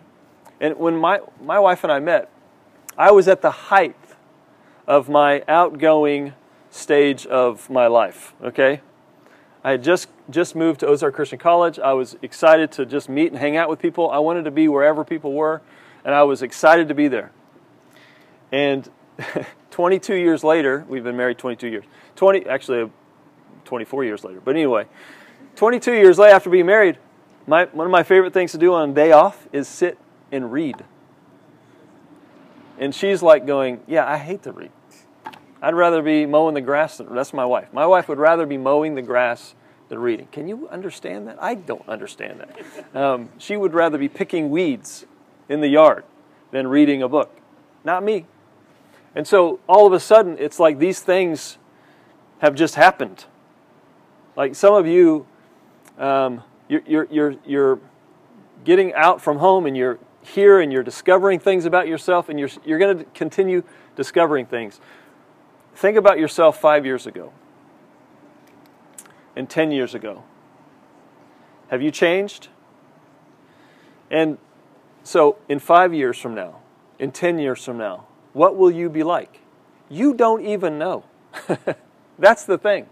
And 0.60 0.78
when 0.78 0.98
my 0.98 1.20
my 1.42 1.60
wife 1.60 1.84
and 1.84 1.92
I 1.92 2.00
met, 2.00 2.30
I 2.98 3.12
was 3.12 3.28
at 3.28 3.42
the 3.42 3.52
height 3.52 3.96
of 4.88 5.08
my 5.10 5.44
outgoing 5.48 6.34
stage 6.74 7.26
of 7.28 7.70
my 7.70 7.88
life. 7.88 8.34
Okay, 8.44 8.82
I 9.64 9.72
had 9.72 9.84
just 9.84 10.10
just 10.30 10.56
moved 10.56 10.80
to 10.80 10.88
Ozark 10.88 11.14
Christian 11.14 11.40
College. 11.40 11.80
I 11.80 11.94
was 11.94 12.18
excited 12.22 12.72
to 12.74 12.86
just 12.86 13.10
meet 13.10 13.32
and 13.32 13.40
hang 13.40 13.56
out 13.56 13.70
with 13.70 13.80
people. 13.80 14.10
I 14.10 14.20
wanted 14.20 14.46
to 14.46 14.52
be 14.52 14.68
wherever 14.68 15.04
people 15.04 15.34
were, 15.34 15.62
and 16.04 16.16
I 16.16 16.24
was 16.24 16.42
excited 16.42 16.88
to 16.88 16.96
be 16.96 17.08
there. 17.08 17.32
And 18.52 18.90
22 19.72 20.16
years 20.16 20.44
later, 20.44 20.86
we've 20.88 21.04
been 21.04 21.18
married 21.18 21.38
22 21.38 21.68
years. 21.68 21.86
20 22.16 22.48
actually 22.48 22.82
uh, 22.84 22.88
24 23.66 24.04
years 24.04 24.24
later. 24.24 24.42
But 24.44 24.56
anyway, 24.56 24.86
22 25.56 25.94
years 25.94 26.18
later 26.18 26.36
after 26.36 26.50
being 26.50 26.66
married, 26.66 26.98
my, 27.46 27.66
one 27.66 27.86
of 27.86 27.92
my 27.92 28.04
favorite 28.04 28.34
things 28.34 28.52
to 28.54 28.58
do 28.58 28.74
on 28.74 28.92
a 28.92 28.94
day 28.94 29.12
off 29.12 29.48
is 29.52 29.68
sit 29.68 29.98
and 30.32 30.52
read. 30.52 30.84
And 32.80 32.96
she's 32.96 33.22
like 33.22 33.46
going, 33.46 33.82
"Yeah, 33.88 34.10
I 34.10 34.18
hate 34.18 34.44
to 34.44 34.52
read." 34.52 34.72
I'd 35.64 35.76
rather 35.76 36.02
be 36.02 36.26
mowing 36.26 36.56
the 36.56 36.62
grass. 36.62 36.98
Than, 36.98 37.16
that's 37.16 37.34
my 37.34 37.46
wife. 37.46 37.72
My 37.72 37.88
wife 37.88 38.10
would 38.10 38.20
rather 38.20 38.46
be 38.46 38.58
mowing 38.58 38.96
the 38.96 39.02
grass 39.02 39.56
than 39.88 39.98
reading. 40.00 40.28
Can 40.30 40.50
you 40.50 40.68
understand 40.68 41.26
that? 41.30 41.42
I 41.42 41.56
don't 41.56 41.88
understand 41.88 42.42
that. 42.42 42.96
Um, 42.96 43.30
she 43.38 43.56
would 43.56 43.74
rather 43.74 43.98
be 43.98 44.10
picking 44.10 44.50
weeds 44.50 45.06
in 45.48 45.62
the 45.62 45.70
yard 45.70 46.04
than 46.52 46.68
reading 46.68 47.02
a 47.02 47.08
book. 47.08 47.40
Not 47.86 48.04
me. 48.04 48.26
And 49.16 49.26
so 49.26 49.62
all 49.66 49.88
of 49.88 49.94
a 49.94 50.02
sudden, 50.02 50.36
it's 50.38 50.60
like 50.60 50.80
these 50.80 51.00
things 51.00 51.58
have 52.40 52.56
just 52.56 52.76
happened. 52.76 53.24
Like 54.36 54.56
some 54.56 54.74
of 54.74 54.86
you, 54.86 55.26
um, 55.98 56.44
you're, 56.68 56.82
you're, 56.86 57.08
you're, 57.10 57.36
you're 57.46 57.80
getting 58.66 58.94
out 58.96 59.22
from 59.22 59.38
home 59.38 59.66
and 59.66 59.78
you're 59.78 59.98
here 60.24 60.60
and 60.60 60.74
you're 60.74 60.84
discovering 60.84 61.40
things 61.40 61.64
about 61.64 61.88
yourself 61.88 62.28
and 62.28 62.38
you're, 62.38 62.50
you're 62.66 62.80
going 62.80 62.98
to 62.98 63.06
continue 63.14 63.64
discovering 63.96 64.46
things. 64.46 64.82
Think 65.76 65.98
about 65.98 66.20
yourself 66.20 66.60
five 66.60 66.86
years 66.86 67.08
ago 67.08 67.34
and 69.36 69.50
10 69.50 69.72
years 69.72 69.96
ago. 69.96 70.24
Have 71.70 71.82
you 71.82 71.92
changed? 71.92 72.50
And 74.12 74.38
so, 75.04 75.38
in 75.50 75.60
five 75.60 75.94
years 75.94 76.18
from 76.18 76.36
now, 76.36 76.60
in 77.00 77.12
10 77.12 77.40
years 77.40 77.66
from 77.66 77.78
now, 77.78 78.06
what 78.34 78.56
will 78.56 78.72
you 78.72 78.90
be 78.90 79.04
like? 79.04 79.40
You 79.90 80.14
don't 80.14 80.46
even 80.46 80.78
know. 80.78 81.06
That's 82.20 82.46
the 82.46 82.58
thing. 82.58 82.88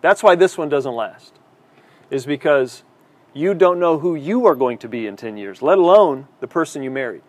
That's 0.00 0.22
why 0.22 0.36
this 0.36 0.56
one 0.56 0.68
doesn't 0.68 0.94
last, 0.94 1.34
is 2.10 2.26
because 2.26 2.84
you 3.34 3.54
don't 3.54 3.78
know 3.78 3.98
who 3.98 4.14
you 4.14 4.46
are 4.46 4.54
going 4.54 4.78
to 4.78 4.88
be 4.88 5.06
in 5.06 5.16
10 5.16 5.36
years, 5.36 5.60
let 5.60 5.78
alone 5.78 6.28
the 6.40 6.46
person 6.46 6.82
you 6.82 6.90
married. 6.90 7.22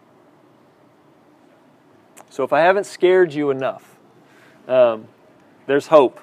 So 2.30 2.44
if 2.44 2.54
I 2.54 2.62
haven't 2.62 2.86
scared 2.86 3.34
you 3.34 3.50
enough, 3.50 3.97
um, 4.68 5.08
there's 5.66 5.88
hope. 5.88 6.20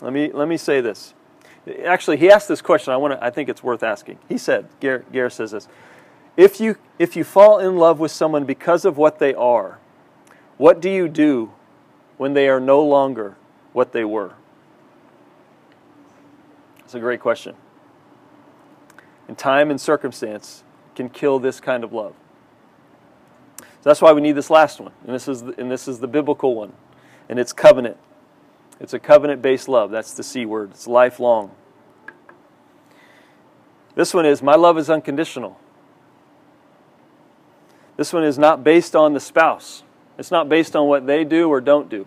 Let 0.00 0.12
me 0.12 0.30
let 0.32 0.48
me 0.48 0.56
say 0.56 0.80
this. 0.80 1.14
Actually, 1.84 2.18
he 2.18 2.30
asked 2.30 2.48
this 2.48 2.60
question. 2.60 2.92
I 2.92 2.96
want 2.96 3.14
to. 3.14 3.24
I 3.24 3.30
think 3.30 3.48
it's 3.48 3.62
worth 3.62 3.82
asking. 3.82 4.18
He 4.28 4.36
said, 4.36 4.68
Gare 4.80 5.30
says 5.30 5.52
this: 5.52 5.68
If 6.36 6.60
you 6.60 6.76
if 6.98 7.16
you 7.16 7.24
fall 7.24 7.58
in 7.58 7.76
love 7.76 8.00
with 8.00 8.10
someone 8.10 8.44
because 8.44 8.84
of 8.84 8.98
what 8.98 9.18
they 9.18 9.34
are, 9.34 9.78
what 10.58 10.80
do 10.80 10.90
you 10.90 11.08
do 11.08 11.52
when 12.16 12.34
they 12.34 12.48
are 12.48 12.60
no 12.60 12.82
longer 12.82 13.36
what 13.72 13.92
they 13.92 14.04
were? 14.04 14.34
It's 16.80 16.94
a 16.94 17.00
great 17.00 17.20
question. 17.20 17.56
And 19.26 19.38
time 19.38 19.70
and 19.70 19.80
circumstance 19.80 20.64
can 20.94 21.08
kill 21.08 21.38
this 21.38 21.60
kind 21.60 21.82
of 21.82 21.92
love. 21.92 22.14
So 23.58 23.90
that's 23.90 24.00
why 24.00 24.12
we 24.12 24.20
need 24.20 24.32
this 24.32 24.50
last 24.50 24.80
one. 24.80 24.92
And 25.04 25.14
this 25.14 25.28
is 25.28 25.42
the, 25.42 25.58
and 25.58 25.70
this 25.70 25.88
is 25.88 25.98
the 25.98 26.06
biblical 26.06 26.54
one. 26.54 26.72
And 27.34 27.40
it's 27.40 27.52
covenant. 27.52 27.96
It's 28.78 28.94
a 28.94 29.00
covenant 29.00 29.42
based 29.42 29.68
love. 29.68 29.90
That's 29.90 30.14
the 30.14 30.22
C 30.22 30.46
word. 30.46 30.70
It's 30.70 30.86
lifelong. 30.86 31.50
This 33.96 34.14
one 34.14 34.24
is 34.24 34.40
my 34.40 34.54
love 34.54 34.78
is 34.78 34.88
unconditional. 34.88 35.58
This 37.96 38.12
one 38.12 38.22
is 38.22 38.38
not 38.38 38.62
based 38.62 38.94
on 38.94 39.14
the 39.14 39.18
spouse. 39.18 39.82
It's 40.16 40.30
not 40.30 40.48
based 40.48 40.76
on 40.76 40.86
what 40.86 41.08
they 41.08 41.24
do 41.24 41.48
or 41.48 41.60
don't 41.60 41.88
do. 41.88 42.06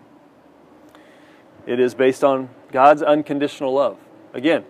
It 1.66 1.78
is 1.78 1.94
based 1.94 2.24
on 2.24 2.48
God's 2.72 3.02
unconditional 3.02 3.74
love. 3.74 3.98
Again, 4.32 4.64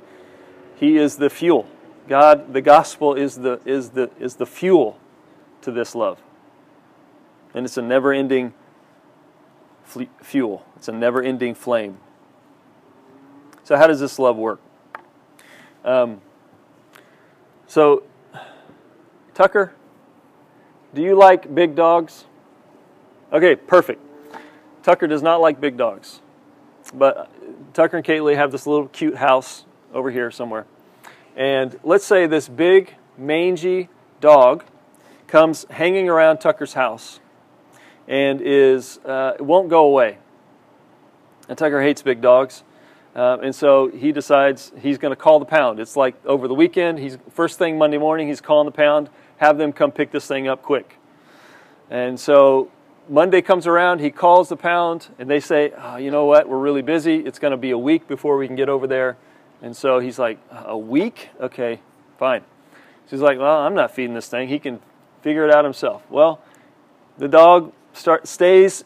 He 0.75 0.97
is 0.97 1.19
the 1.19 1.31
fuel. 1.31 1.69
God, 2.09 2.53
the 2.53 2.63
gospel 2.63 3.15
is 3.15 3.37
the, 3.37 3.61
is 3.65 3.91
the, 3.91 4.11
is 4.19 4.35
the 4.35 4.47
fuel 4.47 4.99
to 5.63 5.71
this 5.71 5.95
love. 5.95 6.21
And 7.55 7.65
it's 7.65 7.77
a 7.77 7.83
never 7.83 8.13
ending 8.13 8.55
fuel, 10.23 10.65
it's 10.77 10.89
a 10.89 10.93
never 10.93 11.23
ending 11.23 11.55
flame. 11.55 11.99
So, 13.65 13.77
how 13.77 13.87
does 13.87 14.01
this 14.01 14.19
love 14.19 14.37
work? 14.37 14.61
Um, 15.85 16.21
so, 17.67 18.03
Tucker, 19.35 19.75
do 20.95 21.03
you 21.03 21.15
like 21.15 21.55
big 21.55 21.75
dogs? 21.75 22.25
Okay, 23.33 23.57
perfect. 23.57 24.01
Tucker 24.83 25.07
does 25.07 25.23
not 25.23 25.41
like 25.41 25.61
big 25.61 25.77
dogs. 25.77 26.23
But 26.95 27.31
Tucker 27.75 27.99
and 27.99 28.07
Kaylee 28.07 28.37
have 28.37 28.53
this 28.53 28.67
little 28.67 28.89
cute 28.89 29.17
house 29.17 29.67
over 29.93 30.11
here 30.11 30.31
somewhere. 30.31 30.67
And 31.37 31.79
let's 31.85 32.05
say 32.05 32.27
this 32.27 32.49
big, 32.49 32.95
mangy 33.17 33.91
dog 34.21 34.65
comes 35.27 35.67
hanging 35.71 36.09
around 36.09 36.39
Tucker's 36.39 36.73
house 36.73 37.21
and 38.09 38.41
is 38.41 38.99
uh, 39.05 39.35
it 39.39 39.43
won't 39.43 39.69
go 39.69 39.85
away. 39.85 40.19
And 41.49 41.57
Tucker 41.57 41.81
hates 41.81 42.03
big 42.03 42.21
dogs. 42.21 42.65
Uh, 43.15 43.39
and 43.43 43.55
so 43.55 43.89
he 43.89 44.13
decides 44.13 44.73
he's 44.81 44.99
going 44.99 45.13
to 45.13 45.17
call 45.17 45.39
the 45.39 45.45
pound. 45.45 45.81
It's 45.81 45.97
like 45.97 46.15
over 46.27 46.49
the 46.49 46.55
weekend, 46.55 46.99
he's 46.99 47.19
first 47.31 47.59
thing 47.59 47.79
Monday 47.79 47.99
morning, 47.99 48.29
he's 48.29 48.41
calling 48.41 48.67
the 48.67 48.73
pound, 48.73 49.09
have 49.37 49.59
them 49.59 49.73
come 49.73 49.93
pick 49.93 50.11
this 50.11 50.27
thing 50.27 50.49
up 50.49 50.63
quick. 50.63 50.97
And 51.91 52.19
so 52.19 52.71
Monday 53.09 53.41
comes 53.41 53.67
around, 53.67 54.01
he 54.01 54.11
calls 54.11 54.51
the 54.51 54.57
pound, 54.57 55.09
and 55.19 55.29
they 55.29 55.41
say, 55.41 55.73
oh, 55.77 55.97
you 55.97 56.11
know 56.11 56.27
what, 56.27 56.49
we're 56.49 56.59
really 56.59 56.83
busy. 56.83 57.17
It's 57.17 57.39
going 57.39 57.53
to 57.53 57.57
be 57.57 57.71
a 57.71 57.79
week 57.79 58.07
before 58.07 58.37
we 58.37 58.47
can 58.47 58.57
get 58.57 58.69
over 58.69 58.87
there. 58.87 59.17
And 59.63 59.77
so 59.77 59.99
he's 59.99 60.19
like, 60.19 60.39
A 60.51 60.79
week? 60.79 61.31
Okay, 61.41 61.81
fine. 62.19 62.43
She's 63.11 63.21
like, 63.21 63.39
Well, 63.39 63.59
I'm 63.59 63.75
not 63.75 63.91
feeding 63.95 64.15
this 64.15 64.29
thing. 64.29 64.49
He 64.49 64.59
can 64.59 64.81
figure 65.23 65.45
it 65.45 65.53
out 65.53 65.65
himself. 65.65 66.03
Well, 66.11 66.41
the 67.17 67.29
dog 67.29 67.73
start, 67.99 68.27
stays, 68.29 68.85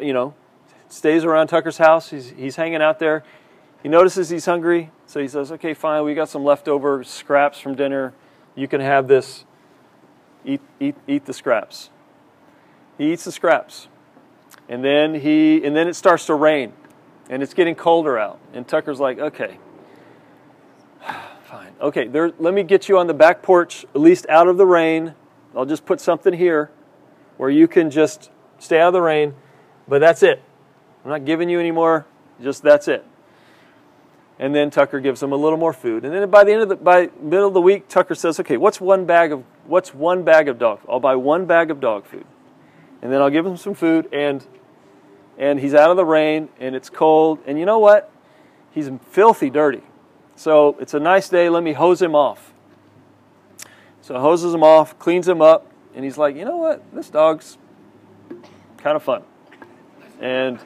you 0.00 0.12
know, 0.12 0.34
stays 0.88 1.24
around 1.24 1.48
Tucker's 1.48 1.78
house. 1.78 2.10
He's, 2.10 2.30
he's 2.30 2.56
hanging 2.56 2.82
out 2.82 2.98
there. 2.98 3.24
He 3.82 3.88
notices 3.88 4.28
he's 4.28 4.46
hungry, 4.46 4.90
so 5.06 5.20
he 5.20 5.26
says, 5.26 5.50
Okay, 5.52 5.74
fine, 5.74 6.04
we 6.04 6.14
got 6.14 6.28
some 6.28 6.44
leftover 6.44 7.02
scraps 7.02 7.58
from 7.58 7.74
dinner. 7.74 8.14
You 8.54 8.68
can 8.68 8.80
have 8.80 9.08
this. 9.08 9.44
Eat, 10.44 10.60
eat, 10.80 10.96
eat 11.06 11.24
the 11.24 11.32
scraps. 11.32 11.90
He 12.98 13.12
eats 13.12 13.24
the 13.24 13.32
scraps. 13.32 13.88
And 14.68 14.84
then 14.84 15.14
he 15.14 15.64
and 15.64 15.74
then 15.74 15.88
it 15.88 15.94
starts 15.94 16.26
to 16.26 16.34
rain 16.34 16.72
and 17.28 17.42
it's 17.42 17.54
getting 17.54 17.74
colder 17.74 18.18
out. 18.18 18.38
And 18.52 18.66
Tucker's 18.66 19.00
like, 19.00 19.18
okay, 19.18 19.58
fine. 21.44 21.72
Okay, 21.80 22.06
there, 22.06 22.32
let 22.38 22.54
me 22.54 22.62
get 22.62 22.88
you 22.88 22.98
on 22.98 23.06
the 23.06 23.14
back 23.14 23.42
porch, 23.42 23.84
at 23.94 24.00
least 24.00 24.26
out 24.28 24.48
of 24.48 24.56
the 24.56 24.66
rain. 24.66 25.14
I'll 25.54 25.66
just 25.66 25.84
put 25.84 26.00
something 26.00 26.32
here 26.32 26.70
where 27.36 27.50
you 27.50 27.68
can 27.68 27.90
just 27.90 28.30
stay 28.58 28.80
out 28.80 28.88
of 28.88 28.92
the 28.92 29.02
rain, 29.02 29.34
but 29.88 30.00
that's 30.00 30.22
it. 30.22 30.42
I'm 31.04 31.10
not 31.10 31.24
giving 31.24 31.48
you 31.48 31.58
any 31.58 31.70
more, 31.70 32.06
just 32.40 32.62
that's 32.62 32.88
it. 32.88 33.04
And 34.38 34.54
then 34.54 34.70
Tucker 34.70 35.00
gives 35.00 35.22
him 35.22 35.32
a 35.32 35.36
little 35.36 35.58
more 35.58 35.72
food. 35.72 36.04
And 36.04 36.14
then 36.14 36.28
by 36.30 36.44
the 36.44 36.52
end 36.52 36.62
of 36.62 36.68
the 36.68 36.76
by 36.76 37.10
middle 37.20 37.48
of 37.48 37.54
the 37.54 37.60
week, 37.60 37.88
Tucker 37.88 38.14
says, 38.14 38.40
"Okay, 38.40 38.56
what's 38.56 38.80
one 38.80 39.04
bag 39.04 39.32
of 39.32 39.44
what's 39.66 39.94
one 39.94 40.22
bag 40.24 40.48
of 40.48 40.58
dog? 40.58 40.80
I'll 40.88 41.00
buy 41.00 41.16
one 41.16 41.46
bag 41.46 41.70
of 41.70 41.80
dog 41.80 42.06
food, 42.06 42.24
and 43.02 43.12
then 43.12 43.20
I'll 43.20 43.30
give 43.30 43.46
him 43.46 43.56
some 43.56 43.74
food, 43.74 44.08
and 44.12 44.44
and 45.38 45.60
he's 45.60 45.74
out 45.74 45.90
of 45.90 45.96
the 45.96 46.04
rain 46.04 46.48
and 46.60 46.74
it's 46.76 46.90
cold. 46.90 47.38
And 47.46 47.58
you 47.58 47.66
know 47.66 47.78
what? 47.78 48.10
He's 48.70 48.90
filthy 49.10 49.50
dirty. 49.50 49.82
So 50.36 50.76
it's 50.80 50.94
a 50.94 51.00
nice 51.00 51.28
day. 51.28 51.48
Let 51.48 51.62
me 51.62 51.72
hose 51.72 52.00
him 52.00 52.14
off. 52.14 52.52
So 54.00 54.18
hoses 54.18 54.52
him 54.54 54.62
off, 54.62 54.98
cleans 54.98 55.28
him 55.28 55.40
up, 55.40 55.70
and 55.94 56.04
he's 56.04 56.18
like, 56.18 56.36
you 56.36 56.44
know 56.44 56.56
what? 56.56 56.82
This 56.92 57.10
dog's 57.10 57.58
kind 58.78 58.96
of 58.96 59.02
fun. 59.02 59.22
And 60.20 60.58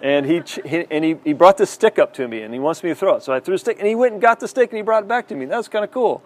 and 0.00 0.26
he, 0.26 0.42
he 0.64 0.86
and 0.90 1.04
he, 1.04 1.16
he 1.24 1.32
brought 1.32 1.56
this 1.56 1.70
stick 1.70 1.98
up 1.98 2.14
to 2.14 2.28
me 2.28 2.42
and 2.42 2.54
he 2.54 2.60
wants 2.60 2.82
me 2.82 2.90
to 2.90 2.94
throw 2.94 3.16
it. 3.16 3.22
So 3.22 3.32
I 3.32 3.40
threw 3.40 3.54
a 3.54 3.58
stick 3.58 3.78
and 3.78 3.86
he 3.86 3.94
went 3.94 4.12
and 4.12 4.22
got 4.22 4.40
the 4.40 4.48
stick 4.48 4.70
and 4.70 4.76
he 4.76 4.82
brought 4.82 5.04
it 5.04 5.08
back 5.08 5.28
to 5.28 5.34
me. 5.34 5.46
That 5.46 5.56
was 5.56 5.68
kind 5.68 5.84
of 5.84 5.90
cool. 5.90 6.22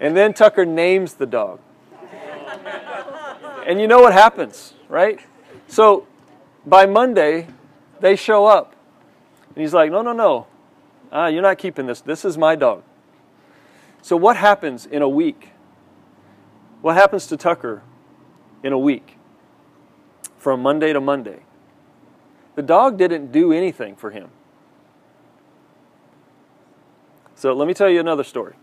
And 0.00 0.16
then 0.16 0.34
Tucker 0.34 0.64
names 0.64 1.14
the 1.14 1.26
dog. 1.26 1.60
And 3.66 3.80
you 3.80 3.86
know 3.86 4.00
what 4.00 4.12
happens, 4.12 4.74
right? 4.88 5.20
So 5.68 6.06
by 6.66 6.86
Monday, 6.86 7.46
they 8.00 8.16
show 8.16 8.46
up. 8.46 8.74
And 9.54 9.62
he's 9.62 9.72
like, 9.74 9.90
no, 9.90 10.02
no, 10.02 10.12
no. 10.12 10.46
Ah, 11.12 11.26
you're 11.26 11.42
not 11.42 11.58
keeping 11.58 11.86
this. 11.86 12.00
This 12.00 12.24
is 12.24 12.38
my 12.38 12.56
dog. 12.56 12.82
So, 14.00 14.16
what 14.16 14.36
happens 14.36 14.86
in 14.86 15.02
a 15.02 15.08
week? 15.08 15.51
What 16.82 16.96
happens 16.96 17.26
to 17.28 17.36
Tucker 17.36 17.82
in 18.62 18.72
a 18.72 18.78
week 18.78 19.16
from 20.36 20.60
Monday 20.60 20.92
to 20.92 21.00
Monday? 21.00 21.44
The 22.54 22.62
dog 22.62 22.98
didn't 22.98 23.32
do 23.32 23.52
anything 23.52 23.96
for 23.96 24.10
him. 24.10 24.28
So, 27.34 27.54
let 27.54 27.66
me 27.66 27.74
tell 27.74 27.88
you 27.88 27.98
another 27.98 28.24
story. 28.24 28.54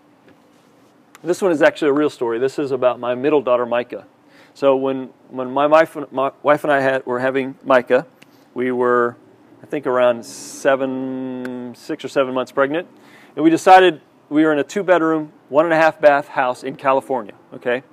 This 1.23 1.41
one 1.41 1.51
is 1.51 1.61
actually 1.61 1.89
a 1.89 1.93
real 1.93 2.09
story. 2.09 2.39
This 2.39 2.59
is 2.59 2.71
about 2.71 2.99
my 2.99 3.13
middle 3.13 3.41
daughter, 3.41 3.65
Micah. 3.65 4.05
So 4.53 4.75
when 4.75 5.09
when 5.29 5.51
my 5.51 5.67
wife, 5.67 5.97
my 6.11 6.31
wife 6.43 6.63
and 6.63 6.71
I 6.71 6.81
had, 6.81 7.05
were 7.05 7.19
having 7.19 7.55
Micah, 7.63 8.05
we 8.53 8.71
were 8.71 9.17
I 9.61 9.65
think 9.65 9.85
around 9.85 10.25
seven, 10.25 11.73
six 11.75 12.05
or 12.05 12.07
seven 12.07 12.33
months 12.33 12.51
pregnant, 12.51 12.87
and 13.35 13.43
we 13.43 13.49
decided 13.49 14.01
we 14.29 14.43
were 14.43 14.53
in 14.53 14.59
a 14.59 14.63
two 14.63 14.83
bedroom, 14.83 15.33
one 15.49 15.65
and 15.65 15.73
a 15.73 15.77
half 15.77 15.99
bath 15.99 16.29
house 16.29 16.63
in 16.63 16.75
California. 16.75 17.33
Okay, 17.53 17.83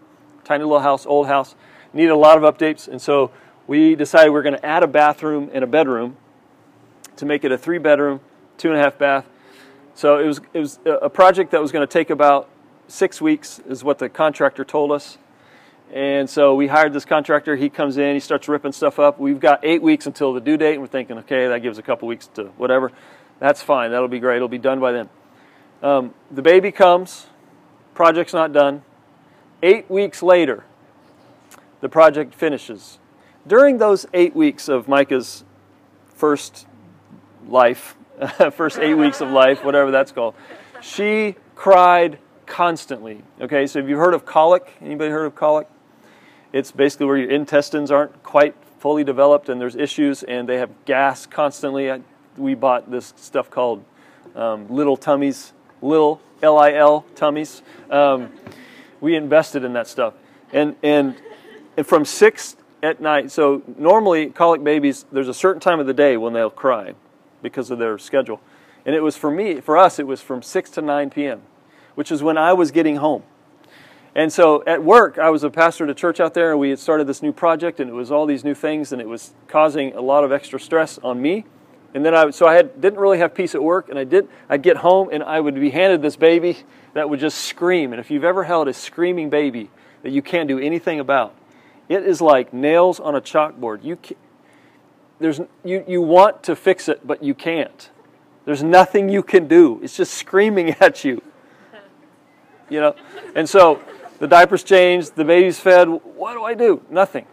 tiny 0.46 0.64
little 0.64 0.80
house, 0.80 1.04
old 1.04 1.26
house, 1.26 1.54
needed 1.92 2.10
a 2.10 2.16
lot 2.16 2.42
of 2.42 2.54
updates, 2.54 2.88
and 2.88 3.02
so 3.02 3.30
we 3.66 3.94
decided 3.94 4.30
we 4.30 4.38
are 4.38 4.42
going 4.42 4.54
to 4.54 4.64
add 4.64 4.82
a 4.82 4.86
bathroom 4.86 5.50
and 5.52 5.64
a 5.64 5.66
bedroom 5.66 6.16
to 7.16 7.26
make 7.26 7.44
it 7.44 7.52
a 7.52 7.58
three 7.58 7.78
bedroom, 7.78 8.20
two 8.56 8.70
and 8.70 8.78
a 8.78 8.82
half 8.82 8.96
bath. 8.96 9.26
So 9.94 10.18
it 10.18 10.26
was 10.26 10.40
it 10.52 10.60
was 10.60 10.78
a 10.84 11.10
project 11.10 11.50
that 11.50 11.60
was 11.60 11.72
going 11.72 11.86
to 11.86 11.92
take 11.92 12.10
about 12.10 12.48
six 12.88 13.20
weeks, 13.20 13.60
is 13.68 13.82
what 13.82 13.98
the 13.98 14.08
contractor 14.08 14.64
told 14.64 14.92
us. 14.92 15.18
And 15.92 16.28
so 16.28 16.54
we 16.54 16.66
hired 16.66 16.92
this 16.92 17.04
contractor. 17.04 17.56
He 17.56 17.68
comes 17.68 17.96
in, 17.96 18.14
he 18.14 18.20
starts 18.20 18.48
ripping 18.48 18.72
stuff 18.72 18.98
up. 18.98 19.20
We've 19.20 19.38
got 19.40 19.60
eight 19.64 19.82
weeks 19.82 20.06
until 20.06 20.32
the 20.32 20.40
due 20.40 20.56
date, 20.56 20.74
and 20.74 20.82
we're 20.82 20.88
thinking, 20.88 21.18
okay, 21.18 21.48
that 21.48 21.62
gives 21.62 21.78
a 21.78 21.82
couple 21.82 22.08
weeks 22.08 22.26
to 22.34 22.44
whatever. 22.56 22.92
That's 23.38 23.62
fine. 23.62 23.90
That'll 23.90 24.08
be 24.08 24.18
great. 24.18 24.36
It'll 24.36 24.48
be 24.48 24.58
done 24.58 24.80
by 24.80 24.92
then. 24.92 25.08
Um, 25.82 26.14
the 26.30 26.42
baby 26.42 26.72
comes, 26.72 27.26
project's 27.94 28.32
not 28.32 28.52
done. 28.52 28.82
Eight 29.62 29.90
weeks 29.90 30.22
later, 30.22 30.64
the 31.80 31.88
project 31.88 32.34
finishes. 32.34 32.98
During 33.46 33.78
those 33.78 34.06
eight 34.12 34.34
weeks 34.34 34.68
of 34.68 34.88
Micah's 34.88 35.44
first 36.14 36.66
life, 37.48 37.96
first 38.52 38.78
eight 38.78 38.94
weeks 38.94 39.20
of 39.20 39.30
life, 39.30 39.64
whatever 39.64 39.90
that's 39.90 40.12
called, 40.12 40.34
she 40.80 41.36
cried 41.54 42.18
constantly. 42.46 43.22
Okay, 43.40 43.66
so 43.66 43.80
have 43.80 43.88
you 43.88 43.96
heard 43.96 44.14
of 44.14 44.24
colic? 44.26 44.72
Anybody 44.80 45.10
heard 45.10 45.26
of 45.26 45.34
colic? 45.34 45.68
It's 46.52 46.72
basically 46.72 47.06
where 47.06 47.16
your 47.16 47.30
intestines 47.30 47.90
aren't 47.90 48.22
quite 48.22 48.54
fully 48.78 49.04
developed 49.04 49.48
and 49.48 49.60
there's 49.60 49.76
issues 49.76 50.22
and 50.22 50.48
they 50.48 50.58
have 50.58 50.70
gas 50.84 51.26
constantly. 51.26 52.02
We 52.36 52.54
bought 52.54 52.90
this 52.90 53.14
stuff 53.16 53.50
called 53.50 53.84
um, 54.34 54.68
Little 54.68 54.96
Tummies, 54.96 55.52
Little 55.82 56.20
L 56.42 56.58
I 56.58 56.72
L 56.74 57.04
Tummies. 57.14 57.62
Um, 57.90 58.32
we 59.00 59.14
invested 59.14 59.64
in 59.64 59.72
that 59.74 59.86
stuff. 59.86 60.14
And, 60.52 60.76
and, 60.82 61.16
and 61.76 61.86
from 61.86 62.04
six, 62.04 62.56
at 62.82 63.00
night. 63.00 63.30
So 63.30 63.62
normally, 63.76 64.30
colic 64.30 64.62
babies, 64.62 65.04
there's 65.12 65.28
a 65.28 65.34
certain 65.34 65.60
time 65.60 65.80
of 65.80 65.86
the 65.86 65.94
day 65.94 66.16
when 66.16 66.32
they'll 66.32 66.50
cry 66.50 66.94
because 67.42 67.70
of 67.70 67.78
their 67.78 67.98
schedule. 67.98 68.40
And 68.84 68.94
it 68.94 69.00
was 69.00 69.16
for 69.16 69.30
me, 69.30 69.60
for 69.60 69.76
us, 69.76 69.98
it 69.98 70.06
was 70.06 70.20
from 70.20 70.42
6 70.42 70.70
to 70.70 70.82
9 70.82 71.10
p.m., 71.10 71.42
which 71.94 72.12
is 72.12 72.22
when 72.22 72.38
I 72.38 72.52
was 72.52 72.70
getting 72.70 72.96
home. 72.96 73.24
And 74.14 74.32
so 74.32 74.62
at 74.66 74.82
work, 74.82 75.18
I 75.18 75.28
was 75.28 75.44
a 75.44 75.50
pastor 75.50 75.84
at 75.84 75.90
a 75.90 75.94
church 75.94 76.20
out 76.20 76.34
there, 76.34 76.52
and 76.52 76.60
we 76.60 76.70
had 76.70 76.78
started 76.78 77.06
this 77.06 77.22
new 77.22 77.32
project, 77.32 77.80
and 77.80 77.90
it 77.90 77.92
was 77.92 78.10
all 78.10 78.24
these 78.24 78.44
new 78.44 78.54
things, 78.54 78.92
and 78.92 79.02
it 79.02 79.08
was 79.08 79.34
causing 79.48 79.92
a 79.94 80.00
lot 80.00 80.24
of 80.24 80.32
extra 80.32 80.58
stress 80.58 80.98
on 81.02 81.20
me. 81.20 81.44
And 81.96 82.04
then 82.04 82.14
I, 82.14 82.28
so 82.28 82.46
I 82.46 82.52
had, 82.52 82.78
didn't 82.78 82.98
really 82.98 83.16
have 83.20 83.34
peace 83.34 83.54
at 83.54 83.62
work, 83.62 83.88
and 83.88 83.98
I 83.98 84.04
did. 84.04 84.28
I'd 84.50 84.60
get 84.60 84.76
home, 84.76 85.08
and 85.10 85.22
I 85.22 85.40
would 85.40 85.54
be 85.54 85.70
handed 85.70 86.02
this 86.02 86.14
baby 86.14 86.58
that 86.92 87.08
would 87.08 87.18
just 87.18 87.38
scream. 87.44 87.94
And 87.94 87.98
if 87.98 88.10
you've 88.10 88.22
ever 88.22 88.44
held 88.44 88.68
a 88.68 88.74
screaming 88.74 89.30
baby 89.30 89.70
that 90.02 90.10
you 90.12 90.20
can't 90.20 90.46
do 90.46 90.58
anything 90.58 91.00
about, 91.00 91.34
it 91.88 92.02
is 92.02 92.20
like 92.20 92.52
nails 92.52 93.00
on 93.00 93.14
a 93.14 93.20
chalkboard. 93.22 93.82
You, 93.82 93.96
can, 93.96 94.18
there's, 95.20 95.40
you, 95.64 95.86
you 95.88 96.02
want 96.02 96.42
to 96.42 96.54
fix 96.54 96.90
it, 96.90 97.06
but 97.06 97.22
you 97.22 97.32
can't. 97.32 97.88
There's 98.44 98.62
nothing 98.62 99.08
you 99.08 99.22
can 99.22 99.48
do. 99.48 99.80
It's 99.82 99.96
just 99.96 100.12
screaming 100.12 100.68
at 100.80 101.02
you. 101.02 101.22
You 102.68 102.80
know? 102.82 102.94
And 103.34 103.48
so 103.48 103.80
the 104.18 104.26
diaper's 104.26 104.64
changed, 104.64 105.16
the 105.16 105.24
baby's 105.24 105.58
fed. 105.58 105.88
What 105.88 106.34
do 106.34 106.42
I 106.42 106.52
do? 106.52 106.82
Nothing. 106.90 107.24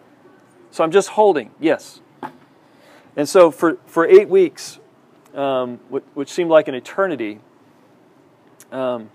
So 0.72 0.86
I'm 0.86 0.92
just 0.92 1.10
holding, 1.10 1.52
yes. 1.60 2.00
And 3.16 3.30
so 3.30 3.52
for, 3.52 3.78
for 3.86 4.08
eight 4.08 4.28
weeks, 4.28 4.80
um, 5.36 5.80
which, 5.90 6.04
which, 6.14 6.30
seemed 6.32 6.50
like 6.50 6.68
an 6.68 6.76
eternity, 6.76 7.40
um, 8.72 9.10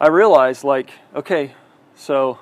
I 0.00 0.08
realized, 0.08 0.64
like, 0.64 0.90
okay, 1.14 1.54
so 1.94 2.38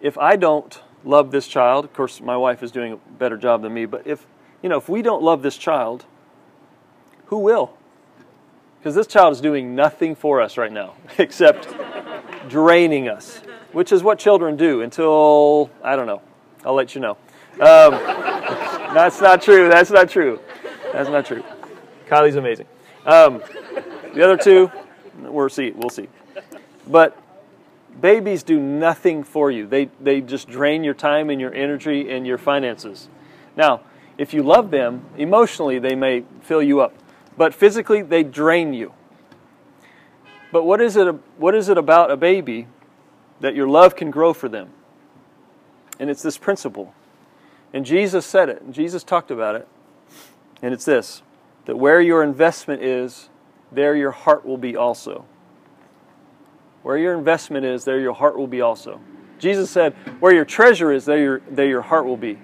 if 0.00 0.18
I 0.18 0.36
don't 0.36 0.80
love 1.04 1.30
this 1.30 1.46
child, 1.46 1.84
of 1.84 1.92
course, 1.92 2.20
my 2.20 2.36
wife 2.36 2.62
is 2.62 2.70
doing 2.70 2.92
a 2.92 2.96
better 2.96 3.36
job 3.36 3.62
than 3.62 3.74
me, 3.74 3.86
but 3.86 4.06
if, 4.06 4.26
you 4.62 4.68
know, 4.68 4.78
if 4.78 4.88
we 4.88 5.02
don't 5.02 5.22
love 5.22 5.42
this 5.42 5.56
child, 5.56 6.06
who 7.26 7.38
will? 7.38 7.72
Because 8.78 8.94
this 8.94 9.06
child 9.06 9.32
is 9.32 9.40
doing 9.40 9.74
nothing 9.74 10.14
for 10.14 10.40
us 10.40 10.56
right 10.56 10.72
now 10.72 10.94
except 11.18 11.68
draining 12.48 13.08
us, 13.08 13.38
which 13.72 13.92
is 13.92 14.02
what 14.02 14.18
children 14.18 14.56
do 14.56 14.82
until, 14.82 15.70
I 15.82 15.96
don't 15.96 16.06
know, 16.06 16.22
I'll 16.64 16.74
let 16.74 16.94
you 16.94 17.00
know. 17.00 17.16
Um, 17.54 17.92
that's 18.94 19.20
not 19.20 19.42
true. 19.42 19.68
That's 19.68 19.90
not 19.90 20.08
true. 20.08 20.40
That's 20.92 21.08
not 21.08 21.26
true. 21.26 21.42
Kylie's 22.08 22.36
amazing. 22.36 22.66
Um, 23.06 23.42
the 24.14 24.24
other 24.24 24.36
two, 24.36 24.70
we'll 25.18 25.48
see. 25.48 25.70
We'll 25.70 25.90
see. 25.90 26.08
But 26.86 27.16
babies 28.00 28.42
do 28.42 28.58
nothing 28.58 29.22
for 29.22 29.50
you. 29.50 29.66
They, 29.66 29.90
they 30.00 30.20
just 30.20 30.48
drain 30.48 30.84
your 30.84 30.94
time 30.94 31.30
and 31.30 31.40
your 31.40 31.54
energy 31.54 32.10
and 32.10 32.26
your 32.26 32.38
finances. 32.38 33.08
Now, 33.56 33.82
if 34.18 34.34
you 34.34 34.42
love 34.42 34.70
them, 34.70 35.04
emotionally, 35.16 35.78
they 35.78 35.94
may 35.94 36.24
fill 36.42 36.62
you 36.62 36.80
up 36.80 36.94
but 37.40 37.54
physically 37.54 38.02
they 38.02 38.22
drain 38.22 38.74
you. 38.74 38.92
But 40.52 40.64
what 40.64 40.82
is 40.82 40.94
it, 40.94 41.06
what 41.38 41.54
is 41.54 41.70
it 41.70 41.78
about 41.78 42.10
a 42.10 42.16
baby 42.18 42.66
that 43.40 43.54
your 43.54 43.66
love 43.66 43.96
can 43.96 44.10
grow 44.10 44.34
for 44.34 44.46
them? 44.46 44.68
And 45.98 46.10
it's 46.10 46.20
this 46.20 46.36
principle. 46.36 46.92
And 47.72 47.84
Jesus 47.84 48.26
said 48.26 48.48
it, 48.48 48.62
and 48.62 48.74
Jesus 48.74 49.02
talked 49.04 49.30
about 49.30 49.54
it. 49.54 49.68
And 50.62 50.74
it's 50.74 50.84
this 50.84 51.22
that 51.66 51.76
where 51.76 52.00
your 52.00 52.22
investment 52.22 52.82
is, 52.82 53.28
there 53.70 53.94
your 53.94 54.10
heart 54.10 54.44
will 54.44 54.58
be 54.58 54.76
also. 54.76 55.24
Where 56.82 56.96
your 56.96 57.14
investment 57.14 57.64
is, 57.64 57.84
there 57.84 58.00
your 58.00 58.14
heart 58.14 58.36
will 58.36 58.46
be 58.46 58.60
also. 58.60 59.00
Jesus 59.38 59.70
said, 59.70 59.94
Where 60.20 60.34
your 60.34 60.44
treasure 60.44 60.90
is, 60.92 61.04
there 61.04 61.18
your, 61.18 61.42
there 61.50 61.66
your 61.66 61.82
heart 61.82 62.06
will 62.06 62.16
be. 62.16 62.38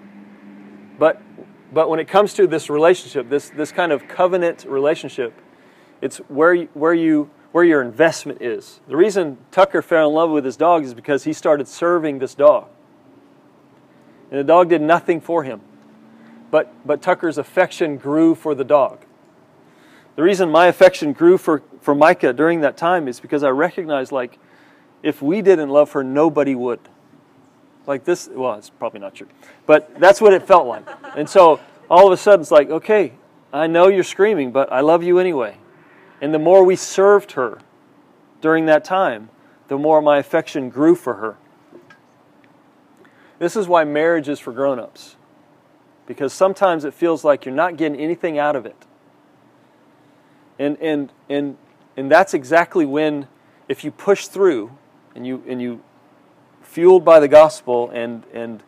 But 0.98 1.20
but 1.72 1.90
when 1.90 2.00
it 2.00 2.08
comes 2.08 2.34
to 2.34 2.46
this 2.46 2.70
relationship, 2.70 3.28
this, 3.28 3.50
this 3.50 3.72
kind 3.72 3.92
of 3.92 4.06
covenant 4.08 4.64
relationship, 4.66 5.34
it's 6.00 6.18
where 6.28 6.64
where, 6.74 6.94
you, 6.94 7.30
where 7.52 7.64
your 7.64 7.82
investment 7.82 8.40
is. 8.40 8.80
The 8.88 8.96
reason 8.96 9.38
Tucker 9.50 9.82
fell 9.82 10.08
in 10.08 10.14
love 10.14 10.30
with 10.30 10.44
his 10.44 10.56
dog 10.56 10.84
is 10.84 10.94
because 10.94 11.24
he 11.24 11.32
started 11.32 11.66
serving 11.68 12.18
this 12.18 12.34
dog. 12.34 12.68
And 14.30 14.40
the 14.40 14.44
dog 14.44 14.68
did 14.68 14.82
nothing 14.82 15.20
for 15.20 15.44
him. 15.44 15.60
But, 16.50 16.72
but 16.86 17.02
Tucker's 17.02 17.38
affection 17.38 17.96
grew 17.96 18.34
for 18.34 18.54
the 18.54 18.64
dog. 18.64 19.00
The 20.16 20.22
reason 20.22 20.50
my 20.50 20.66
affection 20.66 21.12
grew 21.12 21.38
for, 21.38 21.62
for 21.80 21.94
Micah 21.94 22.32
during 22.32 22.60
that 22.62 22.76
time 22.76 23.08
is 23.08 23.20
because 23.20 23.42
I 23.42 23.50
recognized, 23.50 24.12
like, 24.12 24.38
if 25.02 25.20
we 25.20 25.42
didn't 25.42 25.68
love 25.68 25.92
her, 25.92 26.02
nobody 26.02 26.54
would 26.54 26.80
like 27.86 28.04
this. 28.04 28.28
Well, 28.32 28.54
it's 28.54 28.70
probably 28.70 29.00
not 29.00 29.14
true, 29.14 29.28
but 29.66 29.98
that's 30.00 30.20
what 30.20 30.32
it 30.32 30.46
felt 30.46 30.66
like. 30.66 30.84
And 31.16 31.28
so 31.28 31.60
all 31.88 32.06
of 32.06 32.12
a 32.12 32.16
sudden, 32.16 32.40
it's 32.40 32.50
like, 32.50 32.70
okay, 32.70 33.12
I 33.52 33.66
know 33.66 33.88
you're 33.88 34.04
screaming, 34.04 34.52
but 34.52 34.72
I 34.72 34.80
love 34.80 35.02
you 35.02 35.18
anyway. 35.18 35.58
And 36.20 36.32
the 36.32 36.38
more 36.38 36.64
we 36.64 36.76
served 36.76 37.32
her 37.32 37.58
during 38.40 38.66
that 38.66 38.84
time, 38.84 39.28
the 39.68 39.78
more 39.78 40.00
my 40.00 40.18
affection 40.18 40.70
grew 40.70 40.94
for 40.94 41.14
her. 41.14 41.36
This 43.38 43.56
is 43.56 43.68
why 43.68 43.84
marriage 43.84 44.28
is 44.28 44.40
for 44.40 44.52
grown 44.52 44.78
ups. 44.78 45.16
Because 46.06 46.32
sometimes 46.32 46.84
it 46.84 46.94
feels 46.94 47.24
like 47.24 47.44
you're 47.44 47.54
not 47.54 47.76
getting 47.76 47.98
anything 48.00 48.38
out 48.38 48.56
of 48.56 48.64
it. 48.64 48.76
And, 50.58 50.78
and, 50.80 51.12
and, 51.28 51.56
and 51.96 52.10
that's 52.10 52.32
exactly 52.32 52.86
when, 52.86 53.28
if 53.68 53.84
you 53.84 53.90
push 53.90 54.28
through 54.28 54.76
and 55.14 55.26
you, 55.26 55.42
and 55.46 55.60
you 55.60 55.82
fueled 56.62 57.04
by 57.04 57.20
the 57.20 57.28
gospel 57.28 57.90
and, 57.90 58.24
and 58.32 58.62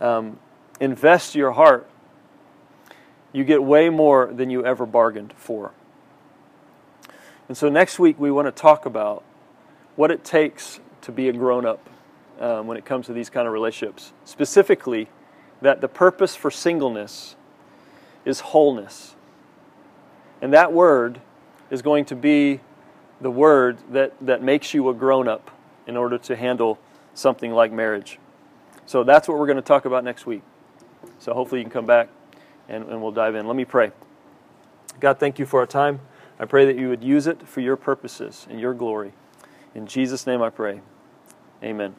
um, 0.00 0.38
invest 0.80 1.34
your 1.34 1.52
heart, 1.52 1.88
you 3.32 3.44
get 3.44 3.62
way 3.62 3.88
more 3.88 4.32
than 4.32 4.50
you 4.50 4.64
ever 4.64 4.84
bargained 4.84 5.32
for. 5.36 5.72
And 7.48 7.56
so 7.56 7.68
next 7.68 7.98
week 7.98 8.18
we 8.18 8.30
want 8.30 8.46
to 8.46 8.52
talk 8.52 8.84
about 8.86 9.22
what 9.96 10.10
it 10.10 10.24
takes 10.24 10.80
to 11.02 11.12
be 11.12 11.28
a 11.28 11.32
grown 11.32 11.64
up 11.64 11.88
um, 12.40 12.66
when 12.66 12.76
it 12.76 12.84
comes 12.84 13.06
to 13.06 13.12
these 13.12 13.30
kind 13.30 13.46
of 13.46 13.52
relationships. 13.52 14.12
Specifically, 14.24 15.08
that 15.60 15.80
the 15.80 15.88
purpose 15.88 16.36
for 16.36 16.50
singleness 16.50 17.36
is 18.24 18.40
wholeness. 18.40 19.14
And 20.42 20.52
that 20.52 20.72
word 20.72 21.20
is 21.70 21.82
going 21.82 22.04
to 22.06 22.16
be 22.16 22.60
the 23.20 23.30
word 23.30 23.78
that, 23.90 24.12
that 24.20 24.42
makes 24.42 24.74
you 24.74 24.88
a 24.88 24.94
grown 24.94 25.28
up 25.28 25.50
in 25.86 25.96
order 25.96 26.18
to 26.18 26.36
handle 26.36 26.78
something 27.14 27.52
like 27.52 27.72
marriage. 27.72 28.18
So 28.86 29.04
that's 29.04 29.28
what 29.28 29.38
we're 29.38 29.46
going 29.46 29.56
to 29.56 29.62
talk 29.62 29.84
about 29.84 30.04
next 30.04 30.26
week. 30.26 30.42
So 31.18 31.32
hopefully 31.32 31.60
you 31.60 31.64
can 31.64 31.72
come 31.72 31.86
back 31.86 32.08
and, 32.68 32.84
and 32.88 33.00
we'll 33.00 33.12
dive 33.12 33.34
in. 33.34 33.46
Let 33.46 33.56
me 33.56 33.64
pray. 33.64 33.92
God, 35.00 35.18
thank 35.18 35.38
you 35.38 35.46
for 35.46 35.60
our 35.60 35.66
time. 35.66 36.00
I 36.38 36.44
pray 36.44 36.66
that 36.66 36.76
you 36.76 36.88
would 36.88 37.04
use 37.04 37.26
it 37.26 37.46
for 37.46 37.60
your 37.60 37.76
purposes 37.76 38.46
and 38.50 38.60
your 38.60 38.74
glory. 38.74 39.12
In 39.74 39.86
Jesus' 39.86 40.26
name 40.26 40.42
I 40.42 40.50
pray. 40.50 40.80
Amen. 41.62 41.94